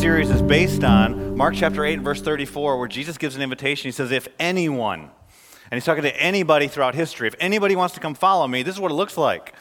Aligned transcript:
series 0.00 0.30
is 0.30 0.42
based 0.42 0.84
on 0.84 1.36
Mark 1.36 1.56
chapter 1.56 1.84
8 1.84 1.94
and 1.94 2.04
verse 2.04 2.22
34, 2.22 2.78
where 2.78 2.86
Jesus 2.86 3.18
gives 3.18 3.34
an 3.34 3.42
invitation. 3.42 3.88
He 3.88 3.92
says, 3.92 4.12
If 4.12 4.28
anyone, 4.38 5.00
and 5.00 5.72
he's 5.72 5.84
talking 5.84 6.04
to 6.04 6.22
anybody 6.22 6.68
throughout 6.68 6.94
history, 6.94 7.26
if 7.26 7.34
anybody 7.40 7.74
wants 7.74 7.94
to 7.94 8.00
come 8.00 8.14
follow 8.14 8.46
me, 8.46 8.62
this 8.62 8.76
is 8.76 8.80
what 8.80 8.92
it 8.92 8.94
looks 8.94 9.16
like. 9.16 9.54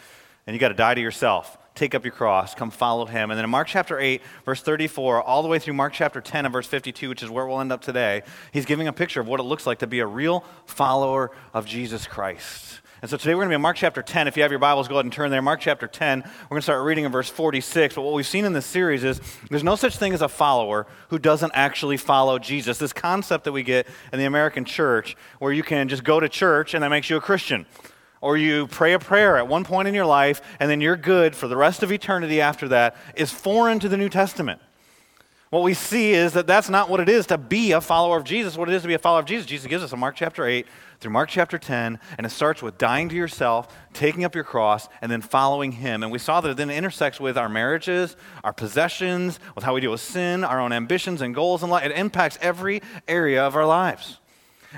And 0.46 0.54
you 0.54 0.60
got 0.60 0.68
to 0.68 0.76
die 0.76 0.94
to 0.94 1.02
yourself. 1.02 1.58
Take 1.74 1.96
up 1.96 2.06
your 2.06 2.12
cross, 2.12 2.54
come 2.54 2.70
follow 2.70 3.08
him. 3.08 3.32
And 3.32 3.38
then 3.38 3.46
in 3.46 3.50
Mark 3.50 3.68
chapter 3.68 4.00
8, 4.00 4.22
verse 4.46 4.62
34, 4.62 5.24
all 5.24 5.42
the 5.42 5.48
way 5.48 5.58
through 5.58 5.74
Mark 5.74 5.94
chapter 5.94 6.22
10 6.22 6.46
and 6.46 6.54
verse 6.54 6.68
52, 6.68 7.10
which 7.10 7.24
is 7.24 7.32
where 7.32 7.48
we'll 7.48 7.60
end 7.60 7.72
up 7.72 7.82
today, 7.82 8.22
he's 8.52 8.66
giving 8.66 8.88
a 8.88 8.94
picture 8.94 9.20
of 9.20 9.28
what 9.28 9.40
it 9.40 9.44
looks 9.44 9.66
like 9.66 9.80
to 9.80 9.88
be 9.88 10.02
a 10.02 10.08
real 10.08 10.46
follower 10.68 11.32
of 11.52 11.66
Jesus 11.66 12.06
Christ. 12.06 12.82
And 13.00 13.12
so 13.12 13.16
today 13.16 13.36
we're 13.36 13.42
going 13.42 13.50
to 13.50 13.52
be 13.52 13.56
in 13.56 13.62
Mark 13.62 13.78
chapter 13.78 14.02
10. 14.02 14.28
If 14.28 14.36
you 14.38 14.42
have 14.42 14.52
your 14.52 14.58
Bibles, 14.58 14.88
go 14.88 14.96
ahead 14.96 15.06
and 15.06 15.14
turn 15.14 15.30
there. 15.30 15.40
Mark 15.40 15.60
chapter 15.60 15.86
10. 15.86 16.22
We're 16.22 16.48
going 16.50 16.58
to 16.58 16.64
start 16.64 16.84
reading 16.84 17.06
in 17.06 17.12
verse 17.12 17.30
46. 17.30 17.94
But 17.94 18.02
what 18.02 18.16
we've 18.16 18.26
seen 18.26 18.44
in 18.44 18.54
this 18.54 18.66
series 18.66 19.04
is 19.04 19.22
there's 19.52 19.64
no 19.64 19.76
such 19.76 19.98
thing 19.98 20.16
as 20.16 20.24
a 20.24 20.28
follower 20.28 20.88
who 21.10 21.20
doesn't 21.20 21.52
actually 21.54 21.98
follow 21.98 22.40
Jesus. 22.40 22.80
This 22.80 22.94
concept 22.94 23.44
that 23.44 23.52
we 23.52 23.62
get 23.62 23.86
in 24.12 24.18
the 24.18 24.26
American 24.26 24.66
church 24.66 25.16
where 25.38 25.54
you 25.54 25.62
can 25.62 25.90
just 25.90 26.04
go 26.04 26.20
to 26.20 26.28
church 26.28 26.74
and 26.74 26.84
that 26.84 26.90
makes 26.90 27.08
you 27.08 27.18
a 27.18 27.22
Christian. 27.22 27.68
Or 28.20 28.36
you 28.36 28.66
pray 28.66 28.94
a 28.94 29.00
prayer 29.00 29.38
at 29.38 29.48
one 29.48 29.64
point 29.64 29.88
in 29.88 29.94
your 29.94 30.08
life 30.08 30.42
and 30.60 30.68
then 30.68 30.82
you're 30.82 30.98
good 30.98 31.36
for 31.36 31.48
the 31.48 31.56
rest 31.56 31.84
of 31.84 31.92
eternity 31.92 32.42
after 32.42 32.68
that 32.70 32.96
is 33.14 33.32
foreign 33.32 33.80
to 33.80 33.90
the 33.90 33.98
New 33.98 34.10
Testament. 34.10 34.60
What 35.50 35.64
we 35.64 35.74
see 35.74 36.12
is 36.12 36.34
that 36.34 36.46
that's 36.46 36.70
not 36.70 36.90
what 36.90 37.00
it 37.00 37.08
is 37.08 37.28
to 37.28 37.38
be 37.38 37.72
a 37.72 37.80
follower 37.80 38.18
of 38.18 38.26
Jesus. 38.26 38.58
What 38.58 38.68
it 38.68 38.76
is 38.76 38.82
to 38.82 38.88
be 38.88 38.96
a 38.96 39.00
follower 39.00 39.22
of 39.22 39.26
Jesus, 39.26 39.46
Jesus 39.46 39.66
gives 39.68 39.82
us 39.82 39.94
in 39.94 40.00
Mark 40.00 40.18
chapter 40.18 40.46
8 40.46 40.68
through 41.00 41.12
Mark 41.12 41.30
chapter 41.30 41.58
10, 41.58 42.00
and 42.18 42.28
it 42.28 42.32
starts 42.32 42.62
with 42.62 42.78
dying 42.78 43.08
to 43.08 43.16
yourself, 43.16 43.74
taking 43.94 44.26
up 44.26 44.36
your 44.36 44.44
cross, 44.44 44.90
and 45.02 45.10
then 45.10 45.22
following 45.22 45.72
Him. 45.72 46.04
And 46.04 46.12
we 46.12 46.20
saw 46.20 46.42
that 46.42 46.50
it 46.50 46.58
then 46.58 46.70
intersects 46.70 47.22
with 47.22 47.38
our 47.38 47.48
marriages, 47.48 48.18
our 48.44 48.52
possessions, 48.52 49.40
with 49.56 49.64
how 49.64 49.74
we 49.74 49.80
deal 49.80 49.92
with 49.92 50.02
sin, 50.02 50.44
our 50.44 50.60
own 50.60 50.74
ambitions 50.74 51.22
and 51.22 51.34
goals 51.34 51.64
in 51.64 51.70
life. 51.70 51.86
It 51.86 51.94
impacts 51.94 52.38
every 52.42 52.82
area 53.08 53.42
of 53.46 53.56
our 53.56 53.66
lives. 53.66 54.20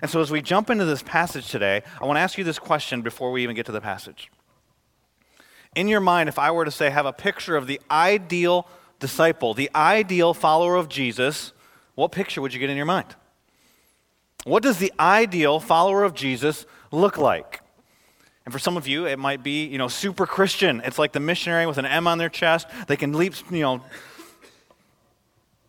And 0.04 0.12
so 0.12 0.22
as 0.22 0.30
we 0.30 0.40
jump 0.42 0.70
into 0.70 0.86
this 0.86 1.02
passage 1.02 1.50
today, 1.50 1.82
I 2.00 2.06
want 2.06 2.18
to 2.18 2.22
ask 2.22 2.38
you 2.38 2.44
this 2.44 2.60
question 2.60 3.02
before 3.02 3.32
we 3.32 3.42
even 3.42 3.56
get 3.56 3.66
to 3.66 3.72
the 3.72 3.82
passage. 3.82 4.30
In 5.76 5.88
your 5.88 6.00
mind, 6.00 6.30
if 6.30 6.38
I 6.38 6.52
were 6.52 6.66
to 6.66 6.72
say, 6.72 6.92
have 6.92 7.08
a 7.08 7.14
picture 7.14 7.56
of 7.56 7.66
the 7.66 7.82
ideal 7.90 8.68
disciple, 9.00 9.54
the 9.54 9.70
ideal 9.74 10.34
follower 10.34 10.76
of 10.76 10.90
Jesus, 10.90 11.54
what 11.96 12.12
picture 12.12 12.42
would 12.42 12.54
you 12.54 12.60
get 12.60 12.70
in 12.70 12.78
your 12.78 12.86
mind? 12.86 13.16
What 14.44 14.64
does 14.64 14.78
the 14.78 14.94
ideal 15.00 15.60
follower 15.60 16.04
of 16.04 16.14
Jesus 16.14 16.66
look 16.92 17.18
like? 17.18 17.62
And 18.46 18.54
for 18.54 18.60
some 18.60 18.78
of 18.78 18.88
you, 18.88 19.06
it 19.06 19.20
might 19.20 19.44
be, 19.44 19.66
you 19.66 19.78
know, 19.78 19.88
super 19.88 20.26
Christian. 20.26 20.82
It's 20.84 20.98
like 20.98 21.12
the 21.12 21.20
missionary 21.20 21.66
with 21.66 21.78
an 21.78 21.86
M 21.86 22.08
on 22.08 22.18
their 22.18 22.30
chest. 22.30 22.68
They 22.88 22.96
can 22.96 23.14
leap, 23.14 23.34
you 23.52 23.62
know, 23.62 23.82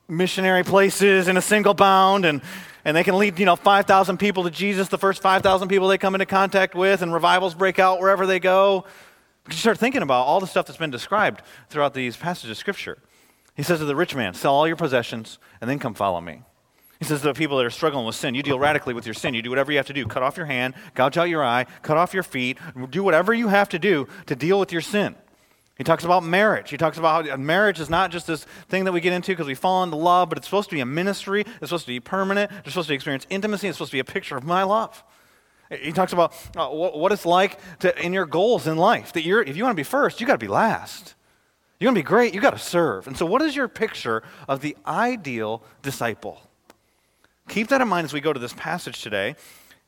missionary 0.09 0.65
places 0.65 1.29
in 1.29 1.37
a 1.37 1.43
single 1.43 1.75
bound 1.75 2.25
and 2.25 2.43
and 2.85 2.97
they 2.97 3.05
can 3.05 3.19
lead, 3.19 3.39
you 3.39 3.47
know, 3.47 3.57
5,000 3.57 4.17
people 4.19 4.45
to 4.45 4.51
Jesus, 4.51 4.89
the 4.89 4.99
first 4.99 5.21
5,000 5.23 5.69
people 5.69 5.89
they 5.89 5.99
come 5.99 6.15
into 6.15 6.27
contact 6.27 6.75
with, 6.75 7.03
and 7.03 7.13
revivals 7.13 7.55
break 7.55 7.79
out 7.79 8.01
wherever 8.01 8.27
they 8.27 8.41
go. 8.41 8.85
You 9.49 9.57
start 9.57 9.79
thinking 9.79 10.03
about 10.03 10.27
all 10.27 10.41
the 10.41 10.47
stuff 10.47 10.67
that's 10.67 10.79
been 10.79 10.91
described 10.91 11.43
throughout 11.69 11.95
these 11.95 12.17
passages 12.17 12.53
of 12.53 12.57
Scripture. 12.57 12.99
He 13.61 13.65
says 13.65 13.81
to 13.81 13.85
the 13.85 13.95
rich 13.95 14.15
man, 14.15 14.33
Sell 14.33 14.55
all 14.55 14.67
your 14.67 14.75
possessions 14.75 15.39
and 15.61 15.69
then 15.69 15.79
come 15.79 15.93
follow 15.93 16.19
me. 16.19 16.45
He 16.99 17.05
says 17.05 17.21
to 17.21 17.27
the 17.27 17.35
people 17.35 17.59
that 17.59 17.67
are 17.67 17.71
struggling 17.71 18.07
with 18.07 18.15
sin, 18.15 18.35
you 18.35 18.43
deal 18.43 18.59
radically 18.59 18.95
with 18.95 19.05
your 19.05 19.13
sin. 19.13 19.35
You 19.35 19.43
do 19.43 19.51
whatever 19.51 19.71
you 19.71 19.77
have 19.77 19.89
to 19.89 19.93
do. 19.93 20.07
Cut 20.07 20.23
off 20.23 20.39
your 20.39 20.47
hand, 20.47 20.73
gouge 20.95 21.19
out 21.19 21.29
your 21.29 21.45
eye, 21.45 21.67
cut 21.83 21.99
off 21.99 22.15
your 22.15 22.23
feet, 22.23 22.57
do 22.89 23.03
whatever 23.03 23.35
you 23.35 23.49
have 23.49 23.69
to 23.69 23.79
do 23.79 24.09
to 24.25 24.35
deal 24.35 24.59
with 24.59 24.73
your 24.73 24.81
sin. 24.81 25.15
He 25.77 25.85
talks 25.85 26.07
about 26.07 26.25
marriage. 26.25 26.71
He 26.71 26.79
talks 26.79 26.97
about 26.97 27.29
how 27.29 27.37
marriage 27.37 27.81
is 27.81 27.91
not 27.91 28.11
just 28.11 28.27
this 28.27 28.45
thing 28.71 28.85
that 28.87 28.93
we 28.93 29.03
get 29.03 29.13
into 29.13 29.33
because 29.33 29.47
we 29.47 29.55
fall 29.55 29.85
into 29.85 29.97
love, 29.97 30.31
but 30.31 30.39
it's 30.39 30.47
supposed 30.47 30.71
to 30.71 30.75
be 30.75 30.81
a 30.81 30.87
ministry. 30.87 31.43
It's 31.43 31.69
supposed 31.69 31.85
to 31.85 31.93
be 31.93 32.01
permanent. 32.01 32.51
It's 32.61 32.71
supposed 32.71 32.89
to 32.89 32.95
experience 32.95 33.27
intimacy. 33.29 33.69
It's 33.69 33.77
supposed 33.77 33.91
to 33.91 33.97
be 33.97 34.01
a 34.01 34.05
picture 34.05 34.39
of 34.39 34.45
my 34.45 34.63
love. 34.63 35.05
He 35.71 35.93
talks 35.93 36.15
about 36.15 36.33
uh, 36.57 36.69
what, 36.69 36.99
what, 36.99 37.13
it's 37.13 37.27
like 37.27 37.61
to, 37.81 38.03
in 38.03 38.15
your 38.15 38.25
goals 38.25 38.67
in 38.67 38.79
life. 38.79 39.13
That 39.13 39.23
you're, 39.23 39.43
if 39.43 39.55
you 39.55 39.65
want 39.65 39.75
to 39.75 39.81
be 39.81 39.85
first, 39.85 40.19
you 40.19 40.27
got 40.27 40.33
to 40.33 40.39
be 40.39 40.49
last. 40.49 41.15
You 41.81 41.87
want 41.87 41.97
to 41.97 42.03
be 42.03 42.07
great, 42.07 42.35
you 42.35 42.43
got 42.43 42.51
to 42.51 42.59
serve. 42.59 43.07
And 43.07 43.17
so, 43.17 43.25
what 43.25 43.41
is 43.41 43.57
your 43.57 43.67
picture 43.67 44.23
of 44.47 44.61
the 44.61 44.77
ideal 44.87 45.63
disciple? 45.81 46.39
Keep 47.49 47.69
that 47.69 47.81
in 47.81 47.89
mind 47.89 48.05
as 48.05 48.13
we 48.13 48.21
go 48.21 48.35
to 48.35 48.39
this 48.39 48.53
passage 48.53 49.03
today. 49.03 49.35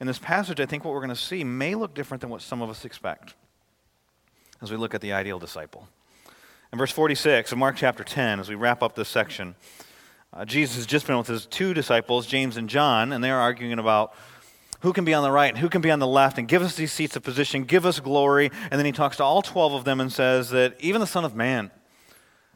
In 0.01 0.07
this 0.07 0.19
passage, 0.19 0.59
I 0.59 0.67
think 0.67 0.85
what 0.85 0.95
we're 0.95 1.01
going 1.01 1.11
to 1.11 1.17
see 1.17 1.45
may 1.45 1.75
look 1.75 1.95
different 1.95 2.23
than 2.23 2.31
what 2.31 2.41
some 2.41 2.63
of 2.63 2.71
us 2.71 2.87
expect 2.87 3.35
as 4.63 4.71
we 4.71 4.79
look 4.79 4.95
at 4.95 5.03
the 5.03 5.13
ideal 5.13 5.39
disciple. 5.39 5.87
In 6.73 6.79
verse 6.79 6.91
46 6.91 7.53
of 7.53 7.59
Mark 7.59 7.77
chapter 7.77 8.03
10, 8.03 8.41
as 8.41 8.49
we 8.49 8.55
wrap 8.55 8.83
up 8.83 8.95
this 8.95 9.09
section, 9.09 9.55
uh, 10.33 10.47
Jesus 10.47 10.77
has 10.77 10.87
just 10.87 11.07
been 11.07 11.19
with 11.19 11.27
his 11.27 11.45
two 11.45 11.75
disciples, 11.75 12.27
James 12.27 12.57
and 12.57 12.71
John, 12.71 13.13
and 13.13 13.23
they're 13.23 13.39
arguing 13.39 13.79
about 13.79 14.15
who 14.81 14.95
can 14.95 15.05
be 15.05 15.13
on 15.13 15.23
the 15.23 15.31
right 15.31 15.51
and 15.51 15.59
who 15.59 15.69
can 15.69 15.83
be 15.83 15.91
on 15.91 15.99
the 15.99 16.07
left 16.07 16.39
and 16.39 16.49
give 16.49 16.63
us 16.63 16.75
these 16.75 16.91
seats 16.91 17.17
of 17.17 17.23
position, 17.23 17.65
give 17.65 17.85
us 17.85 18.01
glory. 18.01 18.51
And 18.71 18.79
then 18.79 18.87
he 18.87 18.93
talks 18.93 19.19
to 19.19 19.25
all 19.25 19.43
12 19.43 19.75
of 19.75 19.85
them 19.85 20.01
and 20.01 20.11
says 20.11 20.49
that 20.51 20.75
even 20.81 21.03
the 21.03 21.07
Son 21.07 21.27
of 21.27 21.37
Man 21.37 21.71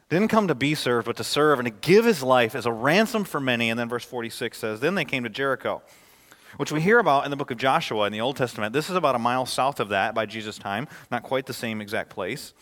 didn't 0.09 0.29
come 0.29 0.47
to 0.47 0.55
be 0.55 0.73
served, 0.73 1.05
but 1.05 1.17
to 1.17 1.23
serve 1.23 1.59
and 1.59 1.65
to 1.65 1.87
give 1.87 2.05
his 2.05 2.23
life 2.23 2.55
as 2.55 2.65
a 2.65 2.71
ransom 2.71 3.23
for 3.23 3.39
many. 3.39 3.69
And 3.69 3.79
then 3.79 3.89
verse 3.89 4.05
46 4.05 4.57
says, 4.57 4.79
Then 4.79 4.95
they 4.95 5.05
came 5.05 5.23
to 5.23 5.29
Jericho, 5.29 5.81
which 6.55 6.71
we 6.71 6.81
hear 6.81 6.99
about 6.99 7.25
in 7.25 7.31
the 7.31 7.37
book 7.37 7.51
of 7.51 7.57
Joshua 7.57 8.05
in 8.05 8.13
the 8.13 8.21
Old 8.21 8.37
Testament. 8.37 8.73
This 8.73 8.89
is 8.89 8.95
about 8.95 9.15
a 9.15 9.19
mile 9.19 9.45
south 9.45 9.79
of 9.79 9.89
that 9.89 10.15
by 10.15 10.25
Jesus' 10.25 10.57
time, 10.57 10.87
not 11.11 11.23
quite 11.23 11.45
the 11.45 11.53
same 11.53 11.81
exact 11.81 12.09
place. 12.09 12.53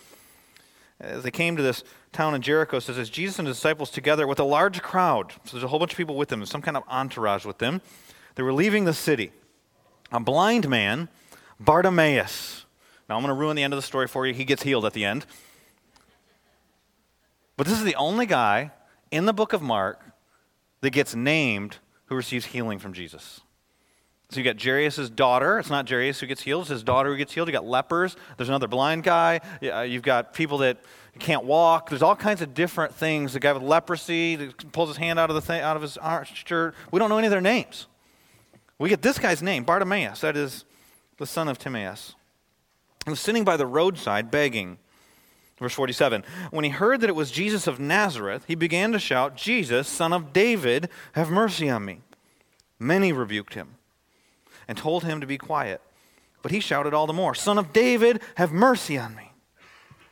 As 0.99 1.23
they 1.23 1.31
came 1.31 1.57
to 1.57 1.61
this 1.61 1.83
town 2.13 2.33
in 2.33 2.41
Jericho, 2.41 2.79
says, 2.79 2.97
as 2.97 3.09
Jesus 3.09 3.37
and 3.37 3.47
his 3.47 3.57
disciples 3.57 3.91
together 3.91 4.25
with 4.25 4.39
a 4.39 4.43
large 4.43 4.81
crowd, 4.81 5.33
so 5.43 5.51
there's 5.51 5.63
a 5.63 5.67
whole 5.67 5.79
bunch 5.79 5.91
of 5.91 5.97
people 5.97 6.15
with 6.15 6.29
them, 6.29 6.43
some 6.45 6.61
kind 6.61 6.77
of 6.77 6.83
entourage 6.87 7.45
with 7.45 7.57
them, 7.57 7.81
they 8.35 8.43
were 8.43 8.53
leaving 8.53 8.85
the 8.85 8.93
city. 8.93 9.31
A 10.11 10.19
blind 10.19 10.69
man, 10.69 11.09
Bartimaeus. 11.59 12.65
Now 13.09 13.17
I'm 13.17 13.21
going 13.21 13.35
to 13.35 13.39
ruin 13.39 13.55
the 13.55 13.63
end 13.63 13.73
of 13.73 13.77
the 13.77 13.85
story 13.85 14.07
for 14.07 14.25
you. 14.25 14.33
He 14.33 14.45
gets 14.45 14.63
healed 14.63 14.85
at 14.85 14.93
the 14.93 15.05
end. 15.05 15.25
But 17.57 17.67
this 17.67 17.77
is 17.77 17.83
the 17.83 17.95
only 17.95 18.25
guy 18.25 18.71
in 19.11 19.25
the 19.25 19.33
book 19.33 19.53
of 19.53 19.61
Mark 19.61 20.01
that 20.81 20.91
gets 20.91 21.15
named 21.15 21.77
who 22.05 22.15
receives 22.15 22.45
healing 22.45 22.79
from 22.79 22.93
Jesus. 22.93 23.41
So 24.29 24.39
you 24.39 24.43
got 24.43 24.61
Jairus' 24.61 25.09
daughter. 25.09 25.59
It's 25.59 25.69
not 25.69 25.87
Jairus 25.87 26.19
who 26.19 26.25
gets 26.25 26.41
healed, 26.41 26.63
it's 26.63 26.69
his 26.69 26.83
daughter 26.83 27.11
who 27.11 27.17
gets 27.17 27.33
healed. 27.33 27.47
You 27.47 27.53
got 27.53 27.65
lepers. 27.65 28.17
There's 28.37 28.49
another 28.49 28.67
blind 28.67 29.03
guy. 29.03 29.39
You've 29.61 30.03
got 30.03 30.33
people 30.33 30.57
that 30.59 30.79
can't 31.19 31.45
walk. 31.45 31.89
There's 31.89 32.01
all 32.01 32.15
kinds 32.15 32.41
of 32.41 32.53
different 32.53 32.93
things. 32.93 33.33
The 33.33 33.39
guy 33.39 33.53
with 33.53 33.63
leprosy 33.63 34.51
pulls 34.71 34.89
his 34.89 34.97
hand 34.97 35.19
out 35.19 35.29
of 35.29 35.35
the 35.35 35.41
thing, 35.41 35.61
out 35.61 35.75
of 35.75 35.81
his 35.81 35.97
shirt. 36.33 36.75
We 36.91 36.99
don't 36.99 37.09
know 37.09 37.17
any 37.17 37.27
of 37.27 37.31
their 37.31 37.39
names. 37.39 37.87
We 38.79 38.89
get 38.89 39.01
this 39.01 39.17
guy's 39.19 39.41
name, 39.41 39.63
Bartimaeus. 39.63 40.21
That 40.21 40.35
is 40.35 40.65
the 41.17 41.25
son 41.25 41.47
of 41.47 41.57
Timaeus. 41.57 42.15
He 43.05 43.11
was 43.11 43.21
sitting 43.21 43.45
by 43.45 43.55
the 43.55 43.65
roadside 43.65 44.29
begging. 44.31 44.79
Verse 45.57 45.73
47 45.73 46.23
When 46.51 46.63
he 46.63 46.71
heard 46.71 47.01
that 47.01 47.09
it 47.09 47.15
was 47.15 47.31
Jesus 47.31 47.67
of 47.67 47.79
Nazareth, 47.79 48.43
he 48.47 48.55
began 48.55 48.91
to 48.91 48.99
shout, 48.99 49.35
Jesus, 49.35 49.87
son 49.87 50.13
of 50.13 50.33
David, 50.33 50.89
have 51.13 51.29
mercy 51.29 51.69
on 51.69 51.85
me. 51.85 52.01
Many 52.77 53.13
rebuked 53.13 53.53
him 53.53 53.75
and 54.67 54.77
told 54.77 55.03
him 55.03 55.21
to 55.21 55.27
be 55.27 55.37
quiet. 55.37 55.81
But 56.41 56.51
he 56.51 56.59
shouted 56.59 56.93
all 56.93 57.07
the 57.07 57.13
more, 57.13 57.33
Son 57.33 57.57
of 57.57 57.73
David, 57.73 58.21
have 58.35 58.51
mercy 58.51 58.97
on 58.97 59.15
me. 59.15 59.31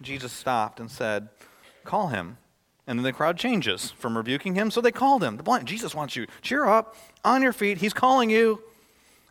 Jesus 0.02 0.31
stopped 0.31 0.80
and 0.80 0.90
said, 0.90 1.30
Call 1.84 2.08
him. 2.08 2.38
And 2.88 2.98
then 3.00 3.04
the 3.04 3.14
crowd 3.14 3.38
changes 3.38 3.92
from 3.92 4.18
rebuking 4.18 4.56
him, 4.56 4.72
so 4.72 4.81
they 4.81 4.92
called 4.92 5.24
him. 5.24 5.38
The 5.38 5.44
blind, 5.44 5.68
Jesus 5.68 5.94
wants 5.94 6.16
you. 6.16 6.25
Cheer 6.42 6.66
up, 6.66 6.96
on 7.24 7.42
your 7.42 7.54
feet. 7.54 7.78
He's 7.78 7.94
calling 7.94 8.30
you. 8.30 8.62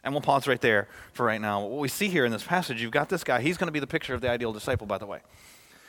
And 0.05 0.15
we'll 0.15 0.23
pause 0.23 0.47
right 0.47 0.61
there 0.61 0.89
for 1.13 1.27
right 1.27 1.41
now. 1.41 1.61
What 1.61 1.81
we 1.81 1.89
see 1.89 2.09
here 2.09 2.25
in 2.25 2.33
this 2.33 2.43
passage, 2.43 2.81
you've 2.81 2.93
got 2.93 3.09
this 3.09 3.25
guy. 3.25 3.41
He's 3.41 3.57
going 3.57 3.69
to 3.69 3.73
be 3.73 3.81
the 3.81 3.87
picture 3.87 4.15
of 4.15 4.21
the 4.21 4.31
ideal 4.31 4.53
disciple, 4.53 4.87
by 4.87 4.99
the 4.99 5.07
way 5.07 5.21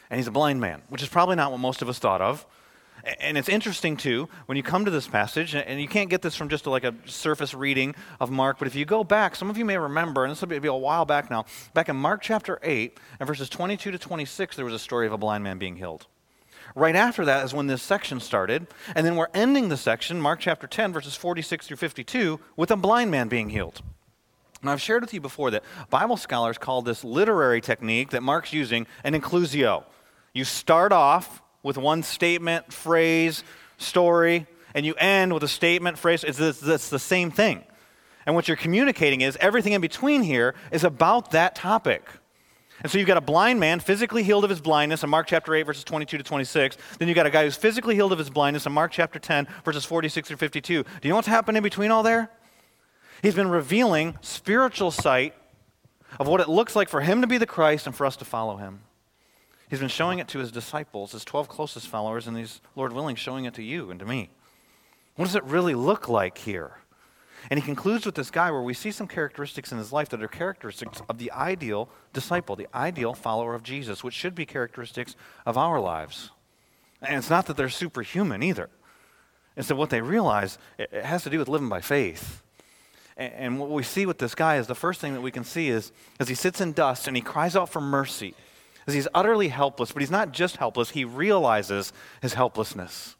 and 0.10 0.20
he's 0.20 0.28
a 0.28 0.32
blind 0.32 0.62
man, 0.62 0.82
which 0.90 1.02
is 1.02 1.10
probably 1.10 1.36
not 1.36 1.52
what 1.52 1.60
most 1.60 1.82
of 1.82 1.90
us 1.90 2.00
thought 2.00 2.22
of. 2.22 2.46
And 3.20 3.38
it's 3.38 3.50
interesting, 3.50 3.98
too, 3.98 4.30
when 4.46 4.56
you 4.56 4.64
come 4.64 4.86
to 4.86 4.92
this 4.92 5.08
passage, 5.08 5.56
and 5.56 5.82
you 5.82 5.90
can't 5.90 6.10
get 6.10 6.22
this 6.22 6.38
from 6.38 6.48
just 6.48 6.66
like 6.66 6.86
a 6.86 6.96
surface 7.06 7.54
reading 7.54 7.96
of 8.22 8.32
Mark, 8.32 8.60
but 8.60 8.68
if 8.68 8.76
you 8.76 8.86
go 8.86 9.04
back, 9.04 9.36
some 9.36 9.50
of 9.50 9.58
you 9.58 9.66
may 9.66 9.78
remember, 9.78 10.24
and 10.24 10.32
this 10.32 10.40
will 10.40 10.48
be 10.48 10.68
a 10.68 10.74
while 10.74 11.04
back 11.04 11.30
now, 11.30 11.44
back 11.74 11.90
in 11.90 11.98
Mark 11.98 12.22
chapter 12.22 12.60
8, 12.64 12.98
and 13.20 13.28
verses 13.28 13.50
22 13.50 13.92
to 13.92 13.98
26, 13.98 14.56
there 14.56 14.64
was 14.64 14.74
a 14.74 14.80
story 14.80 15.06
of 15.06 15.12
a 15.12 15.18
blind 15.18 15.44
man 15.44 15.58
being 15.58 15.76
healed. 15.76 16.08
Right 16.76 16.96
after 16.96 17.26
that 17.26 17.44
is 17.44 17.54
when 17.54 17.68
this 17.68 17.84
section 17.84 18.22
started, 18.22 18.68
and 18.96 19.06
then 19.06 19.18
we're 19.18 19.28
ending 19.34 19.68
the 19.68 19.78
section, 19.78 20.22
Mark 20.22 20.40
chapter 20.40 20.66
10, 20.66 20.94
verses 20.94 21.16
46 21.16 21.68
through 21.68 21.78
52, 21.78 22.40
with 22.56 22.72
a 22.72 22.78
blind 22.78 23.12
man 23.12 23.28
being 23.28 23.50
healed. 23.50 23.82
Now, 24.64 24.72
I've 24.72 24.82
shared 24.82 25.04
with 25.04 25.14
you 25.14 25.20
before 25.20 25.52
that 25.52 25.64
Bible 25.90 26.16
scholars 26.16 26.58
call 26.58 26.82
this 26.82 27.04
literary 27.04 27.60
technique 27.60 28.12
that 28.12 28.24
Mark's 28.24 28.54
using 28.54 28.88
an 29.04 29.14
inclusio. 29.14 29.84
You 30.34 30.44
start 30.44 30.92
off 30.92 31.42
with 31.62 31.78
one 31.78 32.04
statement, 32.04 32.74
phrase, 32.74 33.44
story, 33.78 34.48
and 34.74 34.86
you 34.86 34.96
end 34.96 35.34
with 35.34 35.44
a 35.44 35.48
statement, 35.48 35.98
phrase. 35.98 36.24
It's, 36.24 36.40
it's, 36.40 36.64
it's 36.64 36.90
the 36.90 37.00
same 37.00 37.32
thing. 37.32 37.64
And 38.26 38.36
what 38.36 38.48
you're 38.48 38.58
communicating 38.58 39.22
is 39.22 39.38
everything 39.40 39.74
in 39.74 39.82
between 39.82 40.24
here 40.24 40.56
is 40.72 40.84
about 40.84 41.32
that 41.32 41.56
topic. 41.56 42.08
And 42.82 42.92
so 42.92 42.98
you've 42.98 43.08
got 43.08 43.18
a 43.18 43.22
blind 43.22 43.60
man 43.60 43.80
physically 43.80 44.24
healed 44.24 44.44
of 44.44 44.50
his 44.50 44.60
blindness 44.60 45.04
in 45.04 45.10
Mark 45.10 45.28
chapter 45.28 45.54
8, 45.54 45.64
verses 45.64 45.84
22 45.84 46.18
to 46.18 46.24
26. 46.24 46.78
Then 46.98 47.08
you've 47.08 47.16
got 47.16 47.26
a 47.26 47.30
guy 47.30 47.44
who's 47.44 47.56
physically 47.56 47.96
healed 47.96 48.12
of 48.12 48.18
his 48.18 48.30
blindness 48.30 48.66
in 48.66 48.72
Mark 48.72 48.92
chapter 48.92 49.20
10, 49.20 49.48
verses 49.64 49.86
46 49.86 50.28
through 50.28 50.38
52. 50.38 50.84
Do 50.84 50.90
you 51.04 51.10
know 51.10 51.16
what's 51.16 51.28
happened 51.28 51.58
in 51.58 51.64
between 51.64 51.92
all 51.92 52.04
there? 52.04 52.30
He's 53.22 53.36
been 53.36 53.50
revealing 53.50 54.18
spiritual 54.22 54.92
sight 54.92 55.34
of 56.20 56.28
what 56.28 56.42
it 56.42 56.50
looks 56.50 56.76
like 56.76 56.90
for 56.90 57.02
him 57.02 57.22
to 57.22 57.28
be 57.28 57.38
the 57.38 57.46
Christ 57.46 57.88
and 57.88 57.96
for 57.96 58.06
us 58.06 58.18
to 58.18 58.26
follow 58.26 58.58
him. 58.58 58.82
He's 59.74 59.80
been 59.80 59.90
showing 59.90 60.20
it 60.20 60.28
to 60.28 60.38
his 60.38 60.52
disciples, 60.52 61.14
his 61.14 61.26
12 61.26 61.50
closest 61.50 61.88
followers, 61.88 62.28
and 62.28 62.38
he's, 62.38 62.62
Lord 62.76 62.94
willing, 62.94 63.16
showing 63.16 63.46
it 63.46 63.56
to 63.56 63.64
you 63.64 63.90
and 63.90 64.00
to 64.00 64.06
me. 64.06 64.30
What 65.16 65.26
does 65.26 65.36
it 65.36 65.44
really 65.46 65.74
look 65.74 66.08
like 66.08 66.38
here? 66.38 66.78
And 67.50 67.60
he 67.60 67.66
concludes 67.66 68.06
with 68.06 68.14
this 68.14 68.30
guy 68.30 68.52
where 68.52 68.62
we 68.62 68.76
see 68.76 68.92
some 68.92 69.08
characteristics 69.08 69.72
in 69.72 69.80
his 69.80 69.92
life 69.92 70.10
that 70.10 70.22
are 70.22 70.28
characteristics 70.28 71.02
of 71.10 71.18
the 71.18 71.32
ideal 71.32 71.90
disciple, 72.14 72.56
the 72.56 72.68
ideal 72.76 73.16
follower 73.16 73.56
of 73.56 73.64
Jesus, 73.64 74.04
which 74.04 74.14
should 74.14 74.36
be 74.36 74.46
characteristics 74.46 75.16
of 75.44 75.58
our 75.58 75.80
lives. 75.80 76.30
And 77.02 77.18
it's 77.18 77.32
not 77.32 77.48
that 77.48 77.58
they're 77.58 77.68
superhuman 77.68 78.44
either. 78.44 78.70
It's 79.58 79.70
that 79.70 79.76
what 79.76 79.90
they 79.90 80.02
realize, 80.02 80.60
it 80.78 81.04
has 81.04 81.24
to 81.24 81.32
do 81.32 81.40
with 81.40 81.50
living 81.50 81.70
by 81.70 81.82
faith. 81.82 82.44
And 83.18 83.60
what 83.60 83.72
we 83.72 83.82
see 83.82 84.06
with 84.06 84.20
this 84.20 84.36
guy 84.36 84.58
is 84.58 84.68
the 84.68 84.76
first 84.76 85.02
thing 85.02 85.16
that 85.16 85.22
we 85.22 85.32
can 85.32 85.44
see 85.44 85.70
is 85.70 85.92
as 86.20 86.30
he 86.30 86.36
sits 86.36 86.62
in 86.62 86.74
dust 86.74 87.08
and 87.08 87.18
he 87.18 87.24
cries 87.24 87.56
out 87.56 87.70
for 87.70 87.82
mercy, 87.82 88.36
as 88.88 88.94
he's 88.94 89.08
utterly 89.14 89.48
helpless, 89.48 89.92
but 89.92 90.02
he's 90.02 90.12
not 90.12 90.32
just 90.32 90.58
helpless, 90.58 90.92
he 90.92 91.06
realizes 91.06 91.94
his 92.22 92.34
helplessness. 92.34 93.16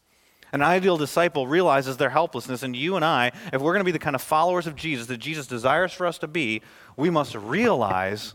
An 0.52 0.62
ideal 0.62 0.96
disciple 0.96 1.48
realizes 1.48 1.96
their 1.96 2.10
helplessness, 2.10 2.62
and 2.62 2.76
you 2.76 2.94
and 2.94 3.04
I, 3.04 3.32
if 3.52 3.60
we're 3.60 3.72
going 3.72 3.80
to 3.80 3.84
be 3.84 3.90
the 3.90 3.98
kind 3.98 4.14
of 4.14 4.22
followers 4.22 4.66
of 4.68 4.76
Jesus 4.76 5.08
that 5.08 5.18
Jesus 5.18 5.48
desires 5.48 5.92
for 5.92 6.06
us 6.06 6.18
to 6.18 6.28
be, 6.28 6.62
we 6.96 7.10
must 7.10 7.34
realize 7.34 8.34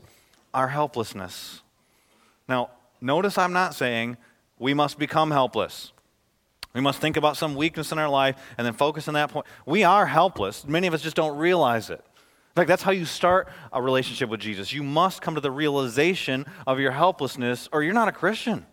our 0.54 0.68
helplessness. 0.68 1.62
Now, 2.48 2.72
notice 3.00 3.38
I'm 3.38 3.54
not 3.54 3.74
saying 3.74 4.18
we 4.58 4.74
must 4.74 5.00
become 5.00 5.32
helpless. 5.32 5.94
We 6.74 6.82
must 6.82 7.00
think 7.00 7.18
about 7.18 7.38
some 7.38 7.56
weakness 7.56 7.92
in 7.92 8.00
our 8.00 8.10
life 8.10 8.36
and 8.58 8.68
then 8.68 8.74
focus 8.74 9.08
on 9.08 9.14
that 9.16 9.32
point. 9.32 9.46
We 9.66 9.84
are 9.84 10.06
helpless. 10.06 10.68
Many 10.68 10.88
of 10.88 10.94
us 10.94 11.02
just 11.02 11.16
don't 11.16 11.38
realize 11.38 11.90
it. 11.90 12.04
Fact, 12.60 12.68
that's 12.68 12.84
how 12.84 12.92
you 12.92 13.06
start 13.06 13.48
a 13.72 13.82
relationship 13.82 14.28
with 14.28 14.42
Jesus. 14.42 14.74
You 14.74 14.84
must 14.84 15.22
come 15.22 15.36
to 15.36 15.40
the 15.40 15.50
realization 15.50 16.46
of 16.68 16.78
your 16.78 16.92
helplessness, 16.92 17.70
or 17.72 17.84
you're 17.84 17.94
not 17.94 18.10
a 18.10 18.12
Christian. 18.12 18.66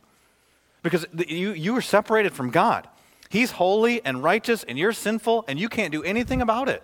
Because 0.83 1.07
you, 1.29 1.53
you 1.53 1.77
are 1.77 1.81
separated 1.81 2.33
from 2.33 2.51
God. 2.51 2.89
He's 3.29 3.53
holy 3.53 4.05
and 4.05 4.25
righteous, 4.25 4.65
and 4.65 4.77
you're 4.77 4.93
sinful, 4.93 5.45
and 5.47 5.57
you 5.57 5.69
can't 5.69 5.93
do 5.93 6.03
anything 6.03 6.43
about 6.43 6.69
it. 6.69 6.83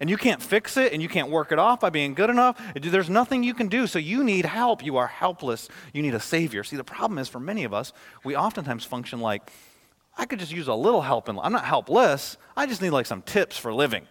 And 0.00 0.08
you 0.08 0.16
can't 0.16 0.40
fix 0.40 0.78
it, 0.78 0.94
and 0.94 1.02
you 1.02 1.08
can't 1.10 1.28
work 1.28 1.52
it 1.52 1.58
off 1.58 1.80
by 1.80 1.90
being 1.90 2.14
good 2.14 2.30
enough. 2.30 2.58
There's 2.74 3.10
nothing 3.10 3.42
you 3.42 3.52
can 3.52 3.68
do, 3.68 3.86
so 3.86 3.98
you 3.98 4.24
need 4.24 4.46
help. 4.46 4.82
You 4.82 4.96
are 4.96 5.08
helpless. 5.08 5.68
You 5.92 6.00
need 6.00 6.14
a 6.14 6.20
Savior. 6.20 6.64
See, 6.64 6.76
the 6.76 6.84
problem 6.84 7.18
is 7.18 7.28
for 7.28 7.40
many 7.40 7.64
of 7.64 7.74
us, 7.74 7.92
we 8.24 8.34
oftentimes 8.34 8.86
function 8.86 9.20
like, 9.20 9.52
I 10.16 10.24
could 10.24 10.38
just 10.38 10.50
use 10.50 10.68
a 10.68 10.74
little 10.74 11.02
help. 11.02 11.28
In, 11.28 11.38
I'm 11.38 11.52
not 11.52 11.66
helpless. 11.66 12.38
I 12.56 12.64
just 12.64 12.80
need 12.80 12.88
like 12.88 13.04
some 13.04 13.20
tips 13.20 13.58
for 13.58 13.74
living. 13.74 14.06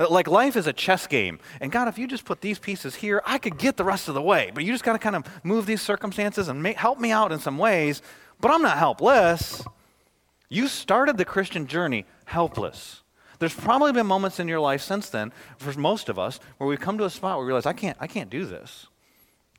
Uh, 0.00 0.08
like 0.08 0.26
life 0.26 0.56
is 0.56 0.66
a 0.66 0.72
chess 0.72 1.06
game. 1.06 1.38
And 1.60 1.70
God, 1.70 1.86
if 1.86 1.98
you 1.98 2.06
just 2.06 2.24
put 2.24 2.40
these 2.40 2.58
pieces 2.58 2.94
here, 2.94 3.22
I 3.26 3.36
could 3.36 3.58
get 3.58 3.76
the 3.76 3.84
rest 3.84 4.08
of 4.08 4.14
the 4.14 4.22
way. 4.22 4.50
But 4.54 4.64
you 4.64 4.72
just 4.72 4.82
got 4.82 4.94
to 4.94 4.98
kind 4.98 5.14
of 5.14 5.24
move 5.44 5.66
these 5.66 5.82
circumstances 5.82 6.48
and 6.48 6.66
help 6.68 6.98
me 6.98 7.10
out 7.10 7.32
in 7.32 7.38
some 7.38 7.58
ways. 7.58 8.00
But 8.40 8.50
I'm 8.50 8.62
not 8.62 8.78
helpless. 8.78 9.62
You 10.48 10.68
started 10.68 11.18
the 11.18 11.26
Christian 11.26 11.66
journey 11.66 12.06
helpless. 12.24 13.02
There's 13.38 13.54
probably 13.54 13.92
been 13.92 14.06
moments 14.06 14.40
in 14.40 14.48
your 14.48 14.60
life 14.60 14.82
since 14.82 15.10
then, 15.10 15.32
for 15.58 15.78
most 15.78 16.08
of 16.08 16.18
us, 16.18 16.40
where 16.58 16.68
we've 16.68 16.80
come 16.80 16.98
to 16.98 17.04
a 17.04 17.10
spot 17.10 17.36
where 17.36 17.44
we 17.44 17.48
realize, 17.48 17.66
I 17.66 17.72
can't, 17.72 17.96
I 18.00 18.06
can't 18.06 18.30
do 18.30 18.46
this. 18.46 18.86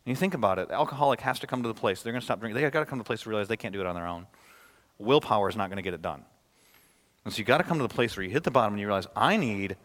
And 0.05 0.11
you 0.11 0.15
think 0.15 0.33
about 0.33 0.59
it, 0.59 0.69
the 0.69 0.75
alcoholic 0.75 1.21
has 1.21 1.39
to 1.39 1.47
come 1.47 1.61
to 1.63 1.67
the 1.67 1.75
place. 1.75 2.01
They're 2.01 2.13
going 2.13 2.21
to 2.21 2.25
stop 2.25 2.39
drinking. 2.39 2.61
They've 2.61 2.71
got 2.71 2.81
to 2.81 2.85
come 2.85 2.99
to 2.99 3.03
the 3.03 3.07
place 3.07 3.21
to 3.21 3.29
realize 3.29 3.47
they 3.47 3.57
can't 3.57 3.73
do 3.73 3.81
it 3.81 3.87
on 3.87 3.95
their 3.95 4.07
own. 4.07 4.27
Willpower 4.97 5.49
is 5.49 5.55
not 5.55 5.69
going 5.69 5.77
to 5.77 5.83
get 5.83 5.93
it 5.93 6.01
done. 6.01 6.25
And 7.25 7.33
so 7.33 7.37
you've 7.37 7.47
got 7.47 7.59
to 7.59 7.63
come 7.63 7.77
to 7.77 7.83
the 7.83 7.93
place 7.93 8.17
where 8.17 8.23
you 8.23 8.31
hit 8.31 8.43
the 8.43 8.51
bottom 8.51 8.73
and 8.73 8.79
you 8.79 8.87
realize, 8.87 9.07
I 9.15 9.37
need, 9.37 9.77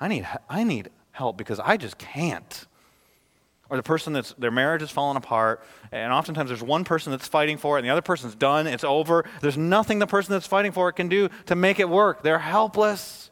I 0.00 0.08
need, 0.08 0.26
I 0.48 0.64
need 0.64 0.88
help 1.12 1.36
because 1.36 1.60
I 1.60 1.76
just 1.76 1.98
can't. 1.98 2.66
Or 3.68 3.76
the 3.76 3.82
person 3.84 4.12
that's 4.12 4.32
their 4.32 4.50
marriage 4.50 4.82
is 4.82 4.90
falling 4.90 5.16
apart 5.16 5.62
and 5.92 6.12
oftentimes 6.12 6.50
there's 6.50 6.62
one 6.62 6.82
person 6.82 7.12
that's 7.12 7.28
fighting 7.28 7.56
for 7.56 7.76
it 7.76 7.80
and 7.80 7.86
the 7.86 7.92
other 7.92 8.02
person's 8.02 8.34
done 8.34 8.66
it's 8.66 8.82
over. 8.82 9.24
There's 9.40 9.56
nothing 9.56 10.00
the 10.00 10.08
person 10.08 10.32
that's 10.32 10.46
fighting 10.46 10.72
for 10.72 10.88
it 10.88 10.94
can 10.94 11.08
do 11.08 11.28
to 11.46 11.54
make 11.54 11.78
it 11.78 11.88
work. 11.88 12.22
They're 12.22 12.40
helpless. 12.40 13.30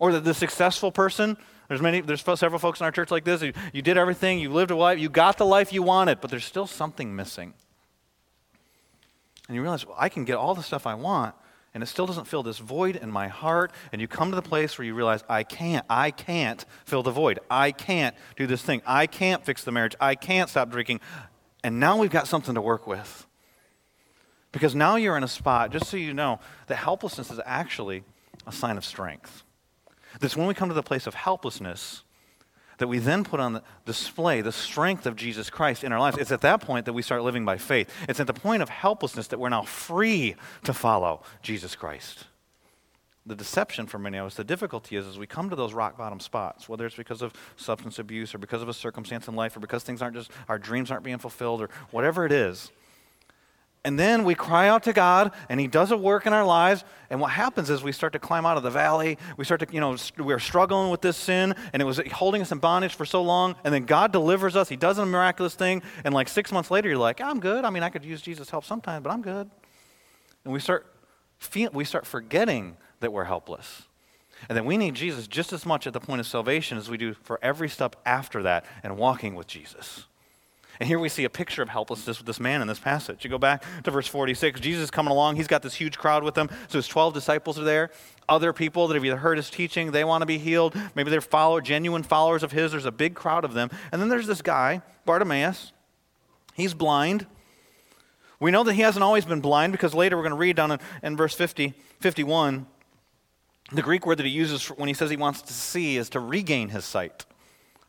Or 0.00 0.12
the, 0.12 0.20
the 0.20 0.34
successful 0.34 0.90
person 0.90 1.36
there's 1.68 1.80
many 1.80 2.00
there's 2.00 2.22
several 2.22 2.58
folks 2.58 2.80
in 2.80 2.84
our 2.84 2.90
church 2.90 3.12
like 3.12 3.22
this. 3.22 3.42
You, 3.42 3.52
you 3.72 3.82
did 3.82 3.96
everything 3.96 4.40
you 4.40 4.50
lived 4.50 4.72
a 4.72 4.76
life 4.76 4.98
you 4.98 5.08
got 5.08 5.38
the 5.38 5.46
life 5.46 5.72
you 5.72 5.84
wanted 5.84 6.20
but 6.20 6.30
there's 6.30 6.44
still 6.44 6.66
something 6.66 7.14
missing. 7.14 7.54
And 9.46 9.54
you 9.54 9.62
realize 9.62 9.86
well, 9.86 9.96
i 9.98 10.08
can 10.08 10.24
get 10.24 10.36
all 10.36 10.56
the 10.56 10.62
stuff 10.62 10.88
i 10.88 10.94
want 10.94 11.36
and 11.72 11.82
it 11.82 11.86
still 11.86 12.06
doesn't 12.06 12.26
fill 12.26 12.42
this 12.42 12.58
void 12.58 12.96
in 12.96 13.10
my 13.10 13.28
heart, 13.28 13.72
and 13.92 14.00
you 14.00 14.08
come 14.08 14.30
to 14.30 14.36
the 14.36 14.42
place 14.42 14.76
where 14.76 14.84
you 14.84 14.94
realize, 14.94 15.22
I 15.28 15.44
can't, 15.44 15.86
I 15.88 16.10
can't 16.10 16.64
fill 16.84 17.02
the 17.02 17.12
void. 17.12 17.38
I 17.50 17.70
can't 17.70 18.16
do 18.36 18.46
this 18.46 18.62
thing. 18.62 18.82
I 18.86 19.06
can't 19.06 19.44
fix 19.44 19.62
the 19.62 19.72
marriage. 19.72 19.94
I 20.00 20.14
can't 20.14 20.50
stop 20.50 20.70
drinking. 20.70 21.00
And 21.62 21.78
now 21.78 21.96
we've 21.96 22.10
got 22.10 22.26
something 22.26 22.54
to 22.54 22.60
work 22.60 22.86
with. 22.86 23.26
Because 24.52 24.74
now 24.74 24.96
you're 24.96 25.16
in 25.16 25.22
a 25.22 25.28
spot, 25.28 25.70
just 25.70 25.86
so 25.86 25.96
you 25.96 26.12
know, 26.12 26.40
that 26.66 26.76
helplessness 26.76 27.30
is 27.30 27.40
actually 27.44 28.02
a 28.46 28.52
sign 28.52 28.76
of 28.76 28.84
strength. 28.84 29.44
That's 30.18 30.36
when 30.36 30.48
we 30.48 30.54
come 30.54 30.68
to 30.68 30.74
the 30.74 30.82
place 30.82 31.06
of 31.06 31.14
helplessness 31.14 32.02
that 32.80 32.88
we 32.88 32.98
then 32.98 33.24
put 33.24 33.40
on 33.40 33.60
display 33.84 34.40
the 34.40 34.50
strength 34.50 35.04
of 35.04 35.14
Jesus 35.14 35.50
Christ 35.50 35.84
in 35.84 35.92
our 35.92 36.00
lives. 36.00 36.16
It's 36.16 36.32
at 36.32 36.40
that 36.40 36.62
point 36.62 36.86
that 36.86 36.94
we 36.94 37.02
start 37.02 37.22
living 37.22 37.44
by 37.44 37.58
faith. 37.58 37.90
It's 38.08 38.20
at 38.20 38.26
the 38.26 38.32
point 38.32 38.62
of 38.62 38.70
helplessness 38.70 39.28
that 39.28 39.38
we're 39.38 39.50
now 39.50 39.62
free 39.62 40.34
to 40.64 40.72
follow 40.72 41.22
Jesus 41.42 41.76
Christ. 41.76 42.24
The 43.26 43.36
deception 43.36 43.86
for 43.86 43.98
many 43.98 44.16
of 44.16 44.26
us, 44.26 44.34
the 44.34 44.44
difficulty 44.44 44.96
is 44.96 45.06
as 45.06 45.18
we 45.18 45.26
come 45.26 45.50
to 45.50 45.56
those 45.56 45.74
rock 45.74 45.98
bottom 45.98 46.20
spots, 46.20 46.70
whether 46.70 46.86
it's 46.86 46.96
because 46.96 47.20
of 47.20 47.34
substance 47.56 47.98
abuse 47.98 48.34
or 48.34 48.38
because 48.38 48.62
of 48.62 48.70
a 48.70 48.74
circumstance 48.74 49.28
in 49.28 49.36
life 49.36 49.54
or 49.54 49.60
because 49.60 49.82
things 49.82 50.00
aren't 50.00 50.16
just, 50.16 50.30
our 50.48 50.58
dreams 50.58 50.90
aren't 50.90 51.04
being 51.04 51.18
fulfilled 51.18 51.60
or 51.60 51.68
whatever 51.90 52.24
it 52.24 52.32
is, 52.32 52.72
and 53.82 53.98
then 53.98 54.24
we 54.24 54.34
cry 54.34 54.68
out 54.68 54.82
to 54.82 54.92
God, 54.92 55.32
and 55.48 55.58
He 55.58 55.66
does 55.66 55.90
a 55.90 55.96
work 55.96 56.26
in 56.26 56.34
our 56.34 56.44
lives. 56.44 56.84
And 57.08 57.18
what 57.18 57.30
happens 57.30 57.70
is 57.70 57.82
we 57.82 57.92
start 57.92 58.12
to 58.12 58.18
climb 58.18 58.44
out 58.44 58.58
of 58.58 58.62
the 58.62 58.70
valley. 58.70 59.16
We 59.38 59.44
start 59.46 59.60
to, 59.60 59.72
you 59.72 59.80
know, 59.80 59.96
we're 60.18 60.38
struggling 60.38 60.90
with 60.90 61.00
this 61.00 61.16
sin, 61.16 61.54
and 61.72 61.80
it 61.80 61.86
was 61.86 61.98
holding 62.12 62.42
us 62.42 62.52
in 62.52 62.58
bondage 62.58 62.94
for 62.94 63.06
so 63.06 63.22
long. 63.22 63.56
And 63.64 63.72
then 63.72 63.84
God 63.84 64.12
delivers 64.12 64.54
us. 64.54 64.68
He 64.68 64.76
does 64.76 64.98
a 64.98 65.06
miraculous 65.06 65.54
thing. 65.54 65.82
And 66.04 66.12
like 66.12 66.28
six 66.28 66.52
months 66.52 66.70
later, 66.70 66.90
you're 66.90 66.98
like, 66.98 67.22
I'm 67.22 67.40
good. 67.40 67.64
I 67.64 67.70
mean, 67.70 67.82
I 67.82 67.88
could 67.88 68.04
use 68.04 68.20
Jesus' 68.20 68.50
help 68.50 68.66
sometimes, 68.66 69.02
but 69.02 69.10
I'm 69.10 69.22
good. 69.22 69.50
And 70.44 70.52
we 70.52 70.60
start, 70.60 70.86
feel, 71.38 71.70
we 71.72 71.84
start 71.84 72.06
forgetting 72.06 72.76
that 73.00 73.14
we're 73.14 73.24
helpless. 73.24 73.84
And 74.48 74.58
that 74.58 74.64
we 74.64 74.76
need 74.76 74.94
Jesus 74.94 75.26
just 75.26 75.54
as 75.54 75.64
much 75.64 75.86
at 75.86 75.94
the 75.94 76.00
point 76.00 76.20
of 76.20 76.26
salvation 76.26 76.76
as 76.76 76.90
we 76.90 76.98
do 76.98 77.14
for 77.14 77.38
every 77.42 77.68
step 77.68 77.96
after 78.04 78.42
that 78.42 78.66
and 78.82 78.98
walking 78.98 79.34
with 79.34 79.46
Jesus. 79.46 80.04
And 80.80 80.88
here 80.88 80.98
we 80.98 81.10
see 81.10 81.24
a 81.24 81.30
picture 81.30 81.60
of 81.60 81.68
helplessness 81.68 82.16
with 82.18 82.26
this 82.26 82.40
man 82.40 82.62
in 82.62 82.66
this 82.66 82.78
passage. 82.78 83.22
You 83.22 83.28
go 83.28 83.36
back 83.36 83.64
to 83.84 83.90
verse 83.90 84.06
46. 84.06 84.60
Jesus 84.60 84.84
is 84.84 84.90
coming 84.90 85.12
along. 85.12 85.36
He's 85.36 85.46
got 85.46 85.60
this 85.60 85.74
huge 85.74 85.98
crowd 85.98 86.24
with 86.24 86.36
him. 86.36 86.48
So 86.68 86.78
his 86.78 86.88
12 86.88 87.12
disciples 87.12 87.58
are 87.58 87.64
there. 87.64 87.90
Other 88.30 88.54
people 88.54 88.88
that 88.88 88.94
have 88.94 89.04
either 89.04 89.18
heard 89.18 89.36
his 89.36 89.50
teaching, 89.50 89.90
they 89.92 90.04
want 90.04 90.22
to 90.22 90.26
be 90.26 90.38
healed. 90.38 90.74
Maybe 90.94 91.10
they're 91.10 91.20
follow, 91.20 91.60
genuine 91.60 92.02
followers 92.02 92.42
of 92.42 92.52
his. 92.52 92.70
There's 92.70 92.86
a 92.86 92.92
big 92.92 93.14
crowd 93.14 93.44
of 93.44 93.52
them. 93.52 93.68
And 93.92 94.00
then 94.00 94.08
there's 94.08 94.26
this 94.26 94.40
guy, 94.40 94.80
Bartimaeus. 95.04 95.72
He's 96.54 96.72
blind. 96.72 97.26
We 98.40 98.50
know 98.50 98.64
that 98.64 98.72
he 98.72 98.80
hasn't 98.80 99.02
always 99.02 99.26
been 99.26 99.42
blind 99.42 99.72
because 99.72 99.92
later 99.92 100.16
we're 100.16 100.22
going 100.22 100.30
to 100.30 100.38
read 100.38 100.56
down 100.56 100.72
in, 100.72 100.78
in 101.02 101.14
verse 101.14 101.34
50, 101.34 101.74
51. 102.00 102.66
The 103.72 103.82
Greek 103.82 104.06
word 104.06 104.16
that 104.16 104.24
he 104.24 104.32
uses 104.32 104.66
when 104.68 104.88
he 104.88 104.94
says 104.94 105.10
he 105.10 105.16
wants 105.18 105.42
to 105.42 105.52
see 105.52 105.98
is 105.98 106.08
to 106.10 106.20
regain 106.20 106.70
his 106.70 106.86
sight. 106.86 107.26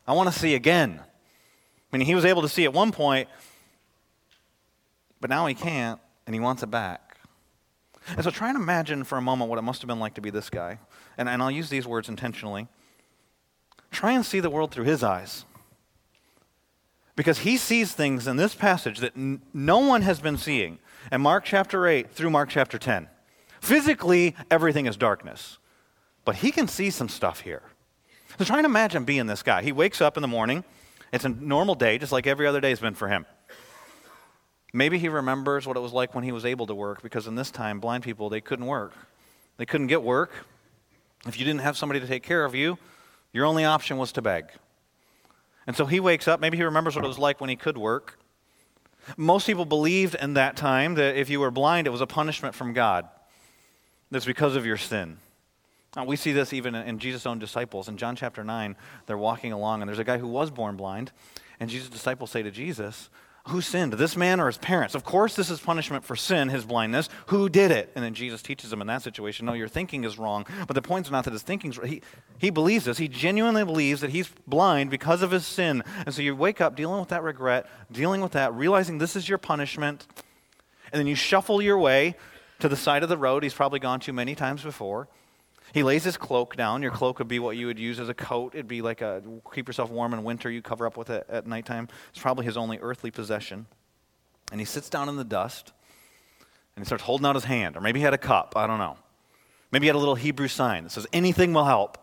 I 0.06 0.12
want 0.12 0.30
to 0.30 0.38
see 0.38 0.54
again. 0.54 1.00
I 1.92 1.98
mean, 1.98 2.06
he 2.06 2.14
was 2.14 2.24
able 2.24 2.42
to 2.42 2.48
see 2.48 2.64
at 2.64 2.72
one 2.72 2.90
point, 2.90 3.28
but 5.20 5.28
now 5.28 5.46
he 5.46 5.54
can't, 5.54 6.00
and 6.26 6.34
he 6.34 6.40
wants 6.40 6.62
it 6.62 6.70
back. 6.70 7.18
And 8.08 8.24
so 8.24 8.30
try 8.30 8.48
and 8.48 8.56
imagine 8.56 9.04
for 9.04 9.18
a 9.18 9.22
moment 9.22 9.50
what 9.50 9.58
it 9.58 9.62
must 9.62 9.82
have 9.82 9.88
been 9.88 10.00
like 10.00 10.14
to 10.14 10.20
be 10.20 10.30
this 10.30 10.50
guy. 10.50 10.78
And, 11.16 11.28
and 11.28 11.42
I'll 11.42 11.50
use 11.50 11.68
these 11.68 11.86
words 11.86 12.08
intentionally. 12.08 12.66
Try 13.90 14.12
and 14.12 14.24
see 14.24 14.40
the 14.40 14.50
world 14.50 14.72
through 14.72 14.84
his 14.84 15.02
eyes. 15.02 15.44
Because 17.14 17.40
he 17.40 17.56
sees 17.58 17.92
things 17.92 18.26
in 18.26 18.36
this 18.36 18.54
passage 18.54 18.98
that 19.00 19.16
n- 19.16 19.42
no 19.52 19.78
one 19.78 20.02
has 20.02 20.18
been 20.18 20.38
seeing 20.38 20.78
in 21.12 21.20
Mark 21.20 21.44
chapter 21.44 21.86
8 21.86 22.10
through 22.10 22.30
Mark 22.30 22.48
chapter 22.48 22.78
10. 22.78 23.08
Physically, 23.60 24.34
everything 24.50 24.86
is 24.86 24.96
darkness. 24.96 25.58
But 26.24 26.36
he 26.36 26.50
can 26.50 26.66
see 26.66 26.90
some 26.90 27.08
stuff 27.08 27.40
here. 27.40 27.62
So 28.38 28.44
try 28.44 28.56
and 28.56 28.66
imagine 28.66 29.04
being 29.04 29.26
this 29.26 29.42
guy. 29.42 29.62
He 29.62 29.72
wakes 29.72 30.00
up 30.00 30.16
in 30.16 30.22
the 30.22 30.28
morning 30.28 30.64
it's 31.12 31.24
a 31.24 31.28
normal 31.28 31.74
day, 31.74 31.98
just 31.98 32.12
like 32.12 32.26
every 32.26 32.46
other 32.46 32.60
day 32.60 32.70
has 32.70 32.80
been 32.80 32.94
for 32.94 33.08
him. 33.08 33.26
Maybe 34.72 34.98
he 34.98 35.08
remembers 35.08 35.66
what 35.66 35.76
it 35.76 35.80
was 35.80 35.92
like 35.92 36.14
when 36.14 36.24
he 36.24 36.32
was 36.32 36.46
able 36.46 36.66
to 36.66 36.74
work, 36.74 37.02
because 37.02 37.26
in 37.26 37.34
this 37.34 37.50
time, 37.50 37.78
blind 37.78 38.04
people, 38.04 38.30
they 38.30 38.40
couldn't 38.40 38.66
work. 38.66 38.94
They 39.58 39.66
couldn't 39.66 39.88
get 39.88 40.02
work. 40.02 40.32
If 41.26 41.38
you 41.38 41.44
didn't 41.44 41.60
have 41.60 41.76
somebody 41.76 42.00
to 42.00 42.06
take 42.06 42.22
care 42.22 42.44
of 42.44 42.54
you, 42.54 42.78
your 43.32 43.44
only 43.44 43.64
option 43.64 43.98
was 43.98 44.12
to 44.12 44.22
beg. 44.22 44.46
And 45.66 45.76
so 45.76 45.84
he 45.86 46.00
wakes 46.00 46.26
up. 46.26 46.40
Maybe 46.40 46.56
he 46.56 46.64
remembers 46.64 46.96
what 46.96 47.04
it 47.04 47.08
was 47.08 47.18
like 47.18 47.40
when 47.40 47.50
he 47.50 47.56
could 47.56 47.76
work. 47.76 48.18
Most 49.16 49.46
people 49.46 49.64
believed 49.64 50.14
in 50.14 50.34
that 50.34 50.56
time 50.56 50.94
that 50.94 51.16
if 51.16 51.28
you 51.28 51.40
were 51.40 51.50
blind, 51.50 51.86
it 51.86 51.90
was 51.90 52.00
a 52.00 52.06
punishment 52.06 52.54
from 52.54 52.72
God. 52.72 53.08
That's 54.10 54.24
because 54.24 54.56
of 54.56 54.64
your 54.64 54.76
sin. 54.76 55.18
Now, 55.94 56.04
we 56.04 56.16
see 56.16 56.32
this 56.32 56.52
even 56.52 56.74
in 56.74 56.98
Jesus' 56.98 57.26
own 57.26 57.38
disciples. 57.38 57.88
In 57.88 57.98
John 57.98 58.16
chapter 58.16 58.42
9, 58.42 58.76
they're 59.06 59.18
walking 59.18 59.52
along, 59.52 59.82
and 59.82 59.88
there's 59.88 59.98
a 59.98 60.04
guy 60.04 60.18
who 60.18 60.28
was 60.28 60.50
born 60.50 60.76
blind. 60.76 61.12
And 61.60 61.68
Jesus' 61.68 61.90
disciples 61.90 62.30
say 62.30 62.42
to 62.42 62.50
Jesus, 62.50 63.10
who 63.48 63.60
sinned, 63.60 63.92
this 63.94 64.16
man 64.16 64.38
or 64.38 64.46
his 64.46 64.56
parents? 64.56 64.94
Of 64.94 65.04
course, 65.04 65.34
this 65.34 65.50
is 65.50 65.60
punishment 65.60 66.04
for 66.04 66.14
sin, 66.14 66.48
his 66.48 66.64
blindness. 66.64 67.08
Who 67.26 67.48
did 67.48 67.72
it? 67.72 67.90
And 67.96 68.04
then 68.04 68.14
Jesus 68.14 68.40
teaches 68.40 68.72
him 68.72 68.80
in 68.80 68.86
that 68.86 69.02
situation, 69.02 69.46
no, 69.46 69.52
your 69.52 69.66
thinking 69.66 70.04
is 70.04 70.16
wrong. 70.16 70.46
But 70.68 70.74
the 70.74 70.82
point's 70.82 71.10
not 71.10 71.24
that 71.24 71.32
his 71.32 71.42
thinking's 71.42 71.76
wrong. 71.76 71.88
He, 71.88 72.02
he 72.38 72.50
believes 72.50 72.84
this. 72.84 72.98
He 72.98 73.08
genuinely 73.08 73.64
believes 73.64 74.00
that 74.00 74.10
he's 74.10 74.30
blind 74.46 74.90
because 74.90 75.22
of 75.22 75.32
his 75.32 75.44
sin. 75.44 75.82
And 76.06 76.14
so 76.14 76.22
you 76.22 76.36
wake 76.36 76.60
up 76.60 76.76
dealing 76.76 77.00
with 77.00 77.08
that 77.08 77.24
regret, 77.24 77.66
dealing 77.90 78.20
with 78.20 78.32
that, 78.32 78.54
realizing 78.54 78.98
this 78.98 79.16
is 79.16 79.28
your 79.28 79.38
punishment. 79.38 80.06
And 80.92 81.00
then 81.00 81.08
you 81.08 81.16
shuffle 81.16 81.60
your 81.60 81.78
way 81.78 82.14
to 82.60 82.68
the 82.68 82.76
side 82.76 83.02
of 83.02 83.08
the 83.08 83.18
road 83.18 83.42
he's 83.42 83.54
probably 83.54 83.80
gone 83.80 83.98
to 84.00 84.12
many 84.12 84.36
times 84.36 84.62
before. 84.62 85.08
He 85.72 85.82
lays 85.82 86.04
his 86.04 86.16
cloak 86.16 86.56
down. 86.56 86.82
Your 86.82 86.90
cloak 86.90 87.18
would 87.18 87.28
be 87.28 87.38
what 87.38 87.56
you 87.56 87.66
would 87.66 87.78
use 87.78 87.98
as 87.98 88.08
a 88.08 88.14
coat. 88.14 88.54
It'd 88.54 88.68
be 88.68 88.82
like 88.82 89.00
a 89.00 89.22
keep 89.54 89.68
yourself 89.68 89.90
warm 89.90 90.12
in 90.12 90.22
winter. 90.22 90.50
You 90.50 90.60
cover 90.60 90.86
up 90.86 90.96
with 90.96 91.10
it 91.10 91.26
at 91.28 91.46
nighttime. 91.46 91.88
It's 92.10 92.20
probably 92.20 92.44
his 92.44 92.56
only 92.56 92.78
earthly 92.80 93.10
possession. 93.10 93.66
And 94.50 94.60
he 94.60 94.66
sits 94.66 94.90
down 94.90 95.08
in 95.08 95.16
the 95.16 95.24
dust 95.24 95.72
and 96.76 96.84
he 96.84 96.86
starts 96.86 97.04
holding 97.04 97.26
out 97.26 97.34
his 97.34 97.44
hand. 97.44 97.76
Or 97.76 97.80
maybe 97.80 98.00
he 98.00 98.04
had 98.04 98.14
a 98.14 98.18
cup. 98.18 98.52
I 98.56 98.66
don't 98.66 98.78
know. 98.78 98.96
Maybe 99.70 99.84
he 99.84 99.88
had 99.88 99.96
a 99.96 99.98
little 99.98 100.14
Hebrew 100.14 100.48
sign 100.48 100.84
that 100.84 100.90
says, 100.90 101.06
anything 101.12 101.54
will 101.54 101.64
help. 101.64 101.96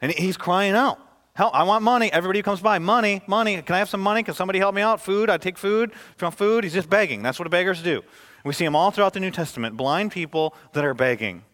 And 0.00 0.10
he's 0.10 0.36
crying 0.36 0.74
out. 0.74 0.98
Help, 1.34 1.54
I 1.54 1.62
want 1.62 1.82
money. 1.82 2.12
Everybody 2.12 2.40
who 2.40 2.42
comes 2.42 2.60
by, 2.60 2.78
money, 2.78 3.22
money. 3.26 3.62
Can 3.62 3.74
I 3.74 3.78
have 3.78 3.88
some 3.88 4.00
money? 4.00 4.22
Can 4.22 4.34
somebody 4.34 4.58
help 4.58 4.74
me 4.74 4.82
out? 4.82 5.00
Food, 5.00 5.30
I 5.30 5.38
take 5.38 5.56
food. 5.56 5.92
If 5.92 6.20
you 6.20 6.26
want 6.26 6.36
food, 6.36 6.64
he's 6.64 6.74
just 6.74 6.90
begging. 6.90 7.22
That's 7.22 7.38
what 7.38 7.48
beggars 7.50 7.80
do. 7.80 8.02
We 8.44 8.52
see 8.52 8.64
him 8.64 8.74
all 8.74 8.90
throughout 8.90 9.14
the 9.14 9.20
New 9.20 9.30
Testament 9.30 9.76
blind 9.76 10.10
people 10.10 10.54
that 10.72 10.84
are 10.84 10.94
begging. 10.94 11.44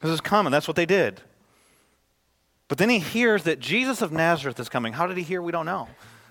Because 0.00 0.12
it's 0.12 0.26
common, 0.26 0.50
that's 0.50 0.66
what 0.66 0.76
they 0.76 0.86
did. 0.86 1.20
But 2.68 2.78
then 2.78 2.88
he 2.88 2.98
hears 2.98 3.44
that 3.44 3.60
Jesus 3.60 4.00
of 4.00 4.12
Nazareth 4.12 4.58
is 4.58 4.68
coming. 4.68 4.94
How 4.94 5.06
did 5.06 5.16
he 5.16 5.22
hear? 5.22 5.42
We 5.42 5.52
don't 5.52 5.66
know. 5.66 5.88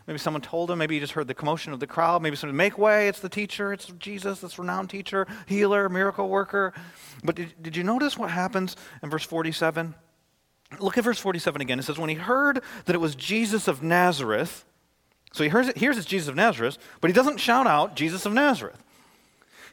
Maybe 0.08 0.18
someone 0.18 0.42
told 0.42 0.72
him. 0.72 0.80
Maybe 0.80 0.96
he 0.96 1.00
just 1.00 1.14
heard 1.14 1.28
the 1.28 1.36
commotion 1.36 1.72
of 1.72 1.80
the 1.80 1.86
crowd. 1.86 2.24
Maybe 2.24 2.36
someone, 2.36 2.58
make 2.58 2.80
way, 2.80 3.08
it's 3.08 3.20
the 3.20 3.30
teacher, 3.30 3.72
it's 3.72 3.86
Jesus, 4.00 4.40
this 4.40 4.58
renowned 4.58 4.90
teacher, 4.90 5.28
healer, 5.46 5.88
miracle 5.88 6.28
worker. 6.28 6.74
But 7.24 7.36
did, 7.36 7.62
did 7.62 7.78
you 7.78 7.84
notice 7.84 8.18
what 8.18 8.32
happens 8.32 8.76
in 9.04 9.12
verse 9.12 9.24
47? 9.24 9.94
Look 10.80 10.98
at 10.98 11.04
verse 11.04 11.20
47 11.20 11.62
again. 11.62 11.78
It 11.78 11.84
says, 11.84 12.00
When 12.00 12.10
he 12.10 12.16
heard 12.16 12.64
that 12.86 12.96
it 12.96 13.00
was 13.00 13.14
Jesus 13.14 13.68
of 13.68 13.84
Nazareth, 13.84 14.66
so 15.32 15.44
he 15.44 15.50
hears, 15.50 15.68
it, 15.68 15.78
hears 15.78 15.98
it's 15.98 16.08
Jesus 16.08 16.28
of 16.28 16.36
Nazareth, 16.36 16.78
but 17.02 17.10
he 17.10 17.14
doesn't 17.14 17.38
shout 17.38 17.68
out, 17.68 17.96
Jesus 17.96 18.26
of 18.26 18.34
Nazareth. 18.34 18.82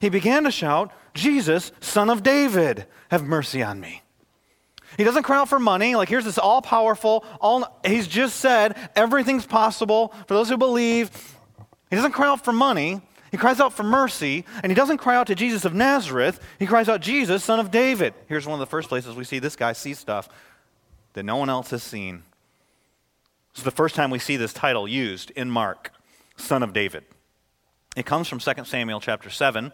He 0.01 0.09
began 0.09 0.45
to 0.45 0.51
shout, 0.51 0.93
Jesus, 1.17 1.73
son 1.81 2.11
of 2.11 2.23
David, 2.23 2.87
have 3.11 3.25
mercy 3.25 3.63
on 3.63 3.81
me. 3.81 4.03
He 4.97 5.05
doesn't 5.05 5.25
cry 5.25 5.39
out 5.39 5.49
for 5.49 5.59
money. 5.59 5.95
Like, 5.95 6.09
here's 6.09 6.25
this 6.25 6.39
all 6.39 6.63
powerful, 6.63 7.25
all, 7.41 7.81
he's 7.85 8.07
just 8.07 8.37
said 8.37 8.77
everything's 8.95 9.47
possible 9.47 10.15
for 10.27 10.35
those 10.35 10.49
who 10.49 10.57
believe. 10.57 11.11
He 11.91 11.97
doesn't 11.97 12.13
cry 12.13 12.29
out 12.29 12.45
for 12.45 12.53
money. 12.53 13.03
He 13.31 13.37
cries 13.37 13.61
out 13.61 13.75
for 13.75 13.83
mercy, 13.83 14.45
and 14.63 14.71
he 14.71 14.75
doesn't 14.75 14.99
cry 14.99 15.17
out 15.17 15.27
to 15.27 15.35
Jesus 15.35 15.65
of 15.65 15.75
Nazareth. 15.75 16.41
He 16.59 16.67
cries 16.67 16.89
out, 16.89 17.01
Jesus, 17.01 17.45
son 17.45 17.61
of 17.61 17.71
David. 17.71 18.15
Here's 18.29 18.47
one 18.47 18.55
of 18.55 18.61
the 18.61 18.71
first 18.71 18.89
places 18.89 19.15
we 19.15 19.25
see 19.25 19.41
this 19.41 19.57
guy 19.57 19.73
see 19.73 19.95
stuff 19.95 20.29
that 21.13 21.25
no 21.25 21.37
one 21.37 21.51
else 21.51 21.71
has 21.71 21.83
seen. 21.83 22.23
This 23.53 23.59
is 23.59 23.65
the 23.65 23.71
first 23.71 23.95
time 23.95 24.11
we 24.11 24.19
see 24.19 24.37
this 24.37 24.53
title 24.53 24.87
used 24.87 25.31
in 25.33 25.51
Mark, 25.51 25.93
son 26.37 26.63
of 26.63 26.73
David. 26.73 27.05
It 27.97 28.07
comes 28.07 28.29
from 28.29 28.39
2 28.39 28.65
Samuel 28.65 29.01
chapter 29.01 29.29
7, 29.29 29.73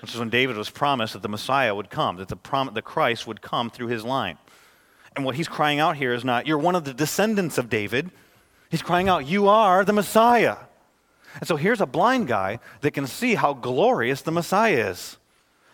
which 0.00 0.12
is 0.12 0.18
when 0.18 0.30
David 0.30 0.56
was 0.56 0.70
promised 0.70 1.12
that 1.12 1.22
the 1.22 1.28
Messiah 1.28 1.74
would 1.74 1.90
come, 1.90 2.16
that 2.16 2.28
the, 2.28 2.36
prom- 2.36 2.72
the 2.74 2.82
Christ 2.82 3.26
would 3.26 3.42
come 3.42 3.70
through 3.70 3.88
his 3.88 4.04
line. 4.04 4.38
And 5.16 5.24
what 5.24 5.34
he's 5.34 5.48
crying 5.48 5.80
out 5.80 5.96
here 5.96 6.14
is 6.14 6.24
not, 6.24 6.46
you're 6.46 6.58
one 6.58 6.74
of 6.74 6.84
the 6.84 6.94
descendants 6.94 7.58
of 7.58 7.68
David. 7.68 8.10
He's 8.70 8.82
crying 8.82 9.08
out, 9.08 9.26
you 9.26 9.48
are 9.48 9.84
the 9.84 9.92
Messiah. 9.92 10.56
And 11.38 11.46
so 11.46 11.56
here's 11.56 11.80
a 11.80 11.86
blind 11.86 12.28
guy 12.28 12.58
that 12.80 12.92
can 12.92 13.06
see 13.06 13.34
how 13.34 13.52
glorious 13.52 14.22
the 14.22 14.32
Messiah 14.32 14.90
is. 14.90 15.16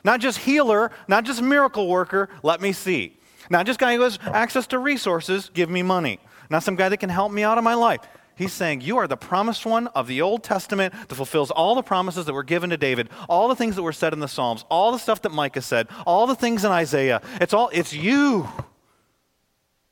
Not 0.04 0.20
just 0.20 0.38
healer, 0.38 0.90
not 1.08 1.24
just 1.24 1.42
miracle 1.42 1.88
worker, 1.88 2.28
let 2.42 2.60
me 2.60 2.72
see. 2.72 3.16
Not 3.50 3.66
just 3.66 3.78
guy 3.78 3.94
who 3.96 4.02
has 4.02 4.18
access 4.22 4.66
to 4.68 4.78
resources, 4.78 5.50
give 5.52 5.70
me 5.70 5.82
money. 5.82 6.18
Not 6.50 6.62
some 6.62 6.76
guy 6.76 6.88
that 6.88 6.98
can 6.98 7.10
help 7.10 7.32
me 7.32 7.42
out 7.42 7.58
of 7.58 7.64
my 7.64 7.74
life. 7.74 8.00
He's 8.36 8.52
saying, 8.52 8.82
You 8.82 8.98
are 8.98 9.08
the 9.08 9.16
promised 9.16 9.64
one 9.64 9.86
of 9.88 10.06
the 10.06 10.20
Old 10.20 10.44
Testament 10.44 10.92
that 11.08 11.14
fulfills 11.14 11.50
all 11.50 11.74
the 11.74 11.82
promises 11.82 12.26
that 12.26 12.34
were 12.34 12.42
given 12.42 12.68
to 12.70 12.76
David, 12.76 13.08
all 13.28 13.48
the 13.48 13.56
things 13.56 13.76
that 13.76 13.82
were 13.82 13.94
said 13.94 14.12
in 14.12 14.20
the 14.20 14.28
Psalms, 14.28 14.64
all 14.70 14.92
the 14.92 14.98
stuff 14.98 15.22
that 15.22 15.32
Micah 15.32 15.62
said, 15.62 15.88
all 16.06 16.26
the 16.26 16.34
things 16.34 16.64
in 16.64 16.70
Isaiah. 16.70 17.22
It's 17.40 17.54
all, 17.54 17.70
it's 17.72 17.94
you. 17.94 18.46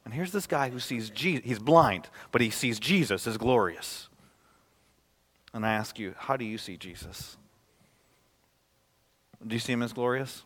And 0.04 0.12
here's 0.12 0.32
this 0.32 0.46
guy 0.46 0.68
who 0.68 0.78
sees 0.78 1.08
Jesus. 1.08 1.46
He's 1.46 1.58
blind, 1.58 2.10
but 2.32 2.42
he 2.42 2.50
sees 2.50 2.78
Jesus 2.78 3.26
as 3.26 3.38
glorious. 3.38 4.08
And 5.54 5.64
I 5.64 5.72
ask 5.72 5.98
you, 5.98 6.14
how 6.18 6.36
do 6.36 6.44
you 6.44 6.58
see 6.58 6.76
Jesus? 6.76 7.38
Do 9.46 9.54
you 9.54 9.60
see 9.60 9.72
him 9.72 9.82
as 9.82 9.94
glorious? 9.94 10.42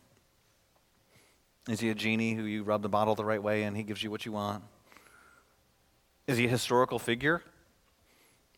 Is 1.68 1.80
he 1.80 1.90
a 1.90 1.94
genie 1.94 2.34
who 2.34 2.44
you 2.44 2.62
rub 2.62 2.82
the 2.82 2.88
bottle 2.88 3.16
the 3.16 3.24
right 3.24 3.42
way 3.42 3.64
and 3.64 3.76
he 3.76 3.82
gives 3.82 4.02
you 4.04 4.10
what 4.10 4.24
you 4.24 4.32
want? 4.32 4.62
Is 6.28 6.38
he 6.38 6.44
a 6.44 6.48
historical 6.48 7.00
figure? 7.00 7.42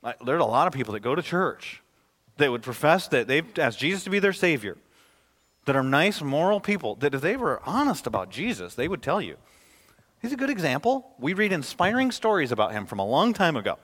There's 0.03 0.41
a 0.41 0.45
lot 0.45 0.67
of 0.67 0.73
people 0.73 0.95
that 0.95 1.01
go 1.01 1.15
to 1.15 1.23
church 1.23 1.83
that 2.39 2.51
would 2.51 2.63
profess 2.63 3.09
that 3.09 3.27
they've 3.27 3.47
asked 3.59 3.79
Jesus 3.79 4.05
to 4.05 4.11
be 4.11 4.19
their 4.19 4.33
Savior, 4.33 4.79
that 5.67 5.77
are 5.77 5.83
nice, 5.83 6.23
moral 6.23 6.61
people, 6.61 6.95
that 6.97 7.15
if 7.15 7.21
they 7.21 7.37
were 7.37 7.61
honest 7.67 8.07
about 8.07 8.31
Jesus, 8.31 8.75
they 8.75 8.89
would 8.89 9.03
tell 9.03 9.21
you. 9.21 9.37
He's 10.23 10.33
a 10.33 10.37
good 10.37 10.51
example. 10.51 11.15
We 11.19 11.35
read 11.35 11.53
inspiring 11.53 12.11
stories 12.11 12.53
about 12.53 12.73
him 12.73 12.87
from 12.87 12.99
a 12.99 13.07
long 13.07 13.33
time 13.33 13.57
ago, 13.57 13.79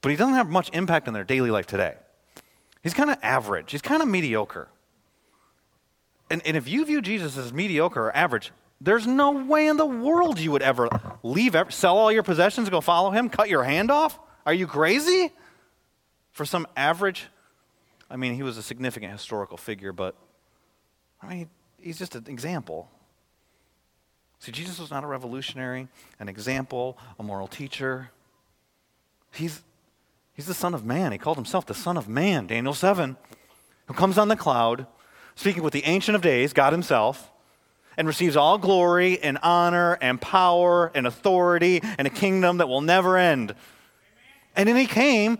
but 0.00 0.10
he 0.10 0.16
doesn't 0.16 0.34
have 0.34 0.48
much 0.48 0.70
impact 0.72 1.08
on 1.08 1.14
their 1.14 1.24
daily 1.24 1.50
life 1.50 1.66
today. 1.66 1.94
He's 2.82 2.94
kind 2.94 3.10
of 3.10 3.18
average, 3.22 3.72
he's 3.72 3.82
kind 3.82 4.02
of 4.02 4.08
mediocre. 4.08 4.68
And, 6.30 6.42
and 6.46 6.56
if 6.56 6.68
you 6.68 6.84
view 6.84 7.00
Jesus 7.00 7.36
as 7.36 7.52
mediocre 7.52 8.06
or 8.06 8.16
average, 8.16 8.50
there's 8.80 9.06
no 9.06 9.32
way 9.32 9.66
in 9.66 9.76
the 9.76 9.86
world 9.86 10.38
you 10.38 10.50
would 10.50 10.62
ever 10.62 10.88
leave, 11.22 11.56
sell 11.70 11.96
all 11.96 12.12
your 12.12 12.22
possessions, 12.22 12.68
go 12.68 12.80
follow 12.80 13.10
him, 13.10 13.28
cut 13.28 13.48
your 13.48 13.62
hand 13.64 13.90
off. 13.90 14.18
Are 14.46 14.54
you 14.54 14.66
crazy? 14.66 15.32
For 16.32 16.44
some 16.44 16.66
average, 16.76 17.26
I 18.10 18.16
mean, 18.16 18.34
he 18.34 18.42
was 18.42 18.58
a 18.58 18.62
significant 18.62 19.12
historical 19.12 19.56
figure, 19.56 19.92
but 19.92 20.14
I 21.22 21.28
mean, 21.28 21.50
he's 21.80 21.98
just 21.98 22.14
an 22.14 22.24
example. 22.28 22.90
See, 24.40 24.52
Jesus 24.52 24.78
was 24.78 24.90
not 24.90 25.04
a 25.04 25.06
revolutionary, 25.06 25.88
an 26.20 26.28
example, 26.28 26.98
a 27.18 27.22
moral 27.22 27.46
teacher. 27.46 28.10
He's, 29.32 29.62
he's 30.34 30.46
the 30.46 30.54
Son 30.54 30.74
of 30.74 30.84
Man. 30.84 31.12
He 31.12 31.18
called 31.18 31.38
himself 31.38 31.66
the 31.66 31.74
Son 31.74 31.96
of 31.96 32.08
Man, 32.08 32.46
Daniel 32.46 32.74
7, 32.74 33.16
who 33.86 33.94
comes 33.94 34.18
on 34.18 34.28
the 34.28 34.36
cloud, 34.36 34.86
speaking 35.34 35.62
with 35.62 35.72
the 35.72 35.84
Ancient 35.84 36.14
of 36.14 36.20
Days, 36.20 36.52
God 36.52 36.72
Himself, 36.72 37.32
and 37.96 38.06
receives 38.06 38.36
all 38.36 38.58
glory 38.58 39.22
and 39.22 39.38
honor 39.42 39.96
and 40.00 40.20
power 40.20 40.90
and 40.94 41.06
authority 41.06 41.80
and 41.96 42.06
a 42.06 42.10
kingdom 42.10 42.58
that 42.58 42.68
will 42.68 42.80
never 42.80 43.16
end. 43.16 43.54
And 44.56 44.68
then 44.68 44.76
he 44.76 44.86
came 44.86 45.38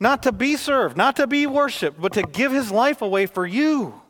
not 0.00 0.22
to 0.24 0.32
be 0.32 0.56
served, 0.56 0.96
not 0.96 1.16
to 1.16 1.26
be 1.26 1.46
worshiped, 1.46 2.00
but 2.00 2.12
to 2.14 2.22
give 2.22 2.52
his 2.52 2.70
life 2.70 3.02
away 3.02 3.26
for 3.26 3.46
you. 3.46 4.00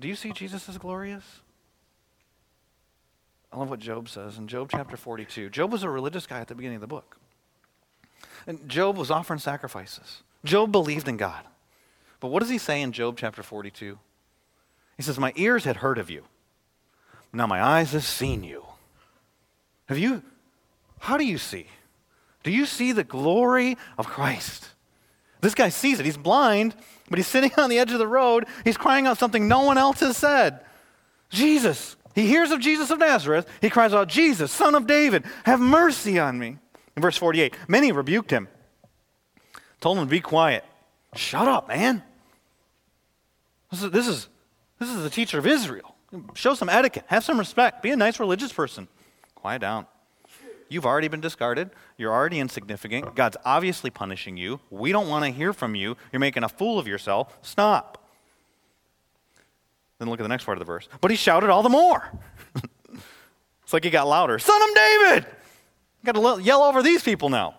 Do 0.00 0.08
you 0.08 0.14
see 0.14 0.32
Jesus 0.32 0.68
as 0.68 0.78
glorious? 0.78 1.24
I 3.52 3.58
love 3.58 3.70
what 3.70 3.80
Job 3.80 4.08
says 4.08 4.38
in 4.38 4.46
Job 4.46 4.68
chapter 4.70 4.96
42. 4.96 5.50
Job 5.50 5.72
was 5.72 5.82
a 5.82 5.90
religious 5.90 6.26
guy 6.26 6.40
at 6.40 6.48
the 6.48 6.54
beginning 6.54 6.76
of 6.76 6.80
the 6.82 6.86
book. 6.86 7.16
And 8.46 8.68
Job 8.68 8.96
was 8.96 9.10
offering 9.10 9.40
sacrifices. 9.40 10.22
Job 10.44 10.70
believed 10.70 11.08
in 11.08 11.16
God. 11.16 11.44
But 12.20 12.28
what 12.28 12.40
does 12.40 12.50
he 12.50 12.58
say 12.58 12.82
in 12.82 12.92
Job 12.92 13.16
chapter 13.16 13.42
42? 13.42 13.98
He 14.96 15.02
says, 15.02 15.18
My 15.18 15.32
ears 15.36 15.64
had 15.64 15.76
heard 15.76 15.98
of 15.98 16.10
you. 16.10 16.24
Now 17.32 17.46
my 17.46 17.62
eyes 17.62 17.92
have 17.92 18.04
seen 18.04 18.44
you. 18.44 18.64
Have 19.86 19.98
you, 19.98 20.22
how 21.00 21.16
do 21.16 21.24
you 21.24 21.38
see? 21.38 21.66
Do 22.42 22.50
you 22.50 22.66
see 22.66 22.92
the 22.92 23.04
glory 23.04 23.76
of 23.96 24.06
Christ? 24.06 24.70
This 25.40 25.54
guy 25.54 25.68
sees 25.68 26.00
it. 26.00 26.06
He's 26.06 26.16
blind, 26.16 26.74
but 27.08 27.18
he's 27.18 27.26
sitting 27.26 27.52
on 27.58 27.70
the 27.70 27.78
edge 27.78 27.92
of 27.92 27.98
the 27.98 28.06
road. 28.06 28.46
He's 28.64 28.76
crying 28.76 29.06
out 29.06 29.18
something 29.18 29.46
no 29.46 29.62
one 29.62 29.78
else 29.78 30.00
has 30.00 30.16
said 30.16 30.60
Jesus. 31.30 31.96
He 32.14 32.26
hears 32.26 32.50
of 32.50 32.60
Jesus 32.60 32.90
of 32.90 32.98
Nazareth. 32.98 33.46
He 33.60 33.70
cries 33.70 33.94
out, 33.94 34.08
Jesus, 34.08 34.50
son 34.50 34.74
of 34.74 34.86
David, 34.86 35.24
have 35.44 35.60
mercy 35.60 36.18
on 36.18 36.38
me. 36.38 36.58
In 36.96 37.02
verse 37.02 37.16
48, 37.16 37.54
many 37.68 37.92
rebuked 37.92 38.30
him, 38.30 38.48
told 39.80 39.98
him 39.98 40.04
to 40.04 40.10
be 40.10 40.20
quiet. 40.20 40.64
Shut 41.14 41.46
up, 41.46 41.68
man. 41.68 42.02
This 43.70 43.82
is, 43.82 43.90
this 43.92 44.08
is, 44.08 44.28
this 44.80 44.88
is 44.88 45.02
the 45.02 45.10
teacher 45.10 45.38
of 45.38 45.46
Israel. 45.46 45.94
Show 46.34 46.54
some 46.54 46.68
etiquette, 46.68 47.04
have 47.06 47.22
some 47.22 47.38
respect, 47.38 47.82
be 47.82 47.90
a 47.90 47.96
nice 47.96 48.18
religious 48.18 48.52
person. 48.52 48.88
Quiet 49.36 49.60
down. 49.60 49.86
You've 50.68 50.86
already 50.86 51.08
been 51.08 51.20
discarded. 51.20 51.70
You're 51.96 52.12
already 52.12 52.38
insignificant. 52.38 53.14
God's 53.14 53.36
obviously 53.44 53.90
punishing 53.90 54.36
you. 54.36 54.60
We 54.70 54.92
don't 54.92 55.08
want 55.08 55.24
to 55.24 55.30
hear 55.30 55.52
from 55.52 55.74
you. 55.74 55.96
You're 56.12 56.20
making 56.20 56.44
a 56.44 56.48
fool 56.48 56.78
of 56.78 56.86
yourself. 56.86 57.38
Stop. 57.42 58.04
Then 59.98 60.08
look 60.08 60.20
at 60.20 60.22
the 60.22 60.28
next 60.28 60.44
part 60.44 60.56
of 60.56 60.60
the 60.60 60.66
verse. 60.66 60.88
But 61.00 61.10
he 61.10 61.16
shouted 61.16 61.50
all 61.50 61.62
the 61.62 61.68
more. 61.68 62.12
it's 63.62 63.72
like 63.72 63.84
he 63.84 63.90
got 63.90 64.06
louder. 64.06 64.38
Son 64.38 64.60
of 64.62 64.74
David! 64.74 65.26
Got 66.04 66.12
to 66.12 66.42
yell 66.42 66.62
over 66.62 66.82
these 66.82 67.02
people 67.02 67.28
now. 67.28 67.56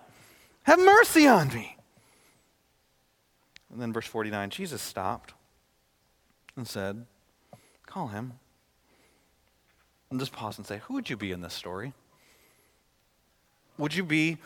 Have 0.64 0.80
mercy 0.80 1.28
on 1.28 1.50
me. 1.50 1.76
And 3.72 3.82
then 3.82 3.94
verse 3.94 4.08
49 4.08 4.50
Jesus 4.50 4.82
stopped 4.82 5.34
and 6.56 6.68
said, 6.68 7.06
Call 7.86 8.08
him. 8.08 8.34
And 10.10 10.20
just 10.20 10.32
pause 10.32 10.58
and 10.58 10.66
say, 10.66 10.80
Who 10.86 10.96
would 10.96 11.10
you 11.10 11.18
be 11.18 11.32
in 11.32 11.42
this 11.42 11.54
story? 11.54 11.94
Would 13.80 13.96
you 13.96 14.04
be 14.04 14.38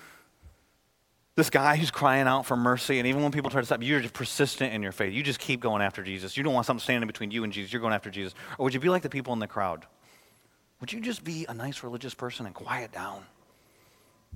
this 1.35 1.49
guy 1.49 1.75
who's 1.75 1.89
crying 1.89 2.27
out 2.27 2.45
for 2.45 2.55
mercy, 2.55 2.99
and 2.99 3.07
even 3.07 3.23
when 3.23 3.31
people 3.31 3.49
try 3.49 3.59
to 3.59 3.65
stop 3.65 3.81
you, 3.81 3.87
you're 3.87 4.01
just 4.01 4.13
persistent 4.13 4.71
in 4.73 4.83
your 4.83 4.91
faith. 4.91 5.13
You 5.13 5.23
just 5.23 5.39
keep 5.39 5.59
going 5.59 5.81
after 5.81 6.03
Jesus. 6.03 6.37
You 6.37 6.43
don't 6.43 6.53
want 6.53 6.67
something 6.67 6.83
standing 6.83 7.07
between 7.07 7.31
you 7.31 7.43
and 7.43 7.51
Jesus. 7.51 7.73
You're 7.73 7.81
going 7.81 7.93
after 7.93 8.11
Jesus. 8.11 8.35
Or 8.57 8.65
would 8.65 8.73
you 8.73 8.79
be 8.79 8.89
like 8.89 9.01
the 9.01 9.09
people 9.09 9.33
in 9.33 9.39
the 9.39 9.47
crowd? 9.47 9.87
Would 10.79 10.93
you 10.93 11.01
just 11.01 11.23
be 11.23 11.45
a 11.49 11.53
nice 11.53 11.83
religious 11.83 12.13
person 12.13 12.45
and 12.45 12.53
quiet 12.53 12.91
down? 12.91 13.23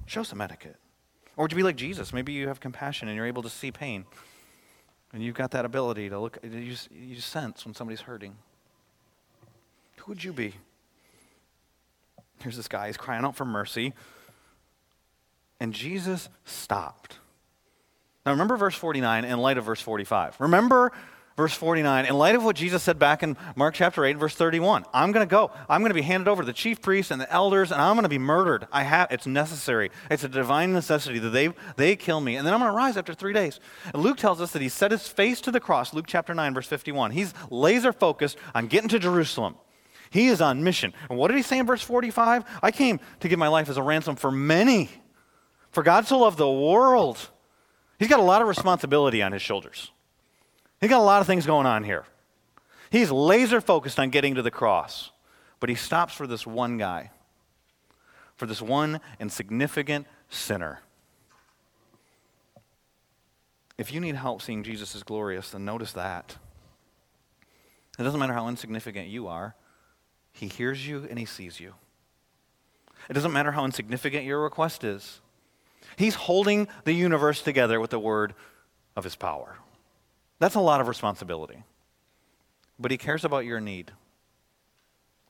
Show 0.08 0.24
some 0.24 0.42
etiquette. 0.42 0.78
Or 1.36 1.44
would 1.44 1.52
you 1.52 1.58
be 1.58 1.64
like 1.64 1.76
Jesus? 1.76 2.12
Maybe 2.12 2.34
you 2.34 2.48
have 2.48 2.60
compassion 2.60 3.08
and 3.08 3.16
you're 3.16 3.28
able 3.28 3.44
to 3.44 3.50
see 3.50 3.72
pain. 3.72 4.06
And 5.14 5.22
you've 5.22 5.36
got 5.36 5.52
that 5.52 5.66
ability 5.66 6.10
to 6.10 6.20
look, 6.20 6.40
you, 6.44 6.76
you 6.92 7.20
sense 7.22 7.64
when 7.64 7.76
somebody's 7.76 8.02
hurting. 8.02 8.36
Who 9.98 10.12
would 10.12 10.24
you 10.24 10.34
be? 10.34 10.56
Here's 12.42 12.58
this 12.58 12.68
guy, 12.68 12.88
he's 12.88 12.98
crying 12.98 13.24
out 13.24 13.36
for 13.36 13.46
mercy. 13.46 13.94
And 15.60 15.74
Jesus 15.74 16.30
stopped. 16.46 17.18
Now 18.26 18.32
remember 18.34 18.58
verse 18.58 18.76
49 18.76 19.26
in 19.26 19.40
light 19.40 19.58
of 19.58 19.66
verse 19.66 19.82
45. 19.82 20.40
Remember 20.40 20.92
verse 21.38 21.54
49 21.54 22.06
in 22.06 22.18
light 22.18 22.36
of 22.36 22.44
what 22.44 22.56
Jesus 22.56 22.84
said 22.84 23.00
back 23.00 23.24
in 23.24 23.38
Mark 23.56 23.74
chapter 23.76 24.04
8 24.04 24.18
verse 24.18 24.36
31. 24.36 24.86
I'm 24.94 25.12
going 25.12 25.26
to 25.26 25.30
go. 25.30 25.52
I'm 25.70 25.82
going 25.82 25.92
to 25.92 25.96
be 25.96 26.02
handed 26.02 26.28
over 26.28 26.42
to 26.42 26.46
the 26.46 26.54
chief 26.54 26.82
priests 26.82 27.12
and 27.12 27.22
the 27.22 27.32
elders 27.32 27.72
and 27.72 27.82
I'm 27.82 27.96
going 27.96 28.04
to 28.04 28.10
be 28.10 28.18
murdered. 28.18 28.68
I 28.72 28.84
have 28.84 29.08
it's 29.12 29.26
necessary. 29.26 29.92
It's 30.12 30.24
a 30.24 30.30
divine 30.30 30.74
necessity 30.74 31.20
that 31.20 31.30
they 31.30 31.54
they 31.78 31.96
kill 31.96 32.20
me 32.20 32.36
and 32.36 32.46
then 32.46 32.54
I'm 32.54 32.60
going 32.60 32.72
to 32.72 32.76
rise 32.76 32.98
after 32.98 33.14
3 33.14 33.34
days. 33.34 33.60
And 33.94 34.04
Luke 34.04 34.18
tells 34.18 34.42
us 34.42 34.52
that 34.52 34.62
he 34.62 34.70
set 34.70 34.92
his 34.92 35.08
face 35.08 35.40
to 35.42 35.52
the 35.52 35.60
cross, 35.60 35.94
Luke 35.94 36.06
chapter 36.08 36.34
9 36.34 36.54
verse 36.54 36.68
51. 36.68 37.12
He's 37.12 37.34
laser 37.50 37.94
focused 37.94 38.38
on 38.54 38.68
getting 38.68 38.90
to 38.90 39.00
Jerusalem. 39.00 39.56
He 40.10 40.28
is 40.28 40.42
on 40.42 40.64
mission. 40.64 40.94
And 41.10 41.18
what 41.18 41.30
did 41.30 41.38
he 41.38 41.44
say 41.44 41.60
in 41.60 41.66
verse 41.66 41.82
45? 41.82 42.44
I 42.62 42.72
came 42.72 43.00
to 43.22 43.28
give 43.28 43.40
my 43.40 43.48
life 43.48 43.70
as 43.70 43.78
a 43.78 43.84
ransom 43.84 44.16
for 44.16 44.32
many. 44.32 44.90
For 45.78 45.84
God 45.84 46.08
so 46.08 46.18
loved 46.18 46.40
the 46.40 46.52
world. 46.52 47.20
He's 48.00 48.08
got 48.08 48.20
a 48.20 48.24
lot 48.24 48.42
of 48.42 48.48
responsibility 48.48 49.22
on 49.22 49.32
his 49.32 49.44
shoulders. 49.44 49.92
He's 50.82 50.90
got 50.90 51.02
a 51.02 51.04
lot 51.04 51.22
of 51.22 51.28
things 51.28 51.46
going 51.46 51.68
on 51.68 51.84
here. 51.84 52.04
He's 52.90 53.12
laser 53.12 53.62
focused 53.62 54.00
on 54.00 54.10
getting 54.10 54.34
to 54.34 54.42
the 54.42 54.50
cross, 54.50 55.12
but 55.60 55.70
he 55.70 55.76
stops 55.76 56.16
for 56.16 56.26
this 56.26 56.48
one 56.48 56.80
guy, 56.80 57.12
for 58.36 58.48
this 58.48 58.60
one 58.60 59.02
insignificant 59.20 60.08
sinner. 60.30 60.80
If 63.78 63.94
you 63.94 64.00
need 64.00 64.16
help 64.16 64.42
seeing 64.42 64.64
Jesus 64.64 64.96
as 64.96 65.04
glorious, 65.04 65.52
then 65.52 65.64
notice 65.64 65.92
that. 65.92 66.38
It 68.00 68.04
doesn't 68.04 68.20
matter 68.20 68.34
how 68.34 68.48
insignificant 68.48 69.10
you 69.10 69.28
are, 69.28 69.54
he 70.32 70.48
hears 70.48 70.88
you 70.88 71.06
and 71.08 71.20
he 71.20 71.26
sees 71.26 71.60
you. 71.60 71.76
It 73.12 73.14
doesn't 73.14 73.32
matter 73.32 73.52
how 73.52 73.64
insignificant 73.64 74.26
your 74.26 74.42
request 74.42 74.84
is. 74.84 75.22
He's 75.98 76.16
holding 76.16 76.68
the 76.84 76.94
universe 76.94 77.42
together 77.42 77.82
with 77.82 77.90
the 77.90 78.00
word 78.00 78.36
of 78.96 79.04
his 79.04 79.16
power. 79.16 79.58
That's 80.40 80.56
a 80.56 80.62
lot 80.62 80.80
of 80.80 80.88
responsibility. 80.88 81.64
But 82.80 82.92
he 82.92 82.98
cares 82.98 83.26
about 83.26 83.46
your 83.46 83.60
need. 83.60 83.92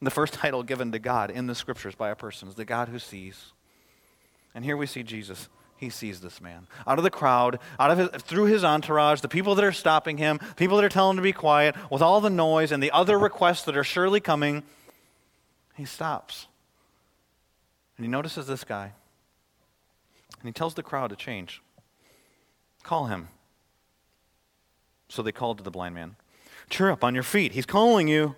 The 0.02 0.12
first 0.12 0.34
title 0.36 0.64
given 0.64 0.92
to 0.92 1.00
God 1.00 1.32
in 1.32 1.48
the 1.48 1.56
scriptures 1.56 1.96
by 1.96 2.10
a 2.10 2.16
person 2.16 2.50
is 2.50 2.56
the 2.56 2.66
God 2.66 2.90
who 2.90 3.00
sees. 3.00 3.54
And 4.54 4.66
here 4.66 4.76
we 4.76 4.86
see 4.88 5.04
Jesus. 5.04 5.48
He 5.78 5.90
sees 5.90 6.20
this 6.20 6.42
man. 6.42 6.68
Out 6.86 6.98
of 6.98 7.04
the 7.04 7.12
crowd, 7.12 7.60
out 7.80 7.92
of 7.92 7.98
his, 8.00 8.22
through 8.24 8.46
his 8.46 8.66
entourage, 8.66 9.22
the 9.22 9.30
people 9.30 9.56
that 9.56 9.64
are 9.64 9.72
stopping 9.72 10.18
him, 10.18 10.40
people 10.58 10.76
that 10.76 10.84
are 10.84 10.90
telling 10.90 11.12
him 11.12 11.18
to 11.18 11.24
be 11.24 11.32
quiet, 11.32 11.76
with 11.90 12.02
all 12.02 12.20
the 12.20 12.32
noise 12.32 12.74
and 12.74 12.84
the 12.84 12.92
other 12.92 13.18
requests 13.18 13.64
that 13.64 13.78
are 13.78 13.84
surely 13.84 14.20
coming, 14.20 14.64
he 15.76 15.86
stops. 15.86 16.48
And 17.96 18.06
he 18.06 18.10
notices 18.10 18.48
this 18.48 18.64
guy. 18.64 18.94
And 20.48 20.56
he 20.56 20.58
tells 20.58 20.76
the 20.76 20.82
crowd 20.82 21.10
to 21.10 21.18
change. 21.18 21.62
Call 22.82 23.08
him. 23.08 23.28
So 25.10 25.22
they 25.22 25.34
called 25.34 25.58
to 25.58 25.64
the 25.66 25.72
blind 25.72 25.94
man. 25.94 26.16
Cheer 26.70 26.90
up 26.90 27.04
on 27.04 27.14
your 27.14 27.24
feet. 27.24 27.52
He's 27.52 27.66
calling 27.66 28.08
you. 28.08 28.34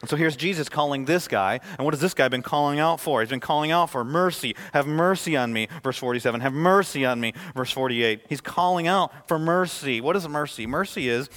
And 0.00 0.08
so 0.08 0.16
here's 0.16 0.34
Jesus 0.34 0.70
calling 0.70 1.04
this 1.04 1.28
guy. 1.28 1.60
And 1.76 1.84
what 1.84 1.92
has 1.92 2.00
this 2.00 2.14
guy 2.14 2.28
been 2.28 2.40
calling 2.40 2.78
out 2.80 3.00
for? 3.00 3.20
He's 3.20 3.28
been 3.28 3.38
calling 3.38 3.70
out 3.70 3.90
for 3.90 4.02
mercy. 4.02 4.56
Have 4.72 4.86
mercy 4.86 5.36
on 5.36 5.52
me. 5.52 5.68
Verse 5.82 5.98
47. 5.98 6.40
Have 6.40 6.54
mercy 6.54 7.04
on 7.04 7.20
me. 7.20 7.34
Verse 7.54 7.70
48. 7.70 8.22
He's 8.26 8.40
calling 8.40 8.86
out 8.86 9.28
for 9.28 9.38
mercy. 9.38 10.00
What 10.00 10.16
is 10.16 10.26
mercy? 10.26 10.66
Mercy 10.66 11.10
is 11.10 11.28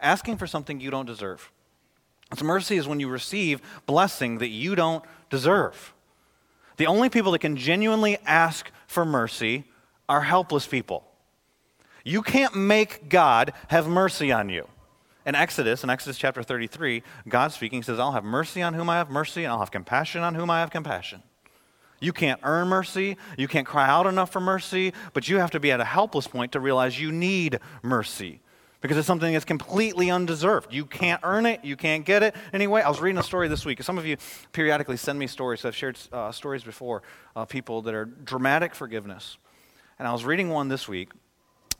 asking 0.00 0.38
for 0.38 0.46
something 0.46 0.80
you 0.80 0.90
don't 0.90 1.04
deserve. 1.04 1.52
So 2.38 2.46
mercy 2.46 2.78
is 2.78 2.88
when 2.88 3.00
you 3.00 3.10
receive 3.10 3.60
blessing 3.84 4.38
that 4.38 4.48
you 4.48 4.74
don't 4.74 5.04
deserve. 5.28 5.92
The 6.80 6.86
only 6.86 7.10
people 7.10 7.32
that 7.32 7.40
can 7.40 7.58
genuinely 7.58 8.16
ask 8.24 8.70
for 8.90 9.04
mercy 9.04 9.62
are 10.08 10.22
helpless 10.22 10.66
people. 10.66 11.04
You 12.04 12.22
can't 12.22 12.56
make 12.56 13.08
God 13.08 13.52
have 13.68 13.86
mercy 13.86 14.32
on 14.32 14.48
you. 14.48 14.66
In 15.24 15.36
Exodus, 15.36 15.84
in 15.84 15.90
Exodus 15.90 16.18
chapter 16.18 16.42
33, 16.42 17.04
God 17.28 17.52
speaking 17.52 17.84
says, 17.84 18.00
I'll 18.00 18.10
have 18.10 18.24
mercy 18.24 18.62
on 18.62 18.74
whom 18.74 18.90
I 18.90 18.96
have 18.96 19.08
mercy, 19.08 19.44
and 19.44 19.52
I'll 19.52 19.60
have 19.60 19.70
compassion 19.70 20.22
on 20.22 20.34
whom 20.34 20.50
I 20.50 20.58
have 20.58 20.72
compassion. 20.72 21.22
You 22.00 22.12
can't 22.12 22.40
earn 22.42 22.66
mercy. 22.66 23.16
You 23.38 23.46
can't 23.46 23.66
cry 23.66 23.86
out 23.86 24.08
enough 24.08 24.32
for 24.32 24.40
mercy, 24.40 24.92
but 25.12 25.28
you 25.28 25.38
have 25.38 25.52
to 25.52 25.60
be 25.60 25.70
at 25.70 25.80
a 25.80 25.84
helpless 25.84 26.26
point 26.26 26.50
to 26.52 26.58
realize 26.58 27.00
you 27.00 27.12
need 27.12 27.60
mercy 27.84 28.40
because 28.80 28.96
it's 28.96 29.06
something 29.06 29.32
that's 29.32 29.44
completely 29.44 30.10
undeserved. 30.10 30.72
You 30.72 30.86
can't 30.86 31.20
earn 31.22 31.46
it, 31.46 31.64
you 31.64 31.76
can't 31.76 32.04
get 32.04 32.22
it. 32.22 32.34
Anyway, 32.52 32.82
I 32.82 32.88
was 32.88 33.00
reading 33.00 33.18
a 33.18 33.22
story 33.22 33.48
this 33.48 33.64
week. 33.64 33.82
Some 33.82 33.98
of 33.98 34.06
you 34.06 34.16
periodically 34.52 34.96
send 34.96 35.18
me 35.18 35.26
stories. 35.26 35.60
So 35.60 35.68
I've 35.68 35.76
shared 35.76 35.98
uh, 36.12 36.32
stories 36.32 36.64
before 36.64 37.02
of 37.36 37.48
people 37.48 37.82
that 37.82 37.94
are 37.94 38.06
dramatic 38.06 38.74
forgiveness. 38.74 39.36
And 39.98 40.08
I 40.08 40.12
was 40.12 40.24
reading 40.24 40.48
one 40.48 40.68
this 40.68 40.88
week, 40.88 41.12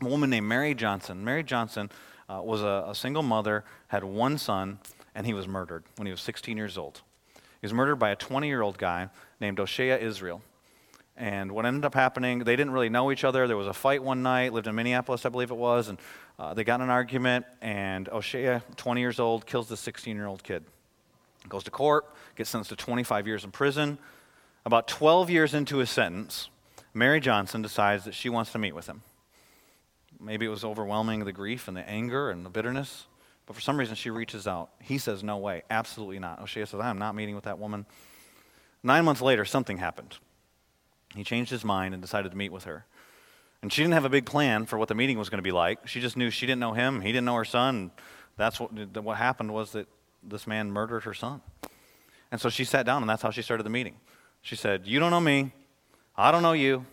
a 0.03 0.07
woman 0.07 0.31
named 0.31 0.47
Mary 0.47 0.75
Johnson. 0.75 1.25
Mary 1.25 1.43
Johnson 1.43 1.91
uh, 2.29 2.43
was 2.43 2.63
a, 2.63 2.85
a 2.89 2.95
single 2.95 3.23
mother, 3.23 3.65
had 3.89 4.05
one 4.05 4.37
son, 4.37 4.79
and 5.15 5.27
he 5.27 5.33
was 5.33 5.49
murdered 5.49 5.85
when 5.97 6.07
he 6.07 6.13
was 6.13 6.21
16 6.21 6.57
years 6.57 6.77
old. 6.77 7.01
He 7.35 7.67
was 7.67 7.73
murdered 7.73 7.97
by 7.97 8.11
a 8.11 8.17
20 8.17 8.47
year 8.47 8.63
old 8.63 8.79
guy 8.79 9.09
named 9.41 9.59
O'Shea 9.59 10.03
Israel. 10.03 10.43
And 11.21 11.53
what 11.53 11.67
ended 11.67 11.85
up 11.85 11.95
happening, 11.95 12.39
they 12.39 12.57
didn't 12.57 12.73
really 12.73 12.89
know 12.89 13.13
each 13.13 13.25
other. 13.25 13.47
There 13.47 13.57
was 13.59 13.67
a 13.67 13.75
fight 13.75 14.03
one 14.03 14.23
night, 14.23 14.55
lived 14.55 14.67
in 14.67 14.75
Minneapolis, 14.75 15.27
I 15.27 15.29
believe 15.29 15.51
it 15.51 15.57
was, 15.57 15.89
and 15.89 15.99
uh, 16.39 16.55
they 16.55 16.65
got 16.65 16.77
in 16.77 16.85
an 16.85 16.91
argument, 16.91 17.45
and 17.61 18.09
O'Shea, 18.09 18.63
20 18.77 19.01
years 19.03 19.21
old, 19.21 19.45
kills 19.45 19.69
the 19.69 19.77
16 19.77 20.17
year 20.17 20.27
old 20.27 20.43
kid. 20.43 20.65
Goes 21.47 21.63
to 21.65 21.71
court, 21.71 22.07
gets 22.37 22.49
sentenced 22.49 22.71
to 22.71 22.77
25 22.77 23.27
years 23.27 23.45
in 23.45 23.51
prison. 23.51 23.99
About 24.65 24.89
12 24.89 25.29
years 25.29 25.53
into 25.53 25.77
his 25.77 25.91
sentence, 25.91 26.49
Mary 26.95 27.21
Johnson 27.21 27.61
decides 27.61 28.05
that 28.05 28.15
she 28.15 28.31
wants 28.31 28.53
to 28.53 28.59
meet 28.59 28.75
with 28.75 28.87
him. 28.87 29.03
Maybe 30.19 30.47
it 30.47 30.51
was 30.51 30.65
overwhelming 30.65 31.27
the 31.27 31.33
grief 31.33 31.69
and 31.69 31.77
the 31.77 31.87
anger 31.87 32.31
and 32.31 32.47
the 32.47 32.51
bitterness, 32.51 33.05
but 33.45 33.55
for 33.55 33.61
some 33.61 33.77
reason 33.77 33.95
she 33.95 34.09
reaches 34.09 34.47
out. 34.47 34.71
He 34.81 34.97
says, 34.97 35.23
No 35.23 35.37
way, 35.37 35.65
absolutely 35.69 36.19
not. 36.19 36.41
O'Shea 36.41 36.65
says, 36.65 36.81
I 36.81 36.89
am 36.89 36.99
not 36.99 37.15
meeting 37.15 37.35
with 37.35 37.45
that 37.45 37.59
woman. 37.59 37.85
Nine 38.83 39.05
months 39.05 39.21
later, 39.21 39.45
something 39.45 39.77
happened. 39.77 40.17
He 41.15 41.25
changed 41.25 41.51
his 41.51 41.65
mind 41.65 41.95
and 41.95 42.03
decided 42.03 42.31
to 42.31 42.37
meet 42.37 42.53
with 42.53 42.65
her. 42.65 42.85
And 43.63 43.73
she 43.73 43.83
didn't 43.83 43.95
have 43.95 44.05
a 44.05 44.11
big 44.11 44.27
plan 44.27 44.67
for 44.67 44.79
what 44.79 44.89
the 44.89 44.95
meeting 44.95 45.19
was 45.19 45.29
going 45.29 45.39
to 45.39 45.43
be 45.43 45.53
like. 45.53 45.87
She 45.87 46.01
just 46.01 46.17
knew 46.17 46.31
she 46.31 46.47
didn't 46.47 46.61
know 46.61 46.73
him, 46.73 47.01
he 47.01 47.09
didn't 47.09 47.27
know 47.27 47.35
her 47.35 47.45
son. 47.45 47.91
That's 48.37 48.59
what, 48.59 48.71
what 49.03 49.19
happened 49.19 49.53
was 49.53 49.73
that 49.73 49.87
this 50.23 50.47
man 50.47 50.71
murdered 50.71 51.05
her 51.05 51.13
son. 51.13 51.43
And 52.33 52.41
so 52.41 52.49
she 52.49 52.65
sat 52.65 52.87
down, 52.87 53.03
and 53.03 53.11
that's 53.11 53.23
how 53.23 53.31
she 53.31 53.43
started 53.43 53.65
the 53.65 53.71
meeting. 53.71 53.97
She 54.41 54.57
said, 54.57 54.87
You 54.87 54.99
don't 54.99 55.11
know 55.11 55.21
me. 55.21 55.53
I 56.17 56.31
don't 56.31 56.43
know 56.43 56.53
you. 56.53 56.87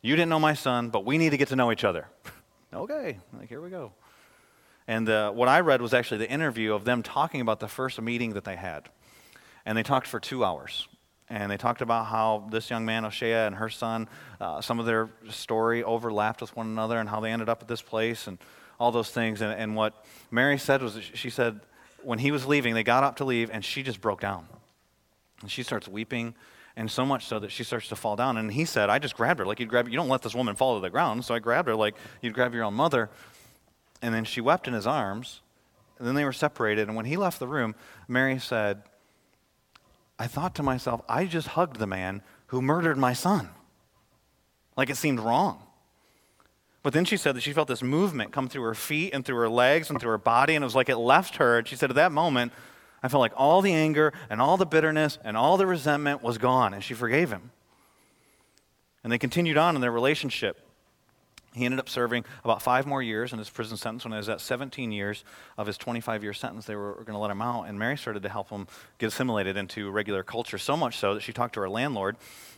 You 0.00 0.16
didn't 0.16 0.30
know 0.30 0.38
my 0.38 0.54
son, 0.54 0.88
but 0.88 1.04
we 1.04 1.18
need 1.18 1.30
to 1.30 1.36
get 1.36 1.48
to 1.48 1.56
know 1.56 1.72
each 1.72 1.84
other. 1.84 2.08
okay, 2.74 3.18
like 3.38 3.48
here 3.48 3.60
we 3.60 3.70
go. 3.70 3.92
And 4.88 5.08
uh, 5.08 5.30
what 5.30 5.48
I 5.48 5.60
read 5.60 5.80
was 5.80 5.94
actually 5.94 6.18
the 6.18 6.30
interview 6.30 6.74
of 6.74 6.84
them 6.84 7.02
talking 7.02 7.40
about 7.40 7.60
the 7.60 7.68
first 7.68 8.00
meeting 8.00 8.34
that 8.34 8.44
they 8.44 8.56
had. 8.56 8.88
And 9.64 9.78
they 9.78 9.82
talked 9.82 10.06
for 10.06 10.18
two 10.18 10.44
hours 10.44 10.88
and 11.32 11.50
they 11.50 11.56
talked 11.56 11.80
about 11.80 12.08
how 12.08 12.46
this 12.50 12.68
young 12.68 12.84
man, 12.84 13.06
O'Shea, 13.06 13.46
and 13.46 13.56
her 13.56 13.70
son, 13.70 14.06
uh, 14.38 14.60
some 14.60 14.78
of 14.78 14.84
their 14.84 15.08
story 15.30 15.82
overlapped 15.82 16.42
with 16.42 16.54
one 16.54 16.66
another 16.66 16.98
and 16.98 17.08
how 17.08 17.20
they 17.20 17.30
ended 17.30 17.48
up 17.48 17.62
at 17.62 17.68
this 17.68 17.80
place 17.80 18.26
and 18.26 18.36
all 18.78 18.92
those 18.92 19.10
things. 19.10 19.40
And, 19.40 19.50
and 19.50 19.74
what 19.74 20.04
Mary 20.30 20.58
said 20.58 20.82
was, 20.82 21.00
she 21.14 21.30
said, 21.30 21.60
when 22.02 22.18
he 22.18 22.30
was 22.30 22.44
leaving, 22.44 22.74
they 22.74 22.82
got 22.82 23.02
up 23.02 23.16
to 23.16 23.24
leave, 23.24 23.48
and 23.50 23.64
she 23.64 23.82
just 23.82 23.98
broke 24.02 24.20
down. 24.20 24.46
And 25.40 25.50
she 25.50 25.62
starts 25.62 25.88
weeping, 25.88 26.34
And 26.76 26.90
so 26.90 27.06
much 27.06 27.24
so 27.24 27.38
that 27.38 27.50
she 27.50 27.64
starts 27.64 27.88
to 27.88 27.96
fall 27.96 28.14
down. 28.14 28.36
And 28.36 28.52
he 28.52 28.66
said, 28.66 28.90
I 28.90 28.98
just 28.98 29.16
grabbed 29.16 29.40
her. 29.40 29.46
Like 29.46 29.58
you'd 29.58 29.70
grab, 29.70 29.88
you 29.88 29.96
don't 29.96 30.08
let 30.08 30.20
this 30.20 30.34
woman 30.34 30.54
fall 30.54 30.74
to 30.74 30.82
the 30.82 30.90
ground. 30.90 31.24
So 31.24 31.34
I 31.34 31.38
grabbed 31.38 31.68
her 31.68 31.74
like 31.74 31.94
you'd 32.20 32.34
grab 32.34 32.52
your 32.52 32.64
own 32.64 32.74
mother. 32.74 33.08
And 34.02 34.14
then 34.14 34.24
she 34.24 34.42
wept 34.42 34.68
in 34.68 34.74
his 34.74 34.86
arms. 34.86 35.40
And 35.98 36.06
then 36.06 36.14
they 36.14 36.24
were 36.24 36.32
separated. 36.32 36.88
And 36.88 36.96
when 36.96 37.06
he 37.06 37.16
left 37.16 37.38
the 37.38 37.48
room, 37.48 37.74
Mary 38.06 38.38
said, 38.38 38.82
I 40.22 40.28
thought 40.28 40.54
to 40.54 40.62
myself, 40.62 41.02
I 41.08 41.24
just 41.24 41.48
hugged 41.48 41.80
the 41.80 41.86
man 41.88 42.22
who 42.46 42.62
murdered 42.62 42.96
my 42.96 43.12
son. 43.12 43.48
Like 44.76 44.88
it 44.88 44.96
seemed 44.96 45.18
wrong. 45.18 45.60
But 46.84 46.92
then 46.92 47.04
she 47.04 47.16
said 47.16 47.34
that 47.34 47.40
she 47.40 47.52
felt 47.52 47.66
this 47.66 47.82
movement 47.82 48.30
come 48.30 48.48
through 48.48 48.62
her 48.62 48.74
feet 48.76 49.14
and 49.14 49.24
through 49.24 49.38
her 49.38 49.48
legs 49.48 49.90
and 49.90 50.00
through 50.00 50.12
her 50.12 50.18
body, 50.18 50.54
and 50.54 50.62
it 50.62 50.66
was 50.66 50.76
like 50.76 50.88
it 50.88 50.96
left 50.96 51.38
her. 51.38 51.58
And 51.58 51.66
she 51.66 51.74
said, 51.74 51.90
At 51.90 51.96
that 51.96 52.12
moment, 52.12 52.52
I 53.02 53.08
felt 53.08 53.20
like 53.20 53.32
all 53.34 53.62
the 53.62 53.72
anger 53.72 54.12
and 54.30 54.40
all 54.40 54.56
the 54.56 54.64
bitterness 54.64 55.18
and 55.24 55.36
all 55.36 55.56
the 55.56 55.66
resentment 55.66 56.22
was 56.22 56.38
gone, 56.38 56.72
and 56.72 56.84
she 56.84 56.94
forgave 56.94 57.32
him. 57.32 57.50
And 59.02 59.12
they 59.12 59.18
continued 59.18 59.58
on 59.58 59.74
in 59.74 59.80
their 59.80 59.90
relationship. 59.90 60.64
He 61.54 61.66
ended 61.66 61.80
up 61.80 61.88
serving 61.88 62.24
about 62.44 62.62
five 62.62 62.86
more 62.86 63.02
years 63.02 63.32
in 63.32 63.38
his 63.38 63.50
prison 63.50 63.76
sentence. 63.76 64.04
When 64.04 64.12
he 64.12 64.16
was 64.16 64.28
at 64.28 64.40
17 64.40 64.90
years 64.90 65.22
of 65.58 65.66
his 65.66 65.76
25 65.76 66.22
year 66.22 66.32
sentence, 66.32 66.64
they 66.64 66.76
were 66.76 66.94
going 66.94 67.12
to 67.12 67.18
let 67.18 67.30
him 67.30 67.42
out. 67.42 67.64
And 67.64 67.78
Mary 67.78 67.96
started 67.98 68.22
to 68.22 68.28
help 68.30 68.48
him 68.48 68.66
get 68.98 69.06
assimilated 69.06 69.56
into 69.56 69.90
regular 69.90 70.22
culture, 70.22 70.56
so 70.56 70.76
much 70.76 70.96
so 70.96 71.14
that 71.14 71.20
she 71.20 71.32
talked 71.32 71.54
to 71.54 71.60
her 71.60 71.68
landlord 71.68 72.16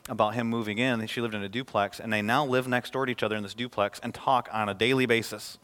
about 0.08 0.34
him 0.34 0.46
moving 0.46 0.78
in. 0.78 1.04
She 1.06 1.20
lived 1.20 1.34
in 1.34 1.42
a 1.42 1.48
duplex, 1.48 1.98
and 1.98 2.12
they 2.12 2.22
now 2.22 2.44
live 2.44 2.68
next 2.68 2.92
door 2.92 3.06
to 3.06 3.12
each 3.12 3.22
other 3.22 3.36
in 3.36 3.42
this 3.42 3.54
duplex 3.54 3.98
and 4.00 4.14
talk 4.14 4.48
on 4.52 4.68
a 4.68 4.74
daily 4.74 5.06
basis. 5.06 5.58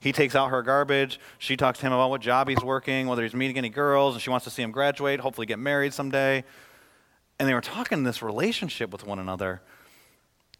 He 0.00 0.12
takes 0.12 0.34
out 0.34 0.50
her 0.50 0.62
garbage. 0.62 1.18
She 1.38 1.56
talks 1.56 1.78
to 1.78 1.86
him 1.86 1.92
about 1.92 2.10
what 2.10 2.20
job 2.20 2.48
he's 2.48 2.62
working, 2.62 3.06
whether 3.06 3.22
he's 3.22 3.34
meeting 3.34 3.56
any 3.56 3.70
girls, 3.70 4.14
and 4.14 4.22
she 4.22 4.30
wants 4.30 4.44
to 4.44 4.50
see 4.50 4.62
him 4.62 4.70
graduate, 4.70 5.20
hopefully 5.20 5.46
get 5.46 5.58
married 5.58 5.94
someday. 5.94 6.44
And 7.38 7.48
they 7.48 7.54
were 7.54 7.60
talking 7.60 8.02
this 8.02 8.20
relationship 8.20 8.90
with 8.90 9.06
one 9.06 9.18
another. 9.18 9.62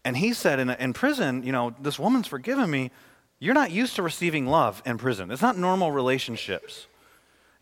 And 0.04 0.16
he 0.16 0.32
said 0.32 0.58
in, 0.58 0.70
in 0.70 0.92
prison, 0.92 1.42
you 1.42 1.52
know, 1.52 1.74
this 1.80 1.98
woman's 1.98 2.26
forgiven 2.26 2.70
me. 2.70 2.90
You're 3.38 3.54
not 3.54 3.70
used 3.70 3.96
to 3.96 4.02
receiving 4.02 4.46
love 4.46 4.82
in 4.86 4.98
prison. 4.98 5.30
It's 5.30 5.42
not 5.42 5.56
normal 5.56 5.90
relationships. 5.90 6.86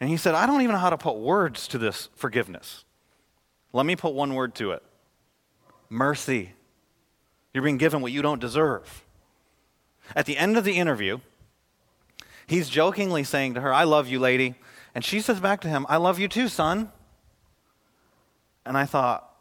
And 0.01 0.11
he 0.11 0.17
said, 0.17 0.35
I 0.35 0.47
don't 0.47 0.61
even 0.61 0.73
know 0.73 0.81
how 0.81 0.91
to 0.91 0.99
put 0.99 1.17
words 1.17 1.69
to 1.69 1.79
this 1.79 2.09
forgiveness. 2.15 2.85
Let 3.73 3.87
me 3.87 3.97
put 3.97 4.15
one 4.15 4.35
word 4.35 4.55
to 4.57 4.73
it 4.73 4.83
mercy. 5.89 6.53
You're 7.53 7.63
being 7.63 7.77
given 7.77 8.01
what 8.01 8.13
you 8.13 8.23
don't 8.23 8.41
deserve. 8.41 9.05
At 10.17 10.27
the 10.27 10.39
end 10.39 10.57
of 10.57 10.65
the 10.65 10.73
interview, 10.73 11.21
he's 12.47 12.69
jokingly 12.69 13.25
saying 13.25 13.55
to 13.55 13.61
her, 13.61 13.73
I 13.73 13.85
love 13.85 14.09
you, 14.09 14.19
lady. 14.19 14.55
And 14.95 15.05
she 15.05 15.21
says 15.21 15.39
back 15.39 15.61
to 15.61 15.69
him, 15.69 15.87
I 15.89 15.99
love 15.99 16.19
you 16.19 16.29
too, 16.29 16.49
son. 16.49 16.91
And 18.65 18.77
I 18.77 18.87
thought, 18.87 19.32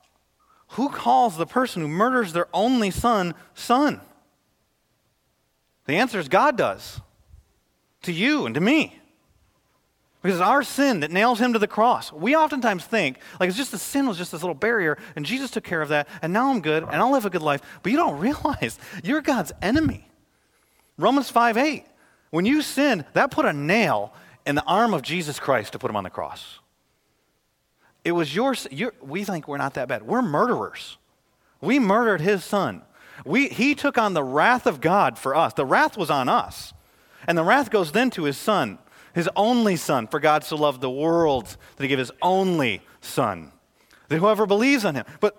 who 0.72 0.90
calls 0.90 1.38
the 1.38 1.46
person 1.46 1.82
who 1.82 1.88
murders 1.88 2.34
their 2.34 2.48
only 2.54 2.92
son, 2.92 3.34
son? 3.54 4.00
The 5.86 5.96
answer 5.96 6.20
is 6.20 6.30
God 6.30 6.58
does. 6.58 7.02
To 8.04 8.12
you 8.12 8.46
and 8.46 8.56
to 8.56 8.62
me. 8.62 8.98
Because 10.22 10.38
it's 10.38 10.48
our 10.48 10.64
sin 10.64 11.02
that 11.02 11.12
nails 11.12 11.40
him 11.40 11.54
to 11.54 11.60
the 11.60 11.68
cross. 11.68 12.14
We 12.14 12.36
oftentimes 12.36 12.86
think, 12.86 13.18
like, 13.40 13.50
it's 13.50 13.58
just 13.58 13.72
the 13.72 13.78
sin 13.78 14.08
was 14.08 14.18
just 14.18 14.32
this 14.32 14.44
little 14.44 14.56
barrier, 14.56 14.98
and 15.16 15.26
Jesus 15.26 15.52
took 15.52 15.64
care 15.64 15.82
of 15.82 15.90
that, 15.90 16.08
and 16.22 16.32
now 16.32 16.52
I'm 16.52 16.62
good, 16.62 16.84
and 16.84 16.96
I'll 16.96 17.12
live 17.12 17.26
a 17.26 17.30
good 17.30 17.42
life. 17.42 17.62
But 17.84 17.92
you 17.92 17.98
don't 17.98 18.20
realize 18.20 18.80
you're 19.04 19.22
God's 19.22 19.52
enemy. 19.62 20.08
Romans 20.98 21.30
5 21.30 21.58
8. 21.58 21.86
When 22.30 22.46
you 22.46 22.62
sin, 22.62 23.04
that 23.14 23.32
put 23.32 23.46
a 23.46 23.52
nail 23.52 24.14
in 24.46 24.56
the 24.56 24.64
arm 24.64 24.94
of 24.94 25.02
Jesus 25.02 25.38
Christ 25.38 25.74
to 25.74 25.80
put 25.80 25.90
him 25.90 25.98
on 25.98 26.06
the 26.06 26.10
cross. 26.10 26.61
It 28.04 28.14
was 28.14 28.36
your, 28.36 28.56
your, 28.72 28.94
we 29.02 29.24
think 29.24 29.48
we're 29.48 29.58
not 29.58 29.76
that 29.76 29.88
bad. 29.88 30.04
We're 30.04 30.22
murderers. 30.22 30.98
We 31.62 31.80
murdered 31.80 32.22
his 32.22 32.44
son. 32.44 32.82
We, 33.26 33.50
he 33.50 33.76
took 33.76 33.98
on 33.98 34.14
the 34.14 34.24
wrath 34.24 34.66
of 34.66 34.82
God 34.82 35.20
for 35.20 35.36
us. 35.36 35.54
The 35.54 35.66
wrath 35.66 35.98
was 35.98 36.10
on 36.10 36.28
us. 36.28 36.74
And 37.28 37.38
the 37.38 37.44
wrath 37.44 37.70
goes 37.70 37.92
then 37.92 38.10
to 38.12 38.24
his 38.24 38.38
son, 38.38 38.80
his 39.14 39.30
only 39.36 39.76
son. 39.76 40.08
For 40.08 40.20
God 40.20 40.44
so 40.44 40.56
loved 40.56 40.82
the 40.82 40.90
world 40.90 41.56
that 41.76 41.84
he 41.84 41.88
gave 41.88 42.00
his 42.00 42.12
only 42.22 42.82
son. 43.00 43.52
That 44.08 44.18
whoever 44.18 44.48
believes 44.48 44.84
on 44.86 44.96
him. 44.96 45.06
But 45.20 45.38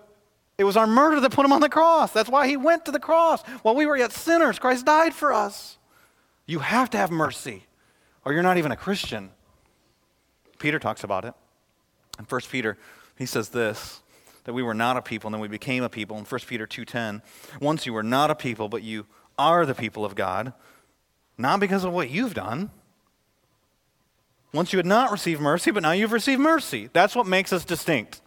it 0.57 0.63
was 0.63 0.77
our 0.77 0.87
murder 0.87 1.19
that 1.19 1.31
put 1.31 1.45
him 1.45 1.51
on 1.51 1.61
the 1.61 1.69
cross. 1.69 2.11
That's 2.11 2.29
why 2.29 2.47
he 2.47 2.55
went 2.55 2.85
to 2.85 2.91
the 2.91 2.99
cross. 2.99 3.41
While 3.63 3.75
we 3.75 3.85
were 3.85 3.97
yet 3.97 4.13
sinners, 4.13 4.59
Christ 4.59 4.85
died 4.85 5.13
for 5.13 5.33
us. 5.33 5.77
You 6.45 6.59
have 6.59 6.89
to 6.91 6.97
have 6.97 7.11
mercy, 7.11 7.65
or 8.23 8.33
you're 8.33 8.43
not 8.43 8.57
even 8.57 8.71
a 8.71 8.77
Christian. 8.77 9.31
Peter 10.59 10.79
talks 10.79 11.03
about 11.03 11.25
it. 11.25 11.33
In 12.19 12.25
1 12.25 12.41
Peter, 12.49 12.77
he 13.17 13.25
says 13.25 13.49
this 13.49 14.01
that 14.45 14.53
we 14.53 14.63
were 14.63 14.73
not 14.73 14.97
a 14.97 15.01
people 15.01 15.27
and 15.27 15.33
then 15.33 15.41
we 15.41 15.47
became 15.47 15.83
a 15.83 15.89
people. 15.89 16.17
In 16.17 16.25
1 16.25 16.39
Peter 16.47 16.67
2:10 16.67 17.21
once 17.61 17.85
you 17.85 17.93
were 17.93 18.03
not 18.03 18.29
a 18.29 18.35
people 18.35 18.67
but 18.67 18.83
you 18.83 19.05
are 19.37 19.65
the 19.65 19.75
people 19.75 20.03
of 20.05 20.15
God 20.15 20.53
not 21.37 21.59
because 21.59 21.83
of 21.83 21.93
what 21.93 22.09
you've 22.09 22.33
done. 22.33 22.69
Once 24.53 24.71
you 24.71 24.77
had 24.77 24.85
not 24.85 25.11
received 25.11 25.41
mercy 25.41 25.71
but 25.71 25.83
now 25.83 25.91
you've 25.91 26.11
received 26.11 26.41
mercy. 26.41 26.89
That's 26.93 27.15
what 27.15 27.25
makes 27.25 27.53
us 27.53 27.65
distinct. 27.65 28.21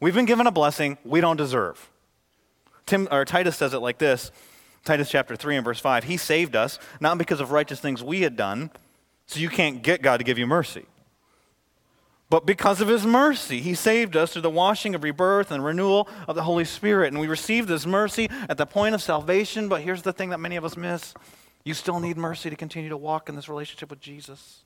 We've 0.00 0.14
been 0.14 0.26
given 0.26 0.46
a 0.46 0.52
blessing 0.52 0.98
we 1.04 1.20
don't 1.20 1.36
deserve. 1.36 1.90
Tim 2.86 3.08
or 3.10 3.24
Titus 3.24 3.56
says 3.56 3.74
it 3.74 3.78
like 3.78 3.98
this 3.98 4.30
Titus 4.84 5.10
chapter 5.10 5.36
3 5.36 5.56
and 5.56 5.64
verse 5.64 5.80
5 5.80 6.04
he 6.04 6.16
saved 6.16 6.56
us 6.56 6.78
not 7.00 7.18
because 7.18 7.40
of 7.40 7.50
righteous 7.50 7.80
things 7.80 8.02
we 8.02 8.22
had 8.22 8.36
done 8.36 8.70
so 9.26 9.40
you 9.40 9.48
can't 9.48 9.82
get 9.82 10.00
God 10.00 10.18
to 10.18 10.24
give 10.24 10.38
you 10.38 10.46
mercy 10.46 10.86
but 12.28 12.44
because 12.44 12.80
of 12.80 12.88
his 12.88 13.06
mercy, 13.06 13.60
he 13.60 13.74
saved 13.74 14.16
us 14.16 14.32
through 14.32 14.42
the 14.42 14.50
washing 14.50 14.94
of 14.94 15.04
rebirth 15.04 15.52
and 15.52 15.64
renewal 15.64 16.08
of 16.26 16.34
the 16.34 16.42
Holy 16.42 16.64
Spirit. 16.64 17.12
And 17.12 17.20
we 17.20 17.28
received 17.28 17.68
this 17.68 17.86
mercy 17.86 18.28
at 18.48 18.58
the 18.58 18.66
point 18.66 18.94
of 18.96 19.02
salvation. 19.02 19.68
But 19.68 19.82
here's 19.82 20.02
the 20.02 20.12
thing 20.12 20.30
that 20.30 20.40
many 20.40 20.56
of 20.56 20.64
us 20.64 20.76
miss 20.76 21.14
you 21.64 21.74
still 21.74 21.98
need 21.98 22.16
mercy 22.16 22.48
to 22.48 22.56
continue 22.56 22.88
to 22.90 22.96
walk 22.96 23.28
in 23.28 23.34
this 23.34 23.48
relationship 23.48 23.90
with 23.90 24.00
Jesus. 24.00 24.62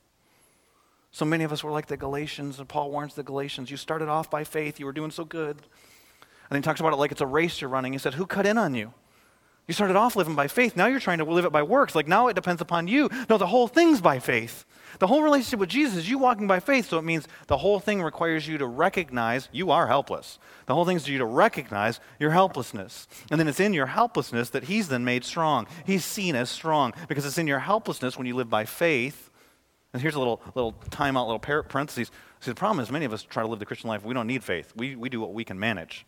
So 1.12 1.24
many 1.24 1.44
of 1.44 1.52
us 1.52 1.64
were 1.64 1.70
like 1.70 1.86
the 1.86 1.96
Galatians, 1.96 2.58
and 2.58 2.68
Paul 2.68 2.90
warns 2.90 3.14
the 3.14 3.22
Galatians. 3.22 3.70
You 3.70 3.78
started 3.78 4.08
off 4.08 4.30
by 4.30 4.44
faith, 4.44 4.78
you 4.78 4.84
were 4.86 4.92
doing 4.92 5.10
so 5.10 5.24
good. 5.24 5.56
And 6.50 6.56
he 6.56 6.62
talks 6.62 6.78
about 6.78 6.92
it 6.92 6.96
like 6.96 7.10
it's 7.10 7.20
a 7.20 7.26
race 7.26 7.60
you're 7.60 7.70
running. 7.70 7.92
He 7.92 7.98
said, 7.98 8.14
Who 8.14 8.26
cut 8.26 8.46
in 8.46 8.58
on 8.58 8.74
you? 8.74 8.92
You 9.66 9.74
started 9.74 9.96
off 9.96 10.16
living 10.16 10.34
by 10.34 10.48
faith. 10.48 10.76
Now 10.76 10.86
you're 10.86 11.00
trying 11.00 11.18
to 11.18 11.24
live 11.24 11.44
it 11.44 11.52
by 11.52 11.62
works. 11.62 11.94
Like 11.94 12.08
now 12.08 12.28
it 12.28 12.34
depends 12.34 12.60
upon 12.60 12.88
you. 12.88 13.08
No, 13.28 13.38
the 13.38 13.46
whole 13.46 13.68
thing's 13.68 14.00
by 14.00 14.18
faith. 14.18 14.64
The 14.98 15.06
whole 15.06 15.22
relationship 15.22 15.60
with 15.60 15.68
Jesus 15.68 15.96
is 15.96 16.10
you 16.10 16.18
walking 16.18 16.46
by 16.46 16.60
faith, 16.60 16.88
so 16.88 16.98
it 16.98 17.04
means 17.04 17.28
the 17.46 17.58
whole 17.58 17.80
thing 17.80 18.02
requires 18.02 18.46
you 18.46 18.58
to 18.58 18.66
recognize 18.66 19.48
you 19.52 19.70
are 19.70 19.86
helpless. 19.86 20.38
The 20.66 20.74
whole 20.74 20.84
thing 20.84 20.96
is 20.96 21.08
you 21.08 21.18
to 21.18 21.24
recognize 21.24 22.00
your 22.18 22.30
helplessness. 22.30 23.06
And 23.30 23.38
then 23.38 23.48
it's 23.48 23.60
in 23.60 23.72
your 23.72 23.86
helplessness 23.86 24.50
that 24.50 24.64
He's 24.64 24.88
then 24.88 25.04
made 25.04 25.24
strong. 25.24 25.66
He's 25.86 26.04
seen 26.04 26.34
as 26.34 26.50
strong 26.50 26.92
because 27.08 27.24
it's 27.24 27.38
in 27.38 27.46
your 27.46 27.60
helplessness 27.60 28.16
when 28.18 28.26
you 28.26 28.34
live 28.34 28.50
by 28.50 28.64
faith. 28.64 29.30
And 29.92 30.02
here's 30.02 30.14
a 30.14 30.18
little, 30.18 30.40
little 30.54 30.72
timeout, 30.90 31.26
little 31.26 31.62
parentheses. 31.62 32.10
See, 32.40 32.50
the 32.50 32.54
problem 32.54 32.80
is 32.80 32.90
many 32.90 33.04
of 33.04 33.12
us 33.12 33.22
try 33.22 33.42
to 33.42 33.48
live 33.48 33.58
the 33.58 33.66
Christian 33.66 33.88
life. 33.88 34.04
We 34.04 34.14
don't 34.14 34.26
need 34.26 34.44
faith, 34.44 34.72
we, 34.76 34.96
we 34.96 35.08
do 35.08 35.20
what 35.20 35.32
we 35.32 35.44
can 35.44 35.58
manage. 35.58 36.06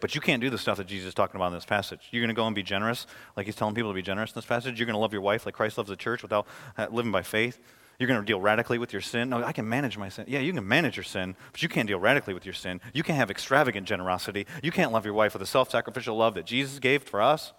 But 0.00 0.14
you 0.14 0.20
can't 0.20 0.40
do 0.40 0.48
the 0.48 0.58
stuff 0.58 0.76
that 0.76 0.86
Jesus 0.86 1.08
is 1.08 1.14
talking 1.14 1.36
about 1.36 1.48
in 1.48 1.54
this 1.54 1.64
passage. 1.64 2.08
You're 2.10 2.22
going 2.22 2.28
to 2.28 2.34
go 2.34 2.46
and 2.46 2.54
be 2.54 2.62
generous, 2.62 3.06
like 3.36 3.46
he's 3.46 3.56
telling 3.56 3.74
people 3.74 3.90
to 3.90 3.94
be 3.94 4.02
generous 4.02 4.30
in 4.30 4.34
this 4.34 4.44
passage. 4.44 4.78
You're 4.78 4.86
going 4.86 4.94
to 4.94 5.00
love 5.00 5.12
your 5.12 5.22
wife 5.22 5.44
like 5.44 5.54
Christ 5.54 5.76
loves 5.76 5.90
the 5.90 5.96
church 5.96 6.22
without 6.22 6.46
uh, 6.76 6.86
living 6.90 7.10
by 7.10 7.22
faith. 7.22 7.58
You're 7.98 8.06
going 8.06 8.20
to 8.20 8.26
deal 8.26 8.40
radically 8.40 8.78
with 8.78 8.92
your 8.92 9.02
sin. 9.02 9.30
No, 9.30 9.42
I 9.42 9.52
can 9.52 9.68
manage 9.68 9.98
my 9.98 10.08
sin. 10.08 10.26
Yeah, 10.28 10.38
you 10.38 10.52
can 10.52 10.66
manage 10.66 10.96
your 10.96 11.04
sin, 11.04 11.34
but 11.50 11.62
you 11.62 11.68
can't 11.68 11.88
deal 11.88 11.98
radically 11.98 12.32
with 12.32 12.46
your 12.46 12.54
sin. 12.54 12.80
You 12.92 13.02
can't 13.02 13.18
have 13.18 13.30
extravagant 13.30 13.88
generosity. 13.88 14.46
You 14.62 14.70
can't 14.70 14.92
love 14.92 15.04
your 15.04 15.14
wife 15.14 15.34
with 15.34 15.40
the 15.40 15.46
self 15.46 15.70
sacrificial 15.70 16.16
love 16.16 16.34
that 16.34 16.46
Jesus 16.46 16.78
gave 16.78 17.02
for 17.02 17.20
us 17.20 17.52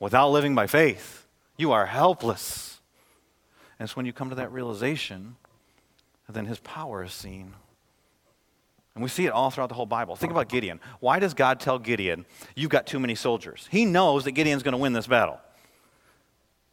without 0.00 0.30
living 0.30 0.54
by 0.54 0.66
faith. 0.66 1.26
You 1.58 1.72
are 1.72 1.86
helpless. 1.86 2.80
And 3.78 3.86
it's 3.86 3.96
when 3.96 4.06
you 4.06 4.12
come 4.14 4.30
to 4.30 4.36
that 4.36 4.52
realization 4.52 5.36
that 6.26 6.32
then 6.32 6.46
his 6.46 6.60
power 6.60 7.04
is 7.04 7.12
seen. 7.12 7.54
And 8.94 9.02
we 9.02 9.08
see 9.08 9.26
it 9.26 9.30
all 9.30 9.50
throughout 9.50 9.68
the 9.68 9.74
whole 9.74 9.86
Bible. 9.86 10.14
Think 10.14 10.30
about 10.30 10.48
Gideon. 10.48 10.80
Why 11.00 11.18
does 11.18 11.34
God 11.34 11.58
tell 11.58 11.78
Gideon, 11.78 12.26
You've 12.54 12.70
got 12.70 12.86
too 12.86 13.00
many 13.00 13.14
soldiers? 13.14 13.68
He 13.70 13.84
knows 13.84 14.24
that 14.24 14.32
Gideon's 14.32 14.62
going 14.62 14.72
to 14.72 14.78
win 14.78 14.92
this 14.92 15.06
battle. 15.06 15.40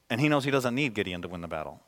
And 0.09 0.21
he 0.21 0.29
knows 0.29 0.43
he 0.43 0.51
doesn't 0.51 0.75
need 0.75 0.93
Gideon 0.93 1.21
to 1.23 1.27
win 1.27 1.41
the 1.41 1.47
battle. 1.47 1.81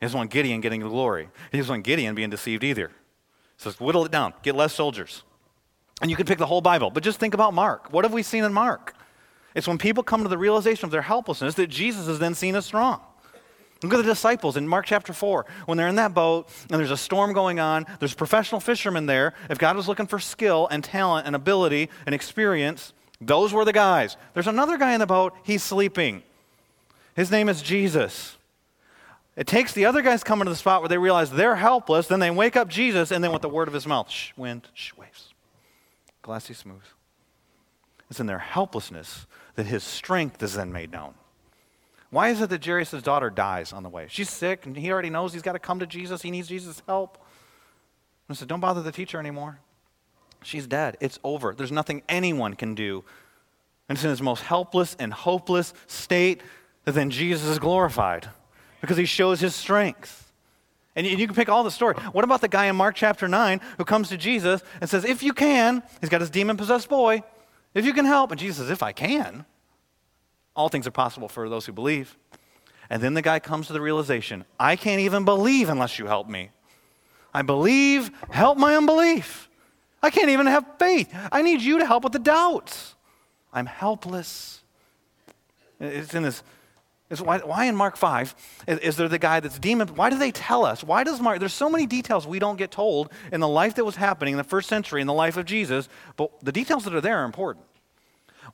He 0.00 0.04
doesn't 0.04 0.18
want 0.18 0.30
Gideon 0.30 0.60
getting 0.60 0.82
the 0.82 0.88
glory. 0.88 1.28
He 1.52 1.58
doesn't 1.58 1.72
want 1.72 1.84
Gideon 1.84 2.14
being 2.14 2.28
deceived 2.28 2.64
either. 2.64 2.88
He 2.88 3.62
says, 3.62 3.80
Whittle 3.80 4.04
it 4.04 4.12
down, 4.12 4.34
get 4.42 4.54
less 4.54 4.74
soldiers. 4.74 5.22
And 6.02 6.10
you 6.10 6.16
can 6.16 6.26
pick 6.26 6.38
the 6.38 6.46
whole 6.46 6.60
Bible. 6.60 6.90
But 6.90 7.02
just 7.02 7.18
think 7.18 7.32
about 7.32 7.54
Mark. 7.54 7.90
What 7.92 8.04
have 8.04 8.12
we 8.12 8.22
seen 8.22 8.44
in 8.44 8.52
Mark? 8.52 8.94
It's 9.54 9.66
when 9.66 9.78
people 9.78 10.02
come 10.02 10.22
to 10.22 10.28
the 10.28 10.36
realization 10.36 10.84
of 10.84 10.90
their 10.90 11.02
helplessness 11.02 11.54
that 11.54 11.68
Jesus 11.68 12.08
is 12.08 12.18
then 12.18 12.34
seen 12.34 12.54
as 12.56 12.66
strong. 12.66 13.00
Look 13.82 13.92
at 13.92 13.98
the 13.98 14.02
disciples 14.02 14.56
in 14.56 14.66
Mark 14.66 14.86
chapter 14.86 15.12
4. 15.12 15.44
When 15.66 15.76
they're 15.76 15.88
in 15.88 15.96
that 15.96 16.14
boat 16.14 16.48
and 16.70 16.80
there's 16.80 16.90
a 16.90 16.96
storm 16.96 17.32
going 17.34 17.60
on, 17.60 17.84
there's 17.98 18.14
professional 18.14 18.60
fishermen 18.60 19.06
there. 19.06 19.34
If 19.50 19.58
God 19.58 19.76
was 19.76 19.86
looking 19.86 20.06
for 20.06 20.18
skill 20.18 20.66
and 20.70 20.82
talent 20.82 21.26
and 21.26 21.36
ability 21.36 21.90
and 22.06 22.14
experience, 22.14 22.94
those 23.20 23.52
were 23.52 23.64
the 23.64 23.74
guys. 23.74 24.16
There's 24.32 24.46
another 24.46 24.78
guy 24.78 24.94
in 24.94 25.00
the 25.00 25.06
boat, 25.06 25.34
he's 25.42 25.62
sleeping. 25.62 26.22
His 27.14 27.30
name 27.30 27.48
is 27.48 27.60
Jesus. 27.60 28.36
It 29.36 29.46
takes 29.46 29.74
the 29.74 29.84
other 29.84 30.00
guys 30.00 30.24
coming 30.24 30.46
to 30.46 30.50
the 30.50 30.56
spot 30.56 30.80
where 30.80 30.88
they 30.88 30.96
realize 30.96 31.30
they're 31.30 31.56
helpless, 31.56 32.06
then 32.06 32.20
they 32.20 32.30
wake 32.30 32.56
up 32.56 32.68
Jesus, 32.68 33.10
and 33.10 33.22
then 33.22 33.32
with 33.32 33.42
the 33.42 33.48
word 33.50 33.68
of 33.68 33.74
his 33.74 33.86
mouth, 33.86 34.10
shh, 34.10 34.32
wind, 34.36 34.68
shh, 34.72 34.94
waves. 34.96 35.34
glassy 36.22 36.54
smooth. 36.54 36.82
It's 38.08 38.20
in 38.20 38.26
their 38.26 38.38
helplessness 38.38 39.26
that 39.56 39.66
his 39.66 39.84
strength 39.84 40.42
is 40.42 40.54
then 40.54 40.72
made 40.72 40.90
known. 40.90 41.14
Why 42.10 42.28
is 42.30 42.40
it 42.40 42.50
that 42.50 42.64
Jairus' 42.64 43.02
daughter 43.02 43.30
dies 43.30 43.72
on 43.72 43.82
the 43.82 43.88
way? 43.88 44.06
She's 44.08 44.30
sick, 44.30 44.66
and 44.66 44.76
he 44.76 44.90
already 44.92 45.10
knows 45.10 45.32
he's 45.32 45.42
got 45.42 45.52
to 45.52 45.58
come 45.58 45.80
to 45.80 45.86
Jesus. 45.86 46.22
He 46.22 46.30
needs 46.30 46.48
Jesus' 46.48 46.82
help. 46.86 47.18
And 48.28 48.36
said, 48.36 48.48
Don't 48.48 48.60
bother 48.60 48.82
the 48.82 48.92
teacher 48.92 49.18
anymore. 49.18 49.60
She's 50.42 50.66
dead. 50.66 50.96
It's 51.00 51.18
over. 51.24 51.54
There's 51.54 51.72
nothing 51.72 52.02
anyone 52.08 52.54
can 52.54 52.74
do. 52.74 53.04
And 53.88 53.96
it's 53.96 54.04
in 54.04 54.10
his 54.10 54.22
most 54.22 54.42
helpless 54.42 54.96
and 54.98 55.12
hopeless 55.12 55.72
state 55.86 56.42
that 56.84 56.92
then 56.92 57.10
Jesus 57.10 57.48
is 57.48 57.58
glorified 57.58 58.28
because 58.80 58.96
he 58.96 59.04
shows 59.04 59.40
his 59.40 59.54
strength. 59.54 60.32
And 60.94 61.06
you, 61.06 61.26
can 61.26 61.36
pick 61.36 61.50
all 61.50 61.62
the 61.62 61.70
story. 61.70 61.94
What 62.12 62.24
about 62.24 62.40
the 62.40 62.48
guy 62.48 62.66
in 62.66 62.76
Mark 62.76 62.94
chapter 62.94 63.28
9 63.28 63.60
who 63.76 63.84
comes 63.84 64.08
to 64.08 64.16
Jesus 64.16 64.62
and 64.80 64.88
says, 64.88 65.04
If 65.04 65.22
you 65.22 65.34
can, 65.34 65.82
he's 66.00 66.08
got 66.08 66.22
his 66.22 66.30
demon 66.30 66.56
possessed 66.56 66.88
boy, 66.88 67.22
if 67.74 67.84
you 67.84 67.92
can 67.92 68.06
help. 68.06 68.30
And 68.30 68.40
Jesus 68.40 68.58
says, 68.58 68.70
If 68.70 68.82
I 68.82 68.92
can. 68.92 69.44
All 70.56 70.68
things 70.68 70.86
are 70.86 70.92
possible 70.92 71.28
for 71.28 71.48
those 71.48 71.66
who 71.66 71.72
believe. 71.72 72.16
And 72.90 73.02
then 73.02 73.14
the 73.14 73.22
guy 73.22 73.38
comes 73.38 73.66
to 73.68 73.72
the 73.72 73.80
realization 73.80 74.44
I 74.58 74.76
can't 74.76 75.00
even 75.00 75.24
believe 75.24 75.68
unless 75.68 75.98
you 75.98 76.06
help 76.06 76.28
me. 76.28 76.50
I 77.34 77.42
believe, 77.42 78.10
help 78.30 78.56
my 78.56 78.76
unbelief. 78.76 79.48
I 80.02 80.10
can't 80.10 80.30
even 80.30 80.46
have 80.46 80.64
faith. 80.78 81.12
I 81.30 81.42
need 81.42 81.60
you 81.60 81.78
to 81.78 81.86
help 81.86 82.04
with 82.04 82.12
the 82.12 82.18
doubts. 82.18 82.94
I'm 83.52 83.66
helpless. 83.66 84.62
It's 85.78 86.14
in 86.14 86.22
this 86.22 86.42
is 87.10 87.22
why, 87.22 87.38
why 87.38 87.66
in 87.66 87.76
Mark 87.76 87.96
5 87.96 88.34
is, 88.66 88.78
is, 88.80 88.96
there 88.96 89.08
the 89.08 89.18
guy 89.18 89.40
that's 89.40 89.58
demon? 89.58 89.88
Why 89.88 90.10
do 90.10 90.18
they 90.18 90.32
tell 90.32 90.64
us? 90.64 90.82
Why 90.82 91.04
does 91.04 91.20
Mark, 91.20 91.38
there's 91.38 91.52
so 91.52 91.70
many 91.70 91.86
details 91.86 92.26
we 92.26 92.38
don't 92.38 92.56
get 92.56 92.70
told 92.70 93.12
in 93.30 93.40
the 93.40 93.48
life 93.48 93.76
that 93.76 93.84
was 93.84 93.96
happening 93.96 94.34
in 94.34 94.38
the 94.38 94.44
first 94.44 94.68
century 94.68 95.00
in 95.00 95.06
the 95.06 95.12
life 95.12 95.36
of 95.36 95.44
Jesus, 95.44 95.88
but 96.16 96.32
the 96.42 96.52
details 96.52 96.84
that 96.84 96.94
are 96.94 97.00
there 97.00 97.18
are 97.18 97.24
important. 97.24 97.64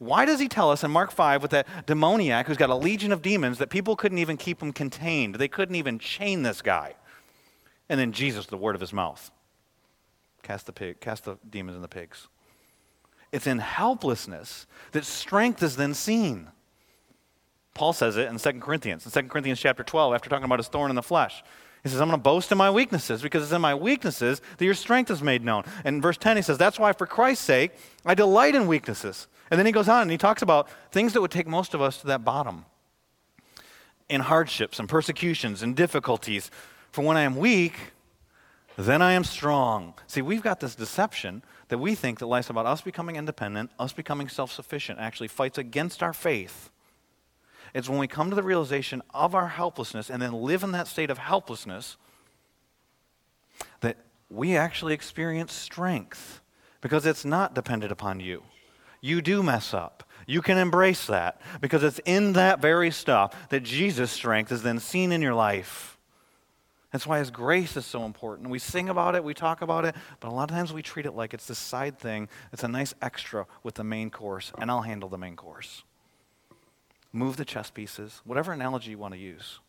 Why 0.03 0.25
does 0.25 0.41
he 0.41 0.49
tell 0.49 0.73
us 0.73 0.83
in 0.83 0.91
Mark 0.91 1.13
5 1.13 1.43
with 1.43 1.53
that 1.53 1.87
demoniac 1.87 2.49
who's 2.49 2.57
got 2.57 2.71
a 2.71 2.75
legion 2.75 3.13
of 3.13 3.23
demons 3.23 3.59
that 3.59 3.71
people 3.71 3.95
couldn't 3.95 4.19
even 4.19 4.37
keep 4.37 4.61
him 4.61 4.73
contained? 4.73 5.37
They 5.37 5.47
couldn't 5.47 5.77
even 5.77 6.01
chain 6.01 6.43
this 6.43 6.61
guy. 6.61 6.97
And 7.89 8.01
then 8.01 8.11
Jesus, 8.11 8.47
the 8.47 8.57
word 8.57 8.75
of 8.75 8.81
his 8.81 8.93
mouth, 8.93 9.31
cast 10.43 10.67
the, 10.67 10.73
pig, 10.73 10.99
cast 10.99 11.25
the 11.25 11.39
demons 11.49 11.77
in 11.77 11.83
the 11.83 11.89
pigs. 11.89 12.27
It's 13.31 13.47
in 13.47 13.61
helplessness 13.61 14.67
that 14.91 15.05
strength 15.05 15.63
is 15.63 15.77
then 15.77 15.95
seen. 15.95 16.49
Paul 17.73 17.93
says 17.93 18.17
it 18.17 18.27
in 18.27 18.39
2 18.39 18.61
Corinthians. 18.61 19.07
In 19.07 19.13
2 19.13 19.29
Corinthians 19.29 19.61
chapter 19.61 19.85
12, 19.85 20.15
after 20.15 20.29
talking 20.29 20.47
about 20.47 20.59
his 20.59 20.67
thorn 20.67 20.91
in 20.91 20.97
the 20.97 21.03
flesh, 21.03 21.45
he 21.85 21.89
says, 21.89 22.01
I'm 22.01 22.09
going 22.09 22.19
to 22.19 22.23
boast 22.23 22.51
in 22.51 22.59
my 22.59 22.73
weaknesses 22.73 23.23
because 23.23 23.45
it's 23.45 23.53
in 23.53 23.61
my 23.61 23.77
weaknesses 23.77 24.43
that 24.59 24.65
your 24.65 24.75
strength 24.75 25.13
is 25.13 25.23
made 25.23 25.45
known. 25.45 25.63
And 25.85 25.97
in 25.97 26.03
verse 26.03 26.17
10, 26.17 26.37
he 26.37 26.43
says, 26.43 26.59
That's 26.59 26.81
why, 26.81 26.93
for 26.93 27.07
Christ's 27.07 27.45
sake, 27.45 27.71
I 28.05 28.15
delight 28.15 28.57
in 28.57 28.67
weaknesses. 28.67 29.29
And 29.53 29.59
then 29.59 29.67
he 29.67 29.71
goes 29.71 29.89
on 29.89 30.03
and 30.03 30.11
he 30.11 30.19
talks 30.19 30.43
about 30.43 30.69
things 30.91 31.13
that 31.13 31.21
would 31.21 31.31
take 31.31 31.47
most 31.47 31.75
of 31.75 31.81
us 31.81 31.99
to 31.99 32.09
that 32.09 32.25
bottom 32.25 32.65
in 34.09 34.23
hardships 34.23 34.81
and 34.81 34.89
persecutions 34.89 35.63
and 35.63 35.77
difficulties. 35.77 36.51
For 36.91 37.03
when 37.03 37.17
I 37.17 37.23
am 37.23 37.37
weak, 37.37 37.93
then 38.77 39.01
I 39.01 39.13
am 39.13 39.23
strong. 39.23 39.95
See, 40.09 40.23
we've 40.23 40.43
got 40.43 40.59
this 40.59 40.75
deception 40.75 41.45
that 41.69 41.79
we 41.79 41.95
think 41.95 42.19
that 42.19 42.27
life's 42.27 42.51
about 42.51 42.67
us 42.67 42.81
becoming 42.81 43.15
independent, 43.15 43.71
us 43.79 43.93
becoming 43.93 44.29
self 44.29 44.51
sufficient, 44.51 44.99
actually 44.99 45.29
fights 45.29 45.57
against 45.57 46.03
our 46.03 46.13
faith 46.13 46.73
it's 47.75 47.89
when 47.89 47.99
we 47.99 48.07
come 48.07 48.29
to 48.31 48.37
the 48.37 48.43
realization 48.43 49.03
of 49.15 49.35
our 49.35 49.49
helplessness 49.49 50.11
and 50.11 50.21
then 50.21 50.33
live 50.33 50.63
in 50.63 50.73
that 50.73 50.87
state 50.87 51.11
of 51.11 51.19
helplessness 51.19 51.97
that 53.81 53.97
we 54.29 54.57
actually 54.57 54.95
experience 54.95 55.53
strength 55.53 56.41
because 56.81 57.07
it's 57.07 57.25
not 57.25 57.55
dependent 57.55 57.93
upon 57.93 58.21
you. 58.21 58.43
You 59.03 59.21
do 59.21 59.43
mess 59.43 59.75
up. 59.75 60.05
You 60.27 60.41
can 60.41 60.57
embrace 60.57 61.07
that 61.09 61.43
because 61.61 61.83
it's 61.83 62.01
in 62.07 62.33
that 62.33 62.63
very 62.63 62.91
stuff 62.91 63.35
that 63.51 63.65
Jesus' 63.65 64.11
strength 64.11 64.51
is 64.51 64.63
then 64.63 64.79
seen 64.79 65.13
in 65.13 65.21
your 65.21 65.35
life. 65.35 65.99
That's 66.93 67.07
why 67.07 67.19
His 67.19 67.31
grace 67.31 67.77
is 67.77 67.85
so 67.85 68.05
important. 68.05 68.49
We 68.49 68.59
sing 68.59 68.89
about 68.89 69.15
it, 69.15 69.25
we 69.25 69.35
talk 69.35 69.61
about 69.61 69.85
it, 69.85 69.95
but 70.21 70.29
a 70.29 70.35
lot 70.35 70.51
of 70.51 70.57
times 70.57 70.73
we 70.73 70.81
treat 70.81 71.05
it 71.05 71.13
like 71.13 71.35
it's 71.35 71.47
this 71.47 71.59
side 71.59 71.99
thing. 71.99 72.31
It's 72.53 72.65
a 72.65 72.69
nice 72.69 72.95
extra 73.03 73.47
with 73.63 73.75
the 73.75 73.85
main 73.85 74.09
course, 74.09 74.53
and 74.59 74.71
I'll 74.71 74.83
handle 74.83 75.11
the 75.11 75.19
main 75.19 75.37
course 75.37 75.83
move 77.13 77.37
the 77.37 77.45
chess 77.45 77.71
pieces, 77.71 78.21
whatever 78.25 78.53
analogy 78.53 78.91
you 78.91 78.99
want 78.99 79.15
to 79.15 79.21
use. 79.21 79.61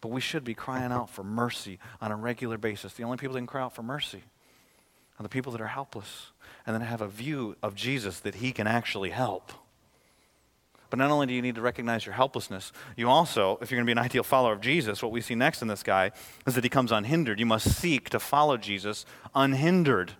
But 0.00 0.10
we 0.10 0.20
should 0.20 0.44
be 0.44 0.54
crying 0.54 0.92
out 0.92 1.10
for 1.10 1.24
mercy 1.24 1.78
on 2.00 2.12
a 2.12 2.16
regular 2.16 2.58
basis. 2.58 2.92
The 2.92 3.02
only 3.02 3.16
people 3.16 3.34
that 3.34 3.40
can 3.40 3.46
cry 3.46 3.62
out 3.62 3.74
for 3.74 3.82
mercy 3.82 4.22
are 5.18 5.22
the 5.22 5.28
people 5.28 5.50
that 5.52 5.60
are 5.60 5.66
helpless 5.66 6.30
and 6.68 6.74
then 6.74 6.82
have 6.82 7.00
a 7.00 7.08
view 7.08 7.56
of 7.62 7.74
Jesus 7.74 8.20
that 8.20 8.36
he 8.36 8.52
can 8.52 8.66
actually 8.66 9.08
help. 9.08 9.52
But 10.90 10.98
not 10.98 11.10
only 11.10 11.26
do 11.26 11.32
you 11.32 11.40
need 11.40 11.54
to 11.54 11.62
recognize 11.62 12.04
your 12.04 12.14
helplessness, 12.14 12.72
you 12.94 13.08
also, 13.08 13.58
if 13.62 13.70
you're 13.70 13.78
going 13.78 13.86
to 13.86 13.94
be 13.94 13.98
an 13.98 14.04
ideal 14.04 14.22
follower 14.22 14.52
of 14.52 14.60
Jesus, 14.60 15.02
what 15.02 15.10
we 15.10 15.22
see 15.22 15.34
next 15.34 15.62
in 15.62 15.68
this 15.68 15.82
guy 15.82 16.12
is 16.46 16.54
that 16.56 16.64
he 16.64 16.68
comes 16.68 16.92
unhindered. 16.92 17.40
You 17.40 17.46
must 17.46 17.72
seek 17.72 18.10
to 18.10 18.20
follow 18.20 18.58
Jesus 18.58 19.06
unhindered. 19.34 20.12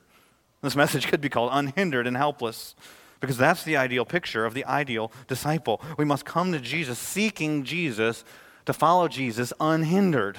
This 0.62 0.74
message 0.74 1.06
could 1.06 1.20
be 1.20 1.28
called 1.28 1.50
unhindered 1.52 2.06
and 2.06 2.16
helpless 2.16 2.74
because 3.20 3.36
that's 3.36 3.62
the 3.62 3.76
ideal 3.76 4.06
picture 4.06 4.46
of 4.46 4.54
the 4.54 4.64
ideal 4.64 5.12
disciple. 5.26 5.82
We 5.98 6.06
must 6.06 6.24
come 6.24 6.52
to 6.52 6.60
Jesus 6.60 6.98
seeking 6.98 7.62
Jesus 7.62 8.24
to 8.64 8.72
follow 8.72 9.06
Jesus 9.06 9.52
unhindered. 9.60 10.38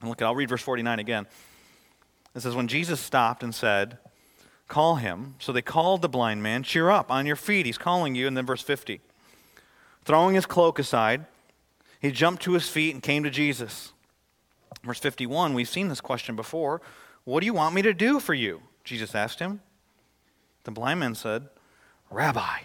And 0.00 0.10
look, 0.10 0.22
I'll 0.22 0.36
read 0.36 0.48
verse 0.48 0.62
49 0.62 1.00
again. 1.00 1.26
It 2.36 2.42
says, 2.42 2.54
When 2.54 2.68
Jesus 2.68 3.00
stopped 3.00 3.42
and 3.42 3.52
said, 3.52 3.98
Call 4.68 4.96
him. 4.96 5.34
So 5.38 5.50
they 5.50 5.62
called 5.62 6.02
the 6.02 6.08
blind 6.08 6.42
man, 6.42 6.62
Cheer 6.62 6.90
up, 6.90 7.10
on 7.10 7.26
your 7.26 7.36
feet. 7.36 7.66
He's 7.66 7.78
calling 7.78 8.14
you. 8.14 8.26
And 8.26 8.36
then 8.36 8.46
verse 8.46 8.62
50. 8.62 9.00
Throwing 10.04 10.34
his 10.34 10.46
cloak 10.46 10.78
aside, 10.78 11.26
he 12.00 12.10
jumped 12.10 12.42
to 12.44 12.52
his 12.52 12.68
feet 12.68 12.94
and 12.94 13.02
came 13.02 13.24
to 13.24 13.30
Jesus. 13.30 13.92
Verse 14.84 15.00
51, 15.00 15.54
we've 15.54 15.68
seen 15.68 15.88
this 15.88 16.00
question 16.00 16.36
before. 16.36 16.80
What 17.24 17.40
do 17.40 17.46
you 17.46 17.54
want 17.54 17.74
me 17.74 17.82
to 17.82 17.92
do 17.92 18.20
for 18.20 18.34
you? 18.34 18.62
Jesus 18.84 19.14
asked 19.14 19.38
him. 19.38 19.60
The 20.64 20.70
blind 20.70 21.00
man 21.00 21.14
said, 21.14 21.48
Rabbi. 22.10 22.60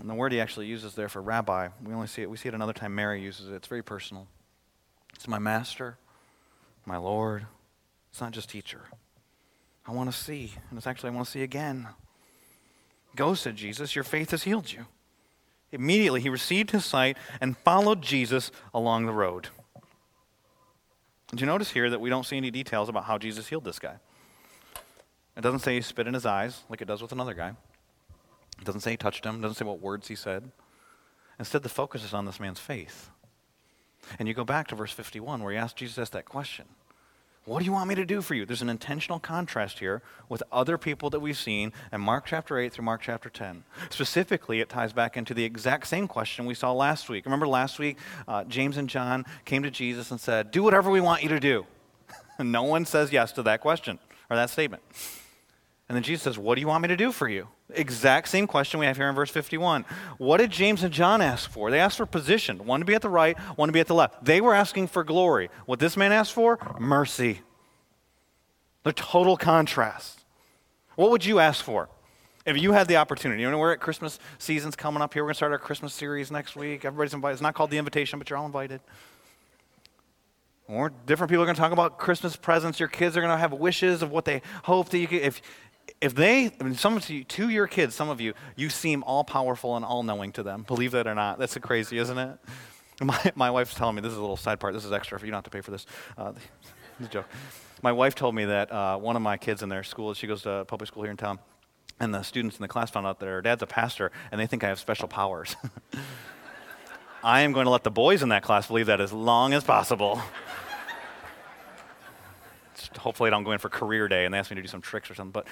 And 0.00 0.08
the 0.08 0.14
word 0.14 0.32
he 0.32 0.40
actually 0.40 0.66
uses 0.66 0.94
there 0.94 1.10
for 1.10 1.20
rabbi, 1.20 1.68
we 1.84 1.92
only 1.92 2.06
see 2.06 2.22
it, 2.22 2.30
we 2.30 2.38
see 2.38 2.48
it 2.48 2.54
another 2.54 2.72
time 2.72 2.94
Mary 2.94 3.22
uses 3.22 3.48
it. 3.48 3.54
It's 3.54 3.68
very 3.68 3.82
personal. 3.82 4.26
It's 5.14 5.28
my 5.28 5.38
master, 5.38 5.98
my 6.86 6.96
Lord. 6.96 7.46
It's 8.10 8.20
not 8.20 8.32
just 8.32 8.48
teacher. 8.48 8.80
I 9.90 9.92
want 9.92 10.08
to 10.08 10.16
see, 10.16 10.52
and 10.68 10.78
it's 10.78 10.86
actually 10.86 11.10
I 11.10 11.14
want 11.14 11.26
to 11.26 11.32
see 11.32 11.42
again. 11.42 11.88
Go, 13.16 13.34
said 13.34 13.56
Jesus, 13.56 13.96
your 13.96 14.04
faith 14.04 14.30
has 14.30 14.44
healed 14.44 14.70
you. 14.70 14.86
Immediately 15.72 16.20
he 16.20 16.28
received 16.28 16.70
his 16.70 16.84
sight 16.84 17.16
and 17.40 17.58
followed 17.58 18.00
Jesus 18.00 18.52
along 18.72 19.06
the 19.06 19.12
road. 19.12 19.48
Did 21.26 21.40
you 21.40 21.46
notice 21.46 21.72
here 21.72 21.90
that 21.90 22.00
we 22.00 22.08
don't 22.08 22.24
see 22.24 22.36
any 22.36 22.52
details 22.52 22.88
about 22.88 23.02
how 23.02 23.18
Jesus 23.18 23.48
healed 23.48 23.64
this 23.64 23.80
guy? 23.80 23.96
It 25.36 25.40
doesn't 25.40 25.58
say 25.58 25.74
he 25.74 25.80
spit 25.80 26.06
in 26.06 26.14
his 26.14 26.24
eyes 26.24 26.62
like 26.68 26.80
it 26.80 26.86
does 26.86 27.02
with 27.02 27.10
another 27.10 27.34
guy. 27.34 27.54
It 28.60 28.64
doesn't 28.64 28.82
say 28.82 28.92
he 28.92 28.96
touched 28.96 29.26
him. 29.26 29.40
It 29.40 29.42
doesn't 29.42 29.56
say 29.56 29.64
what 29.64 29.80
words 29.80 30.06
he 30.06 30.14
said. 30.14 30.52
Instead, 31.40 31.64
the 31.64 31.68
focus 31.68 32.04
is 32.04 32.14
on 32.14 32.26
this 32.26 32.38
man's 32.38 32.60
faith. 32.60 33.10
And 34.20 34.28
you 34.28 34.34
go 34.34 34.44
back 34.44 34.68
to 34.68 34.76
verse 34.76 34.92
51 34.92 35.42
where 35.42 35.50
he 35.50 35.58
asked 35.58 35.78
Jesus 35.78 36.10
that 36.10 36.26
question 36.26 36.66
What 37.50 37.58
do 37.58 37.64
you 37.64 37.72
want 37.72 37.88
me 37.88 37.96
to 37.96 38.04
do 38.04 38.22
for 38.22 38.34
you? 38.34 38.46
There's 38.46 38.62
an 38.62 38.70
intentional 38.70 39.18
contrast 39.18 39.80
here 39.80 40.02
with 40.28 40.40
other 40.52 40.78
people 40.78 41.10
that 41.10 41.18
we've 41.18 41.36
seen 41.36 41.72
in 41.92 42.00
Mark 42.00 42.26
chapter 42.26 42.56
8 42.56 42.72
through 42.72 42.84
Mark 42.84 43.00
chapter 43.02 43.28
10. 43.28 43.64
Specifically, 43.88 44.60
it 44.60 44.68
ties 44.68 44.92
back 44.92 45.16
into 45.16 45.34
the 45.34 45.42
exact 45.42 45.88
same 45.88 46.06
question 46.06 46.46
we 46.46 46.54
saw 46.54 46.70
last 46.72 47.08
week. 47.08 47.24
Remember 47.24 47.48
last 47.48 47.80
week, 47.80 47.98
uh, 48.28 48.44
James 48.44 48.76
and 48.76 48.88
John 48.88 49.26
came 49.44 49.64
to 49.64 49.70
Jesus 49.72 50.12
and 50.12 50.20
said, 50.20 50.52
Do 50.52 50.62
whatever 50.62 50.92
we 50.92 51.00
want 51.00 51.24
you 51.24 51.28
to 51.28 51.40
do. 51.40 51.66
No 52.38 52.62
one 52.62 52.86
says 52.86 53.12
yes 53.12 53.32
to 53.32 53.42
that 53.42 53.60
question 53.60 53.98
or 54.30 54.36
that 54.36 54.48
statement. 54.48 54.84
And 55.90 55.96
then 55.96 56.04
Jesus 56.04 56.22
says, 56.22 56.38
What 56.38 56.54
do 56.54 56.60
you 56.60 56.68
want 56.68 56.82
me 56.82 56.88
to 56.88 56.96
do 56.96 57.10
for 57.10 57.28
you? 57.28 57.48
Exact 57.70 58.28
same 58.28 58.46
question 58.46 58.78
we 58.78 58.86
have 58.86 58.96
here 58.96 59.08
in 59.08 59.14
verse 59.16 59.28
51. 59.28 59.84
What 60.18 60.36
did 60.36 60.52
James 60.52 60.84
and 60.84 60.94
John 60.94 61.20
ask 61.20 61.50
for? 61.50 61.68
They 61.68 61.80
asked 61.80 61.96
for 61.96 62.06
position, 62.06 62.64
one 62.64 62.78
to 62.78 62.86
be 62.86 62.94
at 62.94 63.02
the 63.02 63.08
right, 63.08 63.36
one 63.56 63.68
to 63.68 63.72
be 63.72 63.80
at 63.80 63.88
the 63.88 63.94
left. 63.96 64.24
They 64.24 64.40
were 64.40 64.54
asking 64.54 64.86
for 64.86 65.02
glory. 65.02 65.50
What 65.66 65.80
this 65.80 65.96
man 65.96 66.12
asked 66.12 66.32
for? 66.32 66.60
Mercy. 66.78 67.40
The 68.84 68.92
total 68.92 69.36
contrast. 69.36 70.20
What 70.94 71.10
would 71.10 71.24
you 71.24 71.40
ask 71.40 71.64
for? 71.64 71.88
If 72.46 72.56
you 72.56 72.70
had 72.70 72.86
the 72.86 72.98
opportunity, 72.98 73.42
you 73.42 73.50
know, 73.50 73.58
we're 73.58 73.72
at 73.72 73.80
Christmas 73.80 74.20
season's 74.38 74.76
coming 74.76 75.02
up 75.02 75.12
here. 75.12 75.24
We're 75.24 75.30
going 75.30 75.34
to 75.34 75.38
start 75.38 75.50
our 75.50 75.58
Christmas 75.58 75.92
series 75.92 76.30
next 76.30 76.54
week. 76.54 76.84
Everybody's 76.84 77.14
invited. 77.14 77.32
It's 77.32 77.42
not 77.42 77.54
called 77.54 77.72
the 77.72 77.78
invitation, 77.78 78.20
but 78.20 78.30
you're 78.30 78.38
all 78.38 78.46
invited. 78.46 78.80
More 80.70 80.92
different 81.04 81.30
people 81.30 81.42
are 81.42 81.46
going 81.46 81.56
to 81.56 81.60
talk 81.60 81.72
about 81.72 81.98
Christmas 81.98 82.36
presents. 82.36 82.78
Your 82.78 82.88
kids 82.88 83.16
are 83.16 83.20
going 83.20 83.32
to 83.32 83.36
have 83.36 83.52
wishes 83.52 84.02
of 84.02 84.12
what 84.12 84.24
they 84.24 84.40
hope 84.62 84.88
that 84.90 84.98
you 84.98 85.08
could. 85.08 85.22
If 85.22 85.42
if 86.00 86.14
they, 86.14 86.50
I 86.60 86.64
mean, 86.64 86.74
some 86.74 86.96
of 86.96 87.08
you, 87.08 87.24
to 87.24 87.48
your 87.48 87.66
kids, 87.66 87.94
some 87.94 88.08
of 88.08 88.20
you, 88.20 88.34
you 88.56 88.68
seem 88.68 89.02
all 89.04 89.24
powerful 89.24 89.76
and 89.76 89.84
all 89.84 90.02
knowing 90.02 90.32
to 90.32 90.42
them. 90.42 90.62
Believe 90.62 90.92
that 90.92 91.06
or 91.06 91.14
not. 91.14 91.38
That's 91.38 91.56
crazy, 91.58 91.98
isn't 91.98 92.18
it? 92.18 92.38
My, 93.02 93.32
my 93.34 93.50
wife's 93.50 93.72
telling 93.72 93.94
me, 93.94 94.02
this 94.02 94.12
is 94.12 94.18
a 94.18 94.20
little 94.20 94.36
side 94.36 94.60
part, 94.60 94.74
this 94.74 94.84
is 94.84 94.92
extra, 94.92 95.18
you 95.20 95.28
don't 95.28 95.36
have 95.36 95.44
to 95.44 95.50
pay 95.50 95.62
for 95.62 95.70
this. 95.70 95.86
Uh, 96.18 96.32
It's 97.00 97.08
a 97.08 97.12
joke. 97.12 97.26
My 97.80 97.92
wife 97.92 98.14
told 98.14 98.34
me 98.34 98.44
that 98.44 98.70
uh, 98.70 98.98
one 98.98 99.16
of 99.16 99.22
my 99.22 99.38
kids 99.38 99.62
in 99.62 99.70
their 99.70 99.82
school, 99.82 100.12
she 100.12 100.26
goes 100.26 100.42
to 100.42 100.66
public 100.68 100.88
school 100.88 101.02
here 101.02 101.10
in 101.10 101.16
town, 101.16 101.38
and 101.98 102.12
the 102.12 102.22
students 102.22 102.58
in 102.58 102.62
the 102.62 102.68
class 102.68 102.90
found 102.90 103.06
out 103.06 103.18
that 103.20 103.26
her 103.26 103.40
dad's 103.40 103.62
a 103.62 103.66
pastor, 103.66 104.12
and 104.30 104.38
they 104.38 104.46
think 104.46 104.62
I 104.64 104.68
have 104.68 104.78
special 104.78 105.08
powers. 105.08 105.56
I 107.24 107.40
am 107.40 107.52
going 107.52 107.64
to 107.64 107.70
let 107.70 107.84
the 107.84 107.90
boys 107.90 108.22
in 108.22 108.28
that 108.30 108.42
class 108.42 108.66
believe 108.66 108.86
that 108.86 109.00
as 109.00 109.14
long 109.14 109.54
as 109.54 109.64
possible. 109.64 110.20
Hopefully, 112.98 113.28
I 113.28 113.30
don't 113.30 113.44
go 113.44 113.52
in 113.52 113.58
for 113.58 113.68
career 113.68 114.08
day 114.08 114.24
and 114.24 114.34
they 114.34 114.38
ask 114.38 114.50
me 114.50 114.56
to 114.56 114.62
do 114.62 114.68
some 114.68 114.80
tricks 114.80 115.10
or 115.10 115.14
something. 115.14 115.32
But 115.32 115.46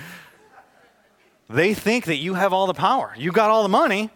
they 1.49 1.75
think 1.75 2.07
that 2.07 2.17
you 2.17 2.35
have 2.35 2.53
all 2.53 2.67
the 2.67 2.75
power. 2.75 3.15
You 3.17 3.33
got 3.33 3.51
all 3.51 3.63
the 3.63 3.69
money, 3.69 4.11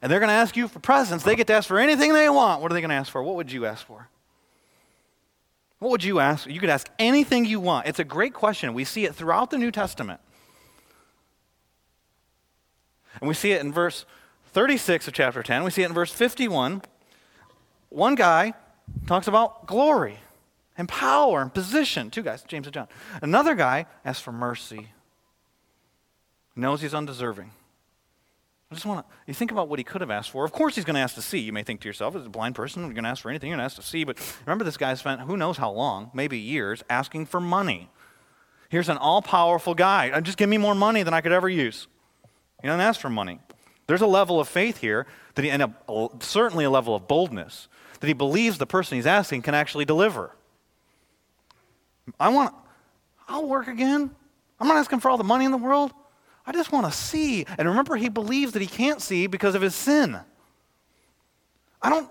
and 0.00 0.10
they're 0.10 0.20
going 0.20 0.28
to 0.28 0.34
ask 0.34 0.56
you 0.56 0.68
for 0.68 0.78
presents. 0.78 1.24
They 1.24 1.34
get 1.34 1.46
to 1.48 1.54
ask 1.54 1.66
for 1.66 1.78
anything 1.78 2.12
they 2.12 2.28
want. 2.28 2.62
What 2.62 2.70
are 2.70 2.74
they 2.74 2.80
going 2.80 2.90
to 2.90 2.96
ask 2.96 3.10
for? 3.10 3.22
What 3.22 3.36
would 3.36 3.50
you 3.50 3.66
ask 3.66 3.84
for? 3.86 4.08
What 5.80 5.90
would 5.90 6.04
you 6.04 6.20
ask? 6.20 6.46
You 6.46 6.60
could 6.60 6.70
ask 6.70 6.88
anything 6.98 7.44
you 7.44 7.60
want. 7.60 7.86
It's 7.86 7.98
a 7.98 8.04
great 8.04 8.34
question. 8.34 8.74
We 8.74 8.84
see 8.84 9.04
it 9.04 9.14
throughout 9.14 9.50
the 9.50 9.58
New 9.58 9.70
Testament. 9.70 10.20
And 13.20 13.28
we 13.28 13.34
see 13.34 13.52
it 13.52 13.60
in 13.60 13.72
verse 13.72 14.04
36 14.52 15.08
of 15.08 15.14
chapter 15.14 15.42
10. 15.42 15.64
We 15.64 15.70
see 15.70 15.82
it 15.82 15.86
in 15.86 15.94
verse 15.94 16.12
51. 16.12 16.82
One 17.88 18.14
guy 18.14 18.54
talks 19.06 19.26
about 19.26 19.66
glory 19.66 20.18
and 20.78 20.88
power 20.88 21.42
and 21.42 21.52
position. 21.52 22.10
Two 22.10 22.22
guys, 22.22 22.42
James 22.44 22.66
and 22.66 22.72
John. 22.72 22.88
Another 23.20 23.54
guy 23.54 23.86
asks 24.04 24.22
for 24.22 24.32
mercy, 24.32 24.88
knows 26.56 26.80
he's 26.80 26.94
undeserving. 26.94 27.50
I 28.70 28.74
just 28.74 28.86
want 28.86 29.06
to, 29.06 29.14
you 29.26 29.32
think 29.32 29.50
about 29.50 29.68
what 29.68 29.78
he 29.78 29.84
could 29.84 30.02
have 30.02 30.10
asked 30.10 30.30
for. 30.30 30.44
Of 30.44 30.52
course, 30.52 30.74
he's 30.74 30.84
going 30.84 30.94
to 30.94 31.00
ask 31.00 31.14
to 31.14 31.22
see. 31.22 31.38
You 31.38 31.54
may 31.54 31.62
think 31.62 31.80
to 31.80 31.88
yourself, 31.88 32.14
as 32.14 32.26
a 32.26 32.28
blind 32.28 32.54
person, 32.54 32.82
you're 32.82 32.92
going 32.92 33.04
to 33.04 33.10
ask 33.10 33.22
for 33.22 33.30
anything, 33.30 33.48
you're 33.48 33.56
going 33.56 33.62
to 33.62 33.72
ask 33.72 33.76
to 33.76 33.82
see. 33.82 34.04
But 34.04 34.18
remember, 34.44 34.62
this 34.62 34.76
guy 34.76 34.92
spent 34.94 35.22
who 35.22 35.36
knows 35.36 35.56
how 35.56 35.70
long, 35.70 36.10
maybe 36.12 36.38
years, 36.38 36.84
asking 36.90 37.26
for 37.26 37.40
money. 37.40 37.90
Here's 38.68 38.90
an 38.90 38.98
all 38.98 39.22
powerful 39.22 39.74
guy. 39.74 40.10
Uh, 40.10 40.20
just 40.20 40.36
give 40.36 40.50
me 40.50 40.58
more 40.58 40.74
money 40.74 41.02
than 41.02 41.14
I 41.14 41.22
could 41.22 41.32
ever 41.32 41.48
use. 41.48 41.86
He 42.60 42.68
doesn't 42.68 42.82
ask 42.82 43.00
for 43.00 43.08
money. 43.08 43.40
There's 43.86 44.02
a 44.02 44.06
level 44.06 44.38
of 44.38 44.48
faith 44.48 44.78
here, 44.78 45.06
that 45.34 45.46
he, 45.46 45.50
and 45.50 45.62
a, 45.62 46.08
certainly 46.20 46.66
a 46.66 46.70
level 46.70 46.94
of 46.94 47.08
boldness, 47.08 47.68
that 48.00 48.06
he 48.06 48.12
believes 48.12 48.58
the 48.58 48.66
person 48.66 48.96
he's 48.96 49.06
asking 49.06 49.40
can 49.42 49.54
actually 49.54 49.86
deliver. 49.86 50.32
I 52.18 52.28
want, 52.28 52.54
I'll 53.28 53.46
work 53.46 53.68
again. 53.68 54.10
I'm 54.60 54.68
not 54.68 54.76
asking 54.76 55.00
for 55.00 55.10
all 55.10 55.16
the 55.16 55.24
money 55.24 55.44
in 55.44 55.50
the 55.50 55.58
world. 55.58 55.92
I 56.46 56.52
just 56.52 56.72
want 56.72 56.86
to 56.86 56.92
see. 56.92 57.44
And 57.58 57.68
remember, 57.68 57.96
he 57.96 58.08
believes 58.08 58.52
that 58.52 58.62
he 58.62 58.68
can't 58.68 59.00
see 59.00 59.26
because 59.26 59.54
of 59.54 59.62
his 59.62 59.74
sin. 59.74 60.18
I 61.82 61.90
don't, 61.90 62.10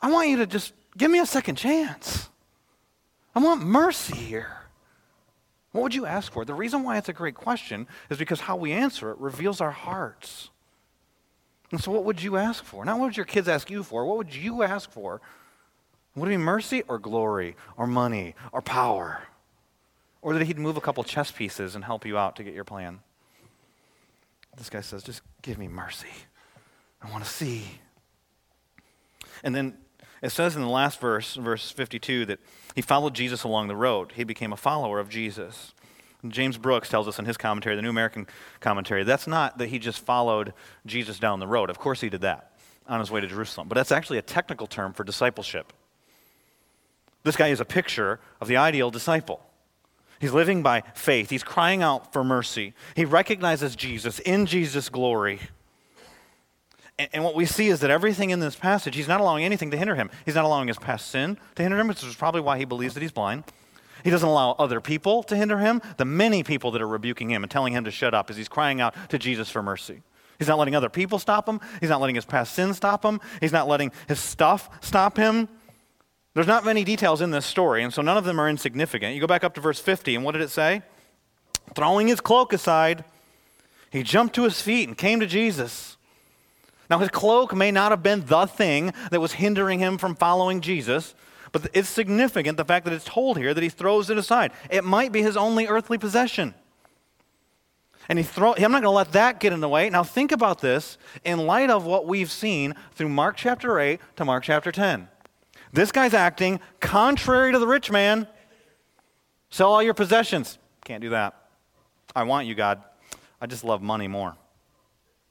I 0.00 0.10
want 0.10 0.28
you 0.28 0.36
to 0.38 0.46
just 0.46 0.72
give 0.96 1.10
me 1.10 1.18
a 1.18 1.26
second 1.26 1.56
chance. 1.56 2.28
I 3.34 3.40
want 3.40 3.62
mercy 3.62 4.16
here. 4.16 4.58
What 5.72 5.82
would 5.82 5.94
you 5.94 6.06
ask 6.06 6.32
for? 6.32 6.44
The 6.44 6.54
reason 6.54 6.82
why 6.82 6.98
it's 6.98 7.08
a 7.08 7.12
great 7.12 7.34
question 7.34 7.86
is 8.10 8.18
because 8.18 8.40
how 8.40 8.56
we 8.56 8.72
answer 8.72 9.10
it 9.10 9.18
reveals 9.18 9.60
our 9.60 9.70
hearts. 9.70 10.50
And 11.70 11.80
so, 11.80 11.92
what 11.92 12.04
would 12.04 12.22
you 12.22 12.36
ask 12.36 12.64
for? 12.64 12.84
Not 12.84 12.98
what 12.98 13.06
would 13.06 13.16
your 13.16 13.26
kids 13.26 13.46
ask 13.48 13.70
you 13.70 13.82
for. 13.82 14.06
What 14.06 14.16
would 14.16 14.34
you 14.34 14.62
ask 14.62 14.90
for? 14.90 15.20
Would 16.18 16.28
it 16.28 16.30
be 16.30 16.36
mercy 16.36 16.82
or 16.88 16.98
glory 16.98 17.56
or 17.76 17.86
money 17.86 18.34
or 18.52 18.62
power? 18.62 19.22
Or 20.20 20.34
that 20.34 20.44
he'd 20.44 20.58
move 20.58 20.76
a 20.76 20.80
couple 20.80 21.04
chess 21.04 21.30
pieces 21.30 21.74
and 21.74 21.84
help 21.84 22.04
you 22.04 22.18
out 22.18 22.36
to 22.36 22.44
get 22.44 22.54
your 22.54 22.64
plan? 22.64 23.00
This 24.56 24.70
guy 24.70 24.80
says, 24.80 25.02
just 25.02 25.22
give 25.42 25.58
me 25.58 25.68
mercy. 25.68 26.08
I 27.00 27.10
want 27.10 27.24
to 27.24 27.30
see. 27.30 27.62
And 29.44 29.54
then 29.54 29.78
it 30.20 30.30
says 30.30 30.56
in 30.56 30.62
the 30.62 30.68
last 30.68 31.00
verse, 31.00 31.34
verse 31.34 31.70
52, 31.70 32.26
that 32.26 32.40
he 32.74 32.82
followed 32.82 33.14
Jesus 33.14 33.44
along 33.44 33.68
the 33.68 33.76
road. 33.76 34.12
He 34.16 34.24
became 34.24 34.52
a 34.52 34.56
follower 34.56 34.98
of 34.98 35.08
Jesus. 35.08 35.72
James 36.26 36.58
Brooks 36.58 36.88
tells 36.88 37.06
us 37.06 37.20
in 37.20 37.24
his 37.24 37.36
commentary, 37.36 37.76
the 37.76 37.82
New 37.82 37.90
American 37.90 38.26
Commentary, 38.58 39.04
that's 39.04 39.28
not 39.28 39.58
that 39.58 39.68
he 39.68 39.78
just 39.78 40.00
followed 40.00 40.52
Jesus 40.84 41.20
down 41.20 41.38
the 41.38 41.46
road. 41.46 41.70
Of 41.70 41.78
course 41.78 42.00
he 42.00 42.08
did 42.08 42.22
that 42.22 42.58
on 42.88 42.98
his 42.98 43.10
way 43.10 43.20
to 43.20 43.28
Jerusalem, 43.28 43.68
but 43.68 43.76
that's 43.76 43.92
actually 43.92 44.18
a 44.18 44.22
technical 44.22 44.66
term 44.66 44.92
for 44.92 45.04
discipleship. 45.04 45.72
This 47.24 47.36
guy 47.36 47.48
is 47.48 47.60
a 47.60 47.64
picture 47.64 48.20
of 48.40 48.48
the 48.48 48.56
ideal 48.56 48.90
disciple. 48.90 49.40
He's 50.20 50.32
living 50.32 50.62
by 50.62 50.82
faith. 50.94 51.30
He's 51.30 51.44
crying 51.44 51.82
out 51.82 52.12
for 52.12 52.24
mercy. 52.24 52.74
He 52.96 53.04
recognizes 53.04 53.76
Jesus 53.76 54.18
in 54.20 54.46
Jesus' 54.46 54.88
glory. 54.88 55.40
And, 56.98 57.08
and, 57.12 57.24
what 57.24 57.36
we 57.36 57.46
see 57.46 57.68
is 57.68 57.80
that 57.80 57.90
everything 57.90 58.30
in 58.30 58.40
this 58.40 58.56
passage, 58.56 58.96
he's 58.96 59.06
not 59.06 59.20
allowing 59.20 59.44
anything 59.44 59.70
to 59.70 59.76
hinder 59.76 59.94
him. 59.94 60.10
He's 60.24 60.34
not 60.34 60.44
allowing 60.44 60.66
his 60.66 60.78
past 60.78 61.08
sin 61.08 61.38
to 61.54 61.62
hinder 61.62 61.78
him, 61.78 61.86
which 61.86 62.02
is 62.02 62.16
probably 62.16 62.40
why 62.40 62.58
he 62.58 62.64
believes 62.64 62.94
that 62.94 63.00
he's 63.00 63.12
blind. 63.12 63.44
He 64.02 64.10
doesn't 64.10 64.28
allow 64.28 64.52
other 64.52 64.80
people 64.80 65.22
to 65.24 65.36
hinder 65.36 65.58
him, 65.58 65.80
the 65.96 66.04
many 66.04 66.42
people 66.42 66.70
that 66.72 66.82
are 66.82 66.88
rebuking 66.88 67.30
him 67.30 67.44
and 67.44 67.50
telling 67.50 67.72
him 67.72 67.84
to 67.84 67.90
shut 67.90 68.14
up 68.14 68.30
as 68.30 68.36
he's 68.36 68.48
crying 68.48 68.80
out 68.80 68.94
to 69.10 69.18
Jesus 69.18 69.50
for 69.50 69.62
mercy. 69.62 70.02
He's 70.38 70.48
not 70.48 70.58
letting 70.58 70.76
other 70.76 70.88
people 70.88 71.18
stop 71.18 71.48
him. 71.48 71.60
He's 71.80 71.90
not 71.90 72.00
letting 72.00 72.14
his 72.14 72.24
past 72.24 72.54
sin 72.54 72.74
stop 72.74 73.04
him. 73.04 73.20
He's 73.40 73.52
not 73.52 73.66
letting 73.66 73.92
his 74.06 74.20
stuff 74.20 74.70
stop 74.80 75.16
him. 75.16 75.48
There's 76.38 76.46
not 76.46 76.64
many 76.64 76.84
details 76.84 77.20
in 77.20 77.32
this 77.32 77.44
story, 77.44 77.82
and 77.82 77.92
so 77.92 78.00
none 78.00 78.16
of 78.16 78.22
them 78.22 78.40
are 78.40 78.48
insignificant. 78.48 79.12
You 79.12 79.20
go 79.20 79.26
back 79.26 79.42
up 79.42 79.54
to 79.54 79.60
verse 79.60 79.80
50, 79.80 80.14
and 80.14 80.24
what 80.24 80.34
did 80.34 80.40
it 80.40 80.50
say? 80.50 80.82
Throwing 81.74 82.06
his 82.06 82.20
cloak 82.20 82.52
aside, 82.52 83.02
he 83.90 84.04
jumped 84.04 84.36
to 84.36 84.44
his 84.44 84.62
feet 84.62 84.86
and 84.86 84.96
came 84.96 85.18
to 85.18 85.26
Jesus. 85.26 85.96
Now, 86.88 87.00
his 87.00 87.08
cloak 87.08 87.56
may 87.56 87.72
not 87.72 87.90
have 87.90 88.04
been 88.04 88.24
the 88.24 88.46
thing 88.46 88.92
that 89.10 89.20
was 89.20 89.32
hindering 89.32 89.80
him 89.80 89.98
from 89.98 90.14
following 90.14 90.60
Jesus, 90.60 91.16
but 91.50 91.66
it's 91.72 91.88
significant 91.88 92.56
the 92.56 92.64
fact 92.64 92.84
that 92.84 92.94
it's 92.94 93.04
told 93.04 93.36
here 93.36 93.52
that 93.52 93.64
he 93.64 93.68
throws 93.68 94.08
it 94.08 94.16
aside. 94.16 94.52
It 94.70 94.84
might 94.84 95.10
be 95.10 95.22
his 95.22 95.36
only 95.36 95.66
earthly 95.66 95.98
possession. 95.98 96.54
And 98.08 98.16
he 98.16 98.24
throw, 98.24 98.54
I'm 98.54 98.70
not 98.70 98.82
going 98.82 98.82
to 98.84 98.90
let 98.90 99.10
that 99.10 99.40
get 99.40 99.52
in 99.52 99.58
the 99.58 99.68
way. 99.68 99.90
Now, 99.90 100.04
think 100.04 100.30
about 100.30 100.60
this 100.60 100.98
in 101.24 101.48
light 101.48 101.68
of 101.68 101.84
what 101.84 102.06
we've 102.06 102.30
seen 102.30 102.76
through 102.92 103.08
Mark 103.08 103.36
chapter 103.36 103.80
8 103.80 103.98
to 104.14 104.24
Mark 104.24 104.44
chapter 104.44 104.70
10. 104.70 105.08
This 105.72 105.92
guy's 105.92 106.14
acting 106.14 106.60
contrary 106.80 107.52
to 107.52 107.58
the 107.58 107.66
rich 107.66 107.90
man. 107.90 108.26
Sell 109.50 109.72
all 109.72 109.82
your 109.82 109.94
possessions. 109.94 110.58
Can't 110.84 111.02
do 111.02 111.10
that. 111.10 111.34
I 112.14 112.24
want 112.24 112.46
you, 112.46 112.54
God. 112.54 112.82
I 113.40 113.46
just 113.46 113.64
love 113.64 113.82
money 113.82 114.08
more. 114.08 114.36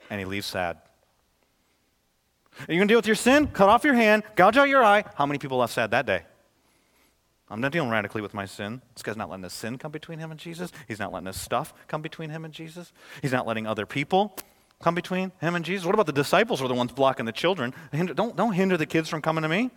And 0.10 0.19
he 0.19 0.26
leaves 0.26 0.45
sad. 0.45 0.78
Are 2.60 2.73
you 2.73 2.80
going 2.80 2.88
to 2.88 2.91
deal 2.91 2.97
with 2.97 3.08
your 3.08 3.15
sin? 3.15 3.47
Cut 3.47 3.69
off 3.69 3.84
your 3.84 3.93
hand, 3.93 4.23
gouge 4.36 4.58
out 4.58 4.69
your 4.69 4.84
eye. 4.84 5.04
How 5.15 5.26
many 5.26 5.38
people 5.38 5.58
left 5.58 5.73
sad 5.73 5.91
that 5.91 6.06
day? 6.06 6.23
I'm 7.50 7.62
not 7.62 7.71
dealing 7.71 7.89
radically 7.89 8.21
with 8.21 8.34
my 8.34 8.45
sin. 8.45 8.82
This 8.93 9.04
guy's 9.04 9.15
not 9.15 9.30
letting 9.30 9.43
his 9.43 9.54
sin 9.54 9.78
come 9.78 9.91
between 9.91 10.19
him 10.19 10.32
and 10.32 10.39
Jesus. 10.39 10.71
He's 10.88 11.00
not 11.00 11.13
letting 11.13 11.28
his 11.28 11.39
stuff 11.39 11.73
come 11.88 12.02
between 12.02 12.30
him 12.30 12.43
and 12.43 12.54
Jesus. 12.54 12.91
He's 13.21 13.32
not 13.32 13.47
letting 13.47 13.65
other 13.65 13.86
people 13.86 14.36
come 14.82 14.95
between 14.95 15.32
him 15.39 15.56
and 15.56 15.63
Jesus. 15.63 15.86
What 15.86 15.93
about 15.93 16.08
the 16.08 16.13
disciples 16.13 16.60
who 16.60 16.65
are 16.65 16.69
the 16.69 16.76
ones 16.76 16.91
blocking 16.91 17.26
the 17.26 17.32
children? 17.32 17.73
Don't, 17.93 18.36
don't 18.36 18.54
hinder 18.54 18.76
the 18.76 18.86
kids 18.86 19.08
from 19.08 19.21
coming 19.21 19.43
to 19.43 19.50
me. 19.50 19.71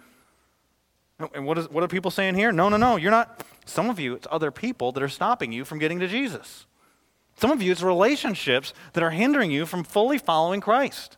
And 1.34 1.46
what, 1.46 1.58
is, 1.58 1.70
what 1.70 1.84
are 1.84 1.88
people 1.88 2.10
saying 2.10 2.34
here? 2.34 2.52
No, 2.52 2.68
no, 2.68 2.76
no. 2.76 2.96
You're 2.96 3.10
not. 3.10 3.44
Some 3.66 3.90
of 3.90 4.00
you, 4.00 4.14
it's 4.14 4.26
other 4.30 4.50
people 4.50 4.92
that 4.92 5.02
are 5.02 5.08
stopping 5.08 5.52
you 5.52 5.64
from 5.64 5.78
getting 5.78 6.00
to 6.00 6.08
Jesus. 6.08 6.66
Some 7.36 7.50
of 7.50 7.62
you, 7.62 7.72
it's 7.72 7.82
relationships 7.82 8.74
that 8.92 9.02
are 9.02 9.10
hindering 9.10 9.50
you 9.50 9.64
from 9.66 9.84
fully 9.84 10.18
following 10.18 10.60
Christ. 10.60 11.16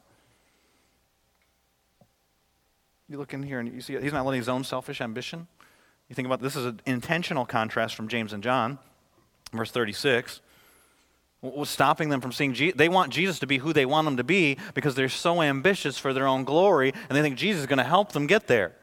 You 3.08 3.18
look 3.18 3.34
in 3.34 3.42
here 3.42 3.58
and 3.58 3.72
you 3.72 3.80
see 3.80 3.98
he's 4.00 4.12
not 4.12 4.24
letting 4.24 4.40
his 4.40 4.48
own 4.48 4.64
selfish 4.64 5.00
ambition. 5.00 5.46
You 6.08 6.14
think 6.14 6.26
about 6.26 6.40
this 6.40 6.56
is 6.56 6.66
an 6.66 6.80
intentional 6.86 7.44
contrast 7.44 7.94
from 7.94 8.08
James 8.08 8.32
and 8.32 8.42
John, 8.42 8.78
verse 9.52 9.70
36. 9.70 10.40
What 11.40 11.56
was 11.56 11.68
stopping 11.68 12.08
them 12.08 12.20
from 12.20 12.32
seeing 12.32 12.54
Jesus? 12.54 12.76
They 12.76 12.88
want 12.88 13.12
Jesus 13.12 13.40
to 13.40 13.46
be 13.46 13.58
who 13.58 13.72
they 13.72 13.84
want 13.84 14.06
him 14.06 14.16
to 14.16 14.24
be 14.24 14.58
because 14.74 14.94
they're 14.94 15.08
so 15.08 15.42
ambitious 15.42 15.98
for 15.98 16.12
their 16.12 16.26
own 16.26 16.44
glory 16.44 16.92
and 17.08 17.18
they 17.18 17.22
think 17.22 17.36
Jesus 17.36 17.62
is 17.62 17.66
going 17.66 17.78
to 17.78 17.84
help 17.84 18.12
them 18.12 18.26
get 18.26 18.46
there. 18.46 18.76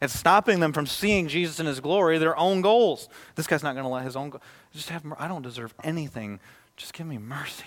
It's 0.00 0.16
stopping 0.16 0.60
them 0.60 0.72
from 0.72 0.86
seeing 0.86 1.28
Jesus 1.28 1.58
in 1.58 1.66
his 1.66 1.80
glory, 1.80 2.18
their 2.18 2.36
own 2.36 2.60
goals. 2.60 3.08
This 3.34 3.46
guy's 3.46 3.62
not 3.62 3.74
going 3.74 3.84
to 3.84 3.90
let 3.90 4.04
his 4.04 4.16
own. 4.16 4.32
Just 4.72 4.90
have, 4.90 5.02
I 5.18 5.26
don't 5.26 5.42
deserve 5.42 5.74
anything. 5.82 6.40
Just 6.76 6.92
give 6.92 7.06
me 7.06 7.18
mercy. 7.18 7.64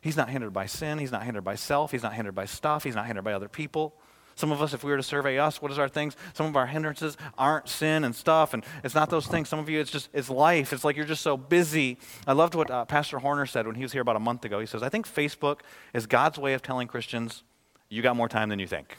He's 0.00 0.16
not 0.16 0.28
hindered 0.28 0.52
by 0.52 0.66
sin. 0.66 0.98
He's 0.98 1.10
not 1.10 1.24
hindered 1.24 1.44
by 1.44 1.56
self. 1.56 1.90
He's 1.90 2.04
not 2.04 2.14
hindered 2.14 2.34
by 2.34 2.44
stuff. 2.44 2.84
He's 2.84 2.94
not 2.94 3.06
hindered 3.06 3.24
by 3.24 3.32
other 3.32 3.48
people. 3.48 3.94
Some 4.36 4.52
of 4.52 4.62
us, 4.62 4.72
if 4.72 4.84
we 4.84 4.92
were 4.92 4.96
to 4.96 5.02
survey 5.02 5.36
us, 5.38 5.60
what 5.60 5.72
is 5.72 5.80
our 5.80 5.88
things? 5.88 6.16
Some 6.32 6.46
of 6.46 6.54
our 6.54 6.68
hindrances 6.68 7.16
aren't 7.36 7.68
sin 7.68 8.04
and 8.04 8.14
stuff, 8.14 8.54
and 8.54 8.64
it's 8.84 8.94
not 8.94 9.10
those 9.10 9.26
things. 9.26 9.48
Some 9.48 9.58
of 9.58 9.68
you, 9.68 9.80
it's 9.80 9.90
just 9.90 10.08
it's 10.12 10.30
life. 10.30 10.72
It's 10.72 10.84
like 10.84 10.94
you're 10.94 11.04
just 11.04 11.22
so 11.22 11.36
busy. 11.36 11.98
I 12.24 12.34
loved 12.34 12.54
what 12.54 12.70
uh, 12.70 12.84
Pastor 12.84 13.18
Horner 13.18 13.46
said 13.46 13.66
when 13.66 13.74
he 13.74 13.82
was 13.82 13.90
here 13.90 14.00
about 14.00 14.14
a 14.14 14.20
month 14.20 14.44
ago. 14.44 14.60
He 14.60 14.66
says, 14.66 14.80
"I 14.80 14.90
think 14.90 15.12
Facebook 15.12 15.62
is 15.92 16.06
God's 16.06 16.38
way 16.38 16.54
of 16.54 16.62
telling 16.62 16.86
Christians, 16.86 17.42
you 17.88 18.00
got 18.00 18.14
more 18.14 18.28
time 18.28 18.48
than 18.48 18.60
you 18.60 18.68
think." 18.68 18.96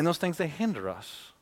And 0.00 0.06
those 0.06 0.16
things 0.16 0.38
they 0.38 0.46
hinder 0.46 0.88
us. 0.88 1.32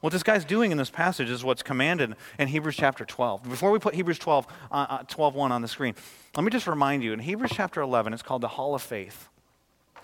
What 0.00 0.14
this 0.14 0.22
guy's 0.22 0.46
doing 0.46 0.72
in 0.72 0.78
this 0.78 0.88
passage 0.88 1.28
is 1.28 1.44
what's 1.44 1.62
commanded 1.62 2.16
in 2.38 2.48
Hebrews 2.48 2.76
chapter 2.76 3.04
12. 3.04 3.42
Before 3.42 3.70
we 3.70 3.78
put 3.78 3.94
Hebrews 3.94 4.18
12, 4.18 4.46
uh, 4.72 4.86
uh, 4.88 5.02
12 5.02 5.34
1 5.34 5.52
on 5.52 5.60
the 5.60 5.68
screen, 5.68 5.94
let 6.34 6.42
me 6.42 6.50
just 6.50 6.66
remind 6.66 7.02
you 7.02 7.12
in 7.12 7.18
Hebrews 7.18 7.50
chapter 7.52 7.82
11, 7.82 8.14
it's 8.14 8.22
called 8.22 8.40
the 8.40 8.48
Hall 8.48 8.74
of 8.74 8.80
Faith. 8.80 9.28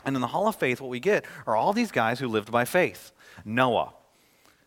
And 0.05 0.15
in 0.15 0.21
the 0.21 0.27
Hall 0.27 0.47
of 0.47 0.57
Faith, 0.57 0.83
what 0.83 0.91
we 0.91 1.01
get 1.01 1.25
are 1.47 1.57
all 1.57 1.73
these 1.73 1.91
guys 1.91 2.21
who 2.21 2.29
lived 2.29 2.53
by 2.53 2.67
faith 2.67 3.13
Noah, 3.47 3.95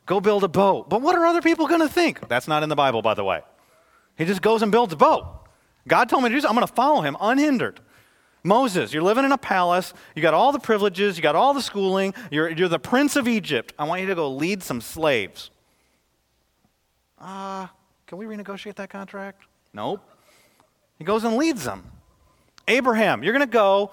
Go 0.08 0.20
build 0.20 0.44
a 0.44 0.48
boat. 0.48 0.90
But 0.90 1.04
what 1.04 1.16
are 1.16 1.28
other 1.28 1.44
people 1.44 1.68
going 1.68 1.82
to 1.82 1.88
think? 1.88 2.28
That's 2.30 2.48
not 2.48 2.64
in 2.64 2.70
the 2.70 2.76
Bible, 2.76 3.04
by 3.04 3.14
the 3.14 3.24
way. 3.24 3.44
He 4.18 4.26
just 4.26 4.42
goes 4.42 4.64
and 4.64 4.72
builds 4.72 4.92
a 4.92 4.98
boat. 4.98 5.24
God 5.88 6.10
told 6.10 6.24
me 6.24 6.30
to 6.30 6.34
do 6.34 6.42
this. 6.42 6.50
I'm 6.50 6.56
going 6.56 6.66
to 6.66 6.74
follow 6.74 7.02
him 7.02 7.16
unhindered. 7.22 7.80
Moses, 8.44 8.94
you're 8.94 9.04
living 9.04 9.26
in 9.26 9.32
a 9.32 9.38
palace. 9.38 9.94
You 10.16 10.22
got 10.22 10.34
all 10.34 10.52
the 10.52 10.60
privileges. 10.60 11.18
You 11.18 11.24
got 11.24 11.36
all 11.36 11.54
the 11.54 11.62
schooling. 11.62 12.14
You're, 12.32 12.50
you're 12.50 12.70
the 12.70 12.80
prince 12.80 13.16
of 13.16 13.28
Egypt. 13.28 13.74
I 13.78 13.84
want 13.86 14.02
you 14.02 14.08
to 14.08 14.16
go 14.16 14.32
lead 14.32 14.64
some 14.64 14.82
slaves. 14.82 15.52
Ah, 17.20 17.66
uh, 17.66 17.68
can 18.08 18.18
we 18.18 18.26
renegotiate 18.26 18.76
that 18.76 18.90
contract? 18.90 19.44
Nope. 19.74 20.02
He 20.98 21.04
goes 21.04 21.24
and 21.24 21.36
leads 21.36 21.64
them. 21.64 21.84
Abraham, 22.68 23.24
you're 23.24 23.34
going 23.34 23.46
to 23.46 23.52
go. 23.52 23.92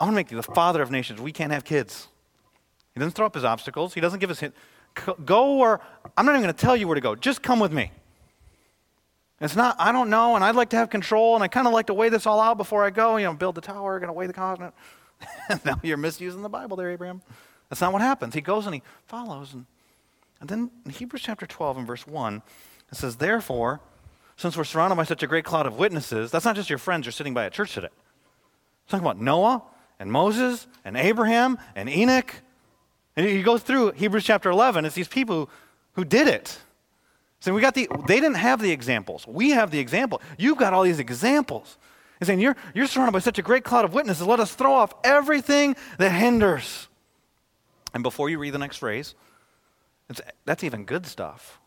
I'm 0.00 0.06
going 0.06 0.14
to 0.14 0.16
make 0.16 0.30
you 0.30 0.36
the 0.36 0.42
father 0.42 0.82
of 0.82 0.90
nations. 0.90 1.20
We 1.20 1.32
can't 1.32 1.52
have 1.52 1.64
kids. 1.64 2.08
He 2.94 3.00
doesn't 3.00 3.12
throw 3.12 3.26
up 3.26 3.34
his 3.34 3.44
obstacles. 3.44 3.94
He 3.94 4.00
doesn't 4.00 4.18
give 4.18 4.30
us 4.30 4.40
hint. 4.40 4.54
Go 5.24 5.58
or 5.58 5.80
I'm 6.16 6.24
not 6.24 6.32
even 6.32 6.42
going 6.42 6.54
to 6.54 6.60
tell 6.60 6.76
you 6.76 6.88
where 6.88 6.94
to 6.94 7.00
go. 7.00 7.14
Just 7.14 7.42
come 7.42 7.60
with 7.60 7.72
me. 7.72 7.92
It's 9.40 9.56
not, 9.56 9.76
I 9.78 9.92
don't 9.92 10.08
know, 10.08 10.34
and 10.34 10.42
I'd 10.42 10.54
like 10.54 10.70
to 10.70 10.76
have 10.76 10.88
control, 10.88 11.34
and 11.34 11.44
I 11.44 11.48
kind 11.48 11.66
of 11.66 11.72
like 11.72 11.86
to 11.86 11.94
weigh 11.94 12.08
this 12.08 12.26
all 12.26 12.40
out 12.40 12.56
before 12.56 12.84
I 12.84 12.90
go, 12.90 13.16
you 13.16 13.26
know, 13.26 13.34
build 13.34 13.54
the 13.54 13.60
tower, 13.60 13.98
going 13.98 14.08
to 14.08 14.14
weigh 14.14 14.26
the 14.26 14.32
continent. 14.32 14.74
now 15.64 15.78
you're 15.82 15.98
misusing 15.98 16.42
the 16.42 16.48
Bible 16.48 16.76
there, 16.76 16.90
Abraham. 16.90 17.20
That's 17.68 17.80
not 17.80 17.92
what 17.92 18.00
happens. 18.00 18.34
He 18.34 18.40
goes 18.40 18.64
and 18.66 18.74
he 18.74 18.82
follows. 19.06 19.52
And, 19.52 19.66
and 20.40 20.48
then 20.48 20.70
in 20.84 20.90
Hebrews 20.90 21.22
chapter 21.22 21.46
12 21.46 21.78
and 21.78 21.86
verse 21.86 22.06
1, 22.06 22.42
it 22.90 22.94
says, 22.96 23.16
Therefore, 23.16 23.80
since 24.36 24.56
we're 24.56 24.64
surrounded 24.64 24.96
by 24.96 25.04
such 25.04 25.22
a 25.22 25.26
great 25.26 25.44
cloud 25.44 25.66
of 25.66 25.76
witnesses, 25.78 26.30
that's 26.30 26.44
not 26.44 26.56
just 26.56 26.70
your 26.70 26.78
friends 26.78 27.04
you're 27.04 27.12
sitting 27.12 27.34
by 27.34 27.44
at 27.44 27.52
church 27.52 27.74
today. 27.74 27.88
It's 27.88 28.90
talking 28.90 29.04
about 29.04 29.20
Noah 29.20 29.62
and 29.98 30.10
Moses 30.10 30.66
and 30.84 30.96
Abraham 30.96 31.58
and 31.74 31.88
Enoch. 31.88 32.34
And 33.16 33.26
he 33.26 33.42
goes 33.42 33.62
through 33.62 33.92
Hebrews 33.92 34.24
chapter 34.24 34.50
11, 34.50 34.84
it's 34.84 34.94
these 34.94 35.08
people 35.08 35.36
who, 35.36 35.48
who 35.94 36.04
did 36.04 36.28
it. 36.28 36.58
So 37.46 37.54
we 37.54 37.60
got 37.60 37.74
the, 37.74 37.88
they 38.08 38.16
didn't 38.16 38.38
have 38.38 38.60
the 38.60 38.72
examples. 38.72 39.24
We 39.24 39.50
have 39.50 39.70
the 39.70 39.78
example. 39.78 40.20
You've 40.36 40.58
got 40.58 40.72
all 40.72 40.82
these 40.82 40.98
examples. 40.98 41.78
He's 42.18 42.26
saying, 42.26 42.40
you're, 42.40 42.56
you're 42.74 42.88
surrounded 42.88 43.12
by 43.12 43.20
such 43.20 43.38
a 43.38 43.42
great 43.42 43.62
cloud 43.62 43.84
of 43.84 43.94
witnesses. 43.94 44.26
Let 44.26 44.40
us 44.40 44.52
throw 44.52 44.74
off 44.74 44.92
everything 45.04 45.76
that 45.98 46.10
hinders. 46.10 46.88
And 47.94 48.02
before 48.02 48.28
you 48.28 48.40
read 48.40 48.50
the 48.50 48.58
next 48.58 48.78
phrase, 48.78 49.14
that's 50.44 50.64
even 50.64 50.86
good 50.86 51.06
stuff. 51.06 51.60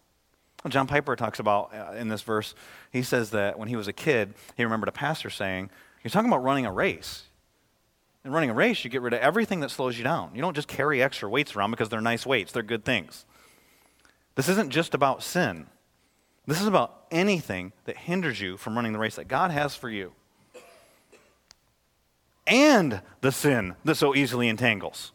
John 0.68 0.86
Piper 0.86 1.16
talks 1.16 1.40
about 1.40 1.74
uh, 1.74 1.94
in 1.94 2.10
this 2.10 2.24
verse, 2.24 2.56
he 2.92 3.02
says 3.02 3.30
that 3.30 3.58
when 3.58 3.70
he 3.70 3.78
was 3.78 3.88
a 3.88 3.94
kid, 3.94 4.34
he 4.58 4.66
remembered 4.66 4.90
a 4.90 4.92
pastor 4.92 5.30
saying, 5.30 5.70
You're 6.04 6.12
talking 6.12 6.30
about 6.30 6.44
running 6.44 6.66
a 6.66 6.74
race. 6.74 7.24
In 8.26 8.34
running 8.34 8.50
a 8.50 8.54
race, 8.54 8.84
you 8.84 8.90
get 8.90 9.02
rid 9.02 9.14
of 9.14 9.22
everything 9.22 9.62
that 9.62 9.72
slows 9.72 9.98
you 9.98 10.04
down. 10.04 10.32
You 10.36 10.42
don't 10.42 10.56
just 10.56 10.68
carry 10.68 11.02
extra 11.02 11.30
weights 11.30 11.56
around 11.56 11.72
because 11.72 11.88
they're 11.88 12.02
nice 12.02 12.26
weights, 12.26 12.52
they're 12.52 12.64
good 12.64 12.84
things. 12.84 13.24
This 14.40 14.48
isn't 14.48 14.70
just 14.70 14.94
about 14.94 15.22
sin. 15.22 15.66
This 16.48 16.62
is 16.62 16.68
about 16.68 17.08
anything 17.12 17.74
that 17.84 17.98
hinders 17.98 18.40
you 18.40 18.56
from 18.56 18.74
running 18.74 18.94
the 18.94 18.98
race 18.98 19.18
that 19.18 19.28
God 19.28 19.52
has 19.52 19.76
for 19.76 19.90
you. 19.90 20.14
And 22.48 23.02
the 23.20 23.34
sin 23.34 23.76
that 23.84 23.96
so 23.96 24.16
easily 24.16 24.48
entangles. 24.48 25.12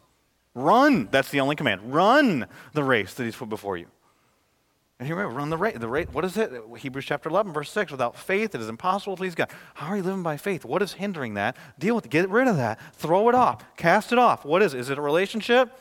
Run. 0.53 1.07
That's 1.09 1.31
the 1.31 1.39
only 1.39 1.55
command. 1.55 1.91
Run 1.91 2.45
the 2.73 2.83
race 2.83 3.15
that 3.15 3.23
He's 3.23 3.35
put 3.35 3.49
before 3.49 3.77
you. 3.77 3.87
And 4.99 5.07
here 5.07 5.17
we 5.17 5.23
run 5.23 5.49
the 5.49 5.57
race. 5.57 5.75
The 5.75 5.87
rate, 5.87 6.13
what 6.13 6.23
is 6.23 6.37
it? 6.37 6.51
Hebrews 6.77 7.05
chapter 7.05 7.27
11, 7.27 7.51
verse 7.51 7.71
6. 7.71 7.91
Without 7.91 8.15
faith, 8.15 8.53
it 8.53 8.61
is 8.61 8.69
impossible 8.69 9.15
to 9.15 9.19
please 9.19 9.33
God. 9.33 9.49
How 9.73 9.87
are 9.87 9.97
you 9.97 10.03
living 10.03 10.21
by 10.21 10.37
faith? 10.37 10.65
What 10.65 10.83
is 10.83 10.93
hindering 10.93 11.33
that? 11.33 11.57
Deal 11.79 11.95
with 11.95 12.05
it. 12.05 12.11
Get 12.11 12.29
rid 12.29 12.47
of 12.47 12.57
that. 12.57 12.79
Throw 12.93 13.27
it 13.29 13.33
off. 13.33 13.65
Cast 13.75 14.11
it 14.11 14.19
off. 14.19 14.45
What 14.45 14.61
is 14.61 14.75
it? 14.75 14.81
Is 14.81 14.91
it 14.91 14.99
a 14.99 15.01
relationship? 15.01 15.71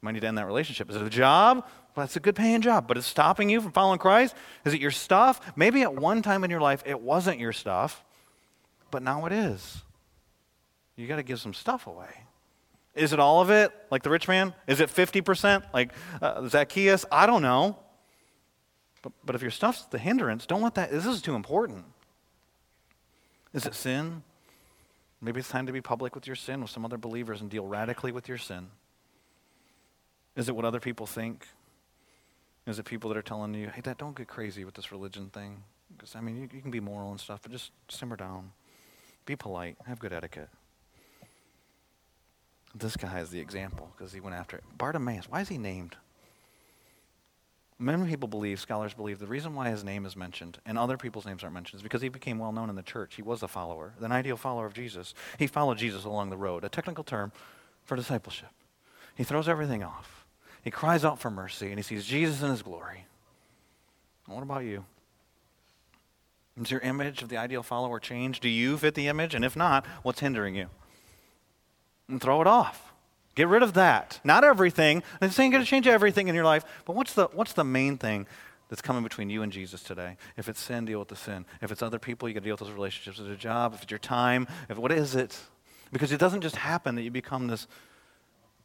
Might 0.00 0.12
need 0.12 0.20
to 0.20 0.26
end 0.26 0.38
that 0.38 0.46
relationship. 0.46 0.88
Is 0.88 0.96
it 0.96 1.02
a 1.02 1.10
job? 1.10 1.66
Well, 1.96 2.04
that's 2.04 2.16
a 2.16 2.20
good 2.20 2.36
paying 2.36 2.60
job, 2.60 2.86
but 2.86 2.98
it's 2.98 3.06
stopping 3.06 3.48
you 3.48 3.62
from 3.62 3.72
following 3.72 3.98
Christ? 3.98 4.34
Is 4.66 4.74
it 4.74 4.82
your 4.82 4.90
stuff? 4.90 5.40
Maybe 5.56 5.80
at 5.80 5.94
one 5.94 6.20
time 6.20 6.44
in 6.44 6.50
your 6.50 6.60
life 6.60 6.82
it 6.84 7.00
wasn't 7.00 7.38
your 7.40 7.54
stuff, 7.54 8.04
but 8.90 9.02
now 9.02 9.24
it 9.24 9.32
is. 9.32 9.82
You 10.94 11.06
got 11.06 11.16
to 11.16 11.22
give 11.22 11.40
some 11.40 11.54
stuff 11.54 11.86
away. 11.86 12.24
Is 12.94 13.14
it 13.14 13.18
all 13.18 13.40
of 13.40 13.48
it, 13.48 13.72
like 13.90 14.02
the 14.02 14.10
rich 14.10 14.28
man? 14.28 14.54
Is 14.66 14.80
it 14.80 14.90
50%, 14.90 15.62
like 15.72 15.92
uh, 16.20 16.46
Zacchaeus? 16.48 17.06
I 17.10 17.24
don't 17.24 17.42
know. 17.42 17.78
But, 19.00 19.12
but 19.24 19.34
if 19.34 19.40
your 19.42 19.50
stuff's 19.50 19.86
the 19.86 19.98
hindrance, 19.98 20.44
don't 20.44 20.62
let 20.62 20.74
that, 20.74 20.90
this 20.90 21.06
is 21.06 21.22
too 21.22 21.34
important. 21.34 21.84
Is 23.54 23.64
it 23.64 23.74
sin? 23.74 24.22
Maybe 25.22 25.40
it's 25.40 25.48
time 25.48 25.66
to 25.66 25.72
be 25.72 25.80
public 25.80 26.14
with 26.14 26.26
your 26.26 26.36
sin 26.36 26.60
with 26.60 26.70
some 26.70 26.84
other 26.84 26.98
believers 26.98 27.40
and 27.40 27.48
deal 27.48 27.66
radically 27.66 28.12
with 28.12 28.28
your 28.28 28.38
sin. 28.38 28.68
Is 30.36 30.50
it 30.50 30.56
what 30.56 30.66
other 30.66 30.80
people 30.80 31.06
think? 31.06 31.46
Is 32.66 32.78
it 32.78 32.84
people 32.84 33.08
that 33.10 33.16
are 33.16 33.22
telling 33.22 33.54
you, 33.54 33.68
hey, 33.68 33.80
that 33.82 33.98
don't 33.98 34.16
get 34.16 34.26
crazy 34.26 34.64
with 34.64 34.74
this 34.74 34.90
religion 34.90 35.30
thing? 35.30 35.62
Because, 35.96 36.16
I 36.16 36.20
mean, 36.20 36.36
you, 36.36 36.48
you 36.52 36.60
can 36.60 36.70
be 36.70 36.80
moral 36.80 37.10
and 37.10 37.20
stuff, 37.20 37.40
but 37.42 37.52
just 37.52 37.70
simmer 37.88 38.16
down. 38.16 38.50
Be 39.24 39.36
polite. 39.36 39.76
Have 39.86 39.98
good 39.98 40.12
etiquette. 40.12 40.48
This 42.74 42.96
guy 42.96 43.20
is 43.20 43.30
the 43.30 43.40
example 43.40 43.90
because 43.96 44.12
he 44.12 44.20
went 44.20 44.36
after 44.36 44.56
it. 44.56 44.64
Bartimaeus, 44.76 45.28
why 45.28 45.40
is 45.40 45.48
he 45.48 45.58
named? 45.58 45.96
Many 47.78 48.08
people 48.08 48.28
believe, 48.28 48.58
scholars 48.58 48.94
believe, 48.94 49.18
the 49.18 49.26
reason 49.26 49.54
why 49.54 49.68
his 49.68 49.84
name 49.84 50.06
is 50.06 50.16
mentioned 50.16 50.58
and 50.64 50.78
other 50.78 50.96
people's 50.96 51.26
names 51.26 51.42
aren't 51.42 51.54
mentioned 51.54 51.78
is 51.78 51.82
because 51.82 52.00
he 52.00 52.08
became 52.08 52.38
well 52.38 52.52
known 52.52 52.70
in 52.70 52.76
the 52.76 52.82
church. 52.82 53.16
He 53.16 53.22
was 53.22 53.42
a 53.42 53.48
follower, 53.48 53.92
an 54.00 54.12
ideal 54.12 54.36
follower 54.36 54.66
of 54.66 54.72
Jesus. 54.72 55.14
He 55.38 55.46
followed 55.46 55.78
Jesus 55.78 56.04
along 56.04 56.30
the 56.30 56.36
road, 56.38 56.64
a 56.64 56.70
technical 56.70 57.04
term 57.04 57.32
for 57.84 57.96
discipleship. 57.96 58.48
He 59.14 59.24
throws 59.24 59.48
everything 59.48 59.82
off. 59.82 60.15
He 60.66 60.72
cries 60.72 61.04
out 61.04 61.20
for 61.20 61.30
mercy 61.30 61.68
and 61.68 61.78
he 61.78 61.82
sees 61.84 62.04
Jesus 62.04 62.42
in 62.42 62.50
his 62.50 62.60
glory. 62.60 63.04
What 64.26 64.42
about 64.42 64.64
you? 64.64 64.84
Is 66.60 66.72
your 66.72 66.80
image 66.80 67.22
of 67.22 67.28
the 67.28 67.36
ideal 67.36 67.62
follower 67.62 68.00
changed? 68.00 68.42
Do 68.42 68.48
you 68.48 68.76
fit 68.76 68.96
the 68.96 69.06
image? 69.06 69.32
And 69.36 69.44
if 69.44 69.54
not, 69.54 69.86
what's 70.02 70.18
hindering 70.18 70.56
you? 70.56 70.66
And 72.08 72.20
throw 72.20 72.40
it 72.40 72.48
off. 72.48 72.92
Get 73.36 73.46
rid 73.46 73.62
of 73.62 73.74
that. 73.74 74.18
Not 74.24 74.42
everything. 74.42 75.04
This 75.20 75.38
ain't 75.38 75.52
going 75.52 75.62
to 75.62 75.70
change 75.70 75.86
everything 75.86 76.26
in 76.26 76.34
your 76.34 76.44
life. 76.44 76.64
But 76.84 76.96
what's 76.96 77.14
the, 77.14 77.26
what's 77.26 77.52
the 77.52 77.62
main 77.62 77.96
thing 77.96 78.26
that's 78.68 78.82
coming 78.82 79.04
between 79.04 79.30
you 79.30 79.42
and 79.42 79.52
Jesus 79.52 79.84
today? 79.84 80.16
If 80.36 80.48
it's 80.48 80.60
sin, 80.60 80.84
deal 80.84 80.98
with 80.98 81.10
the 81.10 81.14
sin. 81.14 81.46
If 81.62 81.70
it's 81.70 81.80
other 81.80 82.00
people, 82.00 82.26
you 82.26 82.34
got 82.34 82.40
to 82.40 82.44
deal 82.44 82.54
with 82.54 82.66
those 82.66 82.72
relationships. 82.72 83.20
If 83.20 83.26
it's 83.26 83.38
a 83.38 83.40
job, 83.40 83.74
if 83.74 83.84
it's 83.84 83.92
your 83.92 84.00
time, 84.00 84.48
if 84.68 84.78
what 84.78 84.90
is 84.90 85.14
it? 85.14 85.38
Because 85.92 86.10
it 86.10 86.18
doesn't 86.18 86.40
just 86.40 86.56
happen 86.56 86.96
that 86.96 87.02
you 87.02 87.12
become 87.12 87.46
this 87.46 87.68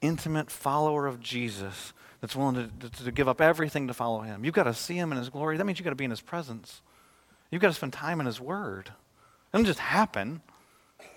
intimate 0.02 0.50
follower 0.50 1.08
of 1.08 1.20
Jesus 1.20 1.94
that's 2.20 2.36
willing 2.36 2.70
to, 2.80 2.90
to, 2.90 3.04
to 3.06 3.12
give 3.12 3.28
up 3.28 3.42
everything 3.42 3.88
to 3.88 3.94
follow 3.94 4.22
him. 4.22 4.46
You've 4.46 4.54
got 4.54 4.64
to 4.64 4.74
see 4.74 4.96
him 4.96 5.12
in 5.12 5.18
his 5.18 5.30
glory. 5.30 5.58
That 5.58 5.66
means 5.66 5.80
you've 5.80 5.86
got 5.86 5.92
to 5.92 5.96
be 5.96 6.06
in 6.06 6.12
his 6.12 6.22
presence. 6.22 6.82
You've 7.50 7.62
got 7.62 7.70
to 7.70 7.74
spend 7.74 7.94
time 7.94 8.20
in 8.20 8.26
his 8.26 8.40
word. 8.40 8.88
It 8.88 9.52
doesn't 9.52 9.66
just 9.66 9.80
happen. 9.80 10.42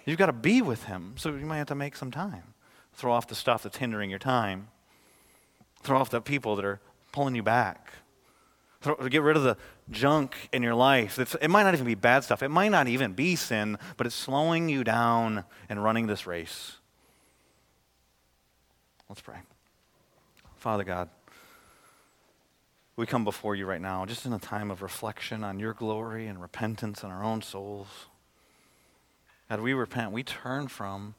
You've 0.05 0.19
got 0.19 0.27
to 0.27 0.33
be 0.33 0.63
with 0.63 0.85
him. 0.85 1.15
So 1.17 1.35
you 1.35 1.47
might 1.47 1.59
have 1.59 1.69
to 1.69 1.75
make 1.75 1.97
some 1.97 2.11
time. 2.11 2.55
Throw 2.95 3.13
off 3.13 3.29
the 3.29 3.35
stuff 3.35 3.63
that's 3.63 3.77
hindering 3.77 4.11
your 4.11 4.19
time. 4.19 4.69
Throw 5.83 5.99
off 5.99 6.11
the 6.11 6.21
people 6.21 6.57
that 6.57 6.65
are 6.65 6.81
pulling 7.13 7.35
you 7.35 7.43
back. 7.43 7.93
Throw, 8.81 8.97
get 9.09 9.23
rid 9.23 9.37
of 9.37 9.43
the 9.43 9.57
junk 9.91 10.35
in 10.53 10.63
your 10.63 10.75
life. 10.75 11.19
It's, 11.19 11.35
it 11.37 11.49
might 11.49 11.65
not 11.65 11.75
even 11.75 11.87
be 11.87 11.95
bad 11.95 12.25
stuff. 12.25 12.43
It 12.43 12.51
might 12.51 12.71
not 12.71 12.89
even 12.89 13.13
be 13.13 13.37
sin, 13.37 13.79
but 13.97 14.07
it's 14.07 14.17
slowing 14.17 14.69
you 14.69 14.85
down 14.85 15.45
and 15.69 15.83
running 15.83 16.07
this 16.07 16.27
race. 16.27 16.79
Let's 19.15 19.23
pray. 19.23 19.39
Father 20.57 20.83
God, 20.83 21.09
we 22.97 23.07
come 23.07 23.23
before 23.23 23.55
you 23.55 23.65
right 23.65 23.81
now 23.81 24.05
just 24.07 24.27
in 24.27 24.33
a 24.33 24.41
time 24.41 24.73
of 24.73 24.83
reflection 24.83 25.45
on 25.45 25.61
your 25.61 25.73
glory 25.73 26.27
and 26.27 26.43
repentance 26.43 27.05
in 27.05 27.11
our 27.13 27.23
own 27.23 27.41
souls. 27.41 27.87
God, 29.49 29.61
we 29.61 29.73
repent. 29.73 30.11
We 30.11 30.25
turn 30.25 30.67
from 30.67 31.15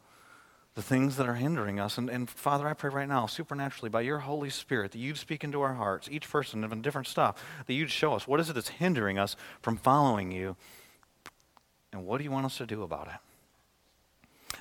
the 0.73 0.81
things 0.81 1.15
that 1.15 1.25
are 1.25 1.35
hindering 1.35 1.79
us. 1.79 1.97
And, 1.97 2.09
and 2.09 2.29
Father, 2.29 2.67
I 2.67 2.73
pray 2.73 2.89
right 2.89 3.07
now, 3.07 3.27
supernaturally, 3.27 3.89
by 3.89 4.01
your 4.01 4.19
Holy 4.19 4.49
Spirit, 4.49 4.91
that 4.91 4.99
you'd 4.99 5.17
speak 5.17 5.45
into 5.45 5.61
our 5.61 5.75
hearts, 5.75 6.09
each 6.11 6.29
person 6.29 6.65
of 6.65 6.81
different 6.81 7.07
stuff, 7.07 7.41
that 7.65 7.73
you'd 7.73 7.91
show 7.91 8.11
us 8.11 8.27
what 8.27 8.41
is 8.41 8.49
it 8.49 8.53
that's 8.55 8.67
hindering 8.67 9.17
us 9.17 9.37
from 9.61 9.77
following 9.77 10.33
you, 10.33 10.57
and 11.93 12.05
what 12.05 12.17
do 12.17 12.25
you 12.25 12.31
want 12.31 12.45
us 12.45 12.57
to 12.57 12.65
do 12.65 12.83
about 12.83 13.07
it? 13.07 13.24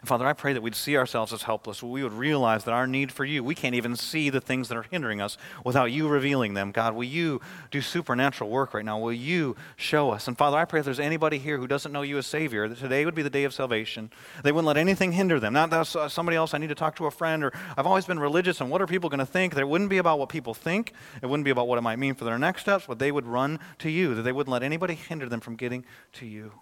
Father, 0.05 0.27
I 0.27 0.33
pray 0.33 0.53
that 0.53 0.63
we'd 0.63 0.75
see 0.75 0.97
ourselves 0.97 1.33
as 1.33 1.43
helpless. 1.43 1.83
We 1.83 2.03
would 2.03 2.13
realize 2.13 2.65
that 2.65 2.73
our 2.73 2.87
need 2.87 3.13
for 3.13 3.25
you, 3.25 3.45
we 3.45 3.55
can't 3.55 3.75
even 3.75 3.97
see 3.97 4.31
the 4.31 4.41
things 4.41 4.69
that 4.69 4.77
are 4.77 4.83
hindering 4.83 5.21
us 5.21 5.37
without 5.65 5.87
you 5.87 6.09
revealing 6.09 6.55
them. 6.55 6.73
God, 6.73 6.95
will 6.95 7.05
you 7.05 7.41
do 7.71 7.81
supernatural 7.81 8.51
work 8.51 8.75
right 8.75 8.85
now? 8.85 8.99
Will 8.99 9.13
you 9.13 9.57
show 9.77 10.11
us? 10.11 10.29
And 10.29 10.37
Father, 10.37 10.57
I 10.57 10.65
pray 10.65 10.81
if 10.81 10.85
there's 10.85 11.01
anybody 11.01 11.39
here 11.39 11.59
who 11.59 11.67
doesn't 11.67 11.93
know 11.93 12.03
you 12.03 12.19
as 12.19 12.27
Savior, 12.27 12.69
that 12.69 12.79
today 12.79 13.05
would 13.05 13.15
be 13.15 13.23
the 13.23 13.31
day 13.31 13.45
of 13.45 13.55
salvation. 13.55 14.11
They 14.43 14.53
wouldn't 14.53 14.67
let 14.67 14.77
anything 14.77 15.13
hinder 15.13 15.39
them. 15.39 15.53
Not 15.53 15.71
that 15.71 15.87
somebody 16.11 16.37
else, 16.37 16.55
I 16.55 16.59
need 16.59 16.69
to 16.69 16.75
talk 16.75 16.97
to 16.97 17.07
a 17.07 17.11
friend, 17.11 17.45
or 17.45 17.53
I've 17.77 17.87
always 17.87 18.07
been 18.07 18.19
religious, 18.19 18.61
and 18.61 18.71
what 18.71 18.83
are 18.83 18.87
people 18.87 19.09
going 19.09 19.21
to 19.21 19.27
think? 19.27 19.55
That 19.55 19.69
wouldn't 19.69 19.91
be 19.91 19.99
about 19.99 20.19
what 20.19 20.29
people 20.29 20.55
think. 20.55 20.93
It 21.23 21.27
wouldn't 21.27 21.45
be 21.45 21.51
about 21.51 21.69
what 21.69 21.79
it 21.79 21.83
might 21.83 21.99
mean 21.99 22.15
for 22.15 22.25
their 22.25 22.39
next 22.39 22.63
steps, 22.63 22.85
but 22.87 22.99
they 22.99 23.13
would 23.13 23.27
run 23.27 23.59
to 23.79 23.91
you, 23.91 24.15
that 24.15 24.23
they 24.23 24.33
wouldn't 24.33 24.53
let 24.53 24.63
anybody 24.63 24.95
hinder 24.95 25.29
them 25.29 25.41
from 25.41 25.57
getting 25.57 25.85
to 26.15 26.27
you. 26.27 26.53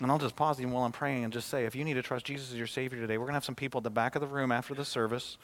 And 0.00 0.10
I'll 0.10 0.18
just 0.18 0.36
pause 0.36 0.60
even 0.60 0.72
while 0.72 0.84
I'm 0.84 0.92
praying 0.92 1.24
and 1.24 1.32
just 1.32 1.48
say, 1.48 1.66
if 1.66 1.76
you 1.76 1.84
need 1.84 1.94
to 1.94 2.02
trust 2.02 2.26
Jesus 2.26 2.50
as 2.50 2.58
your 2.58 2.66
Savior 2.66 3.00
today, 3.00 3.16
we're 3.16 3.26
going 3.26 3.32
to 3.32 3.36
have 3.36 3.44
some 3.44 3.54
people 3.54 3.78
at 3.78 3.84
the 3.84 3.90
back 3.90 4.16
of 4.16 4.20
the 4.20 4.26
room 4.26 4.50
after 4.50 4.74
the 4.74 4.84
service. 4.84 5.38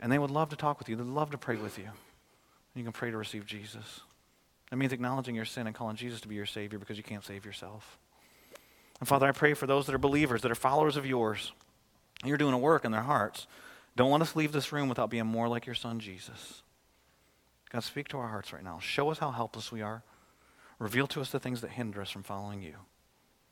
And 0.00 0.10
they 0.10 0.18
would 0.18 0.30
love 0.30 0.48
to 0.50 0.56
talk 0.56 0.78
with 0.78 0.88
you. 0.88 0.96
They'd 0.96 1.06
love 1.06 1.30
to 1.30 1.38
pray 1.38 1.56
with 1.56 1.78
you. 1.78 1.88
You 2.74 2.82
can 2.82 2.92
pray 2.92 3.10
to 3.10 3.16
receive 3.16 3.46
Jesus. 3.46 4.00
That 4.70 4.76
means 4.76 4.92
acknowledging 4.92 5.34
your 5.34 5.44
sin 5.44 5.66
and 5.66 5.74
calling 5.74 5.96
Jesus 5.96 6.20
to 6.22 6.28
be 6.28 6.36
your 6.36 6.46
Savior 6.46 6.78
because 6.78 6.96
you 6.96 7.02
can't 7.02 7.24
save 7.24 7.44
yourself. 7.44 7.98
And 8.98 9.08
Father, 9.08 9.26
I 9.26 9.32
pray 9.32 9.54
for 9.54 9.66
those 9.66 9.86
that 9.86 9.94
are 9.94 9.98
believers, 9.98 10.42
that 10.42 10.50
are 10.50 10.56
followers 10.56 10.96
of 10.96 11.06
yours. 11.06 11.52
You're 12.24 12.36
doing 12.36 12.54
a 12.54 12.58
work 12.58 12.84
in 12.84 12.92
their 12.92 13.00
hearts. 13.02 13.46
Don't 13.96 14.10
let 14.10 14.20
us 14.20 14.36
leave 14.36 14.52
this 14.52 14.72
room 14.72 14.88
without 14.88 15.10
being 15.10 15.26
more 15.26 15.48
like 15.48 15.66
your 15.66 15.74
Son, 15.74 15.98
Jesus. 15.98 16.62
God, 17.70 17.82
speak 17.82 18.08
to 18.08 18.18
our 18.18 18.28
hearts 18.28 18.52
right 18.52 18.64
now. 18.64 18.78
Show 18.78 19.10
us 19.10 19.18
how 19.18 19.30
helpless 19.30 19.72
we 19.72 19.80
are. 19.80 20.02
Reveal 20.78 21.06
to 21.08 21.20
us 21.20 21.30
the 21.30 21.40
things 21.40 21.60
that 21.60 21.70
hinder 21.70 22.00
us 22.00 22.10
from 22.10 22.22
following 22.22 22.62
you. 22.62 22.74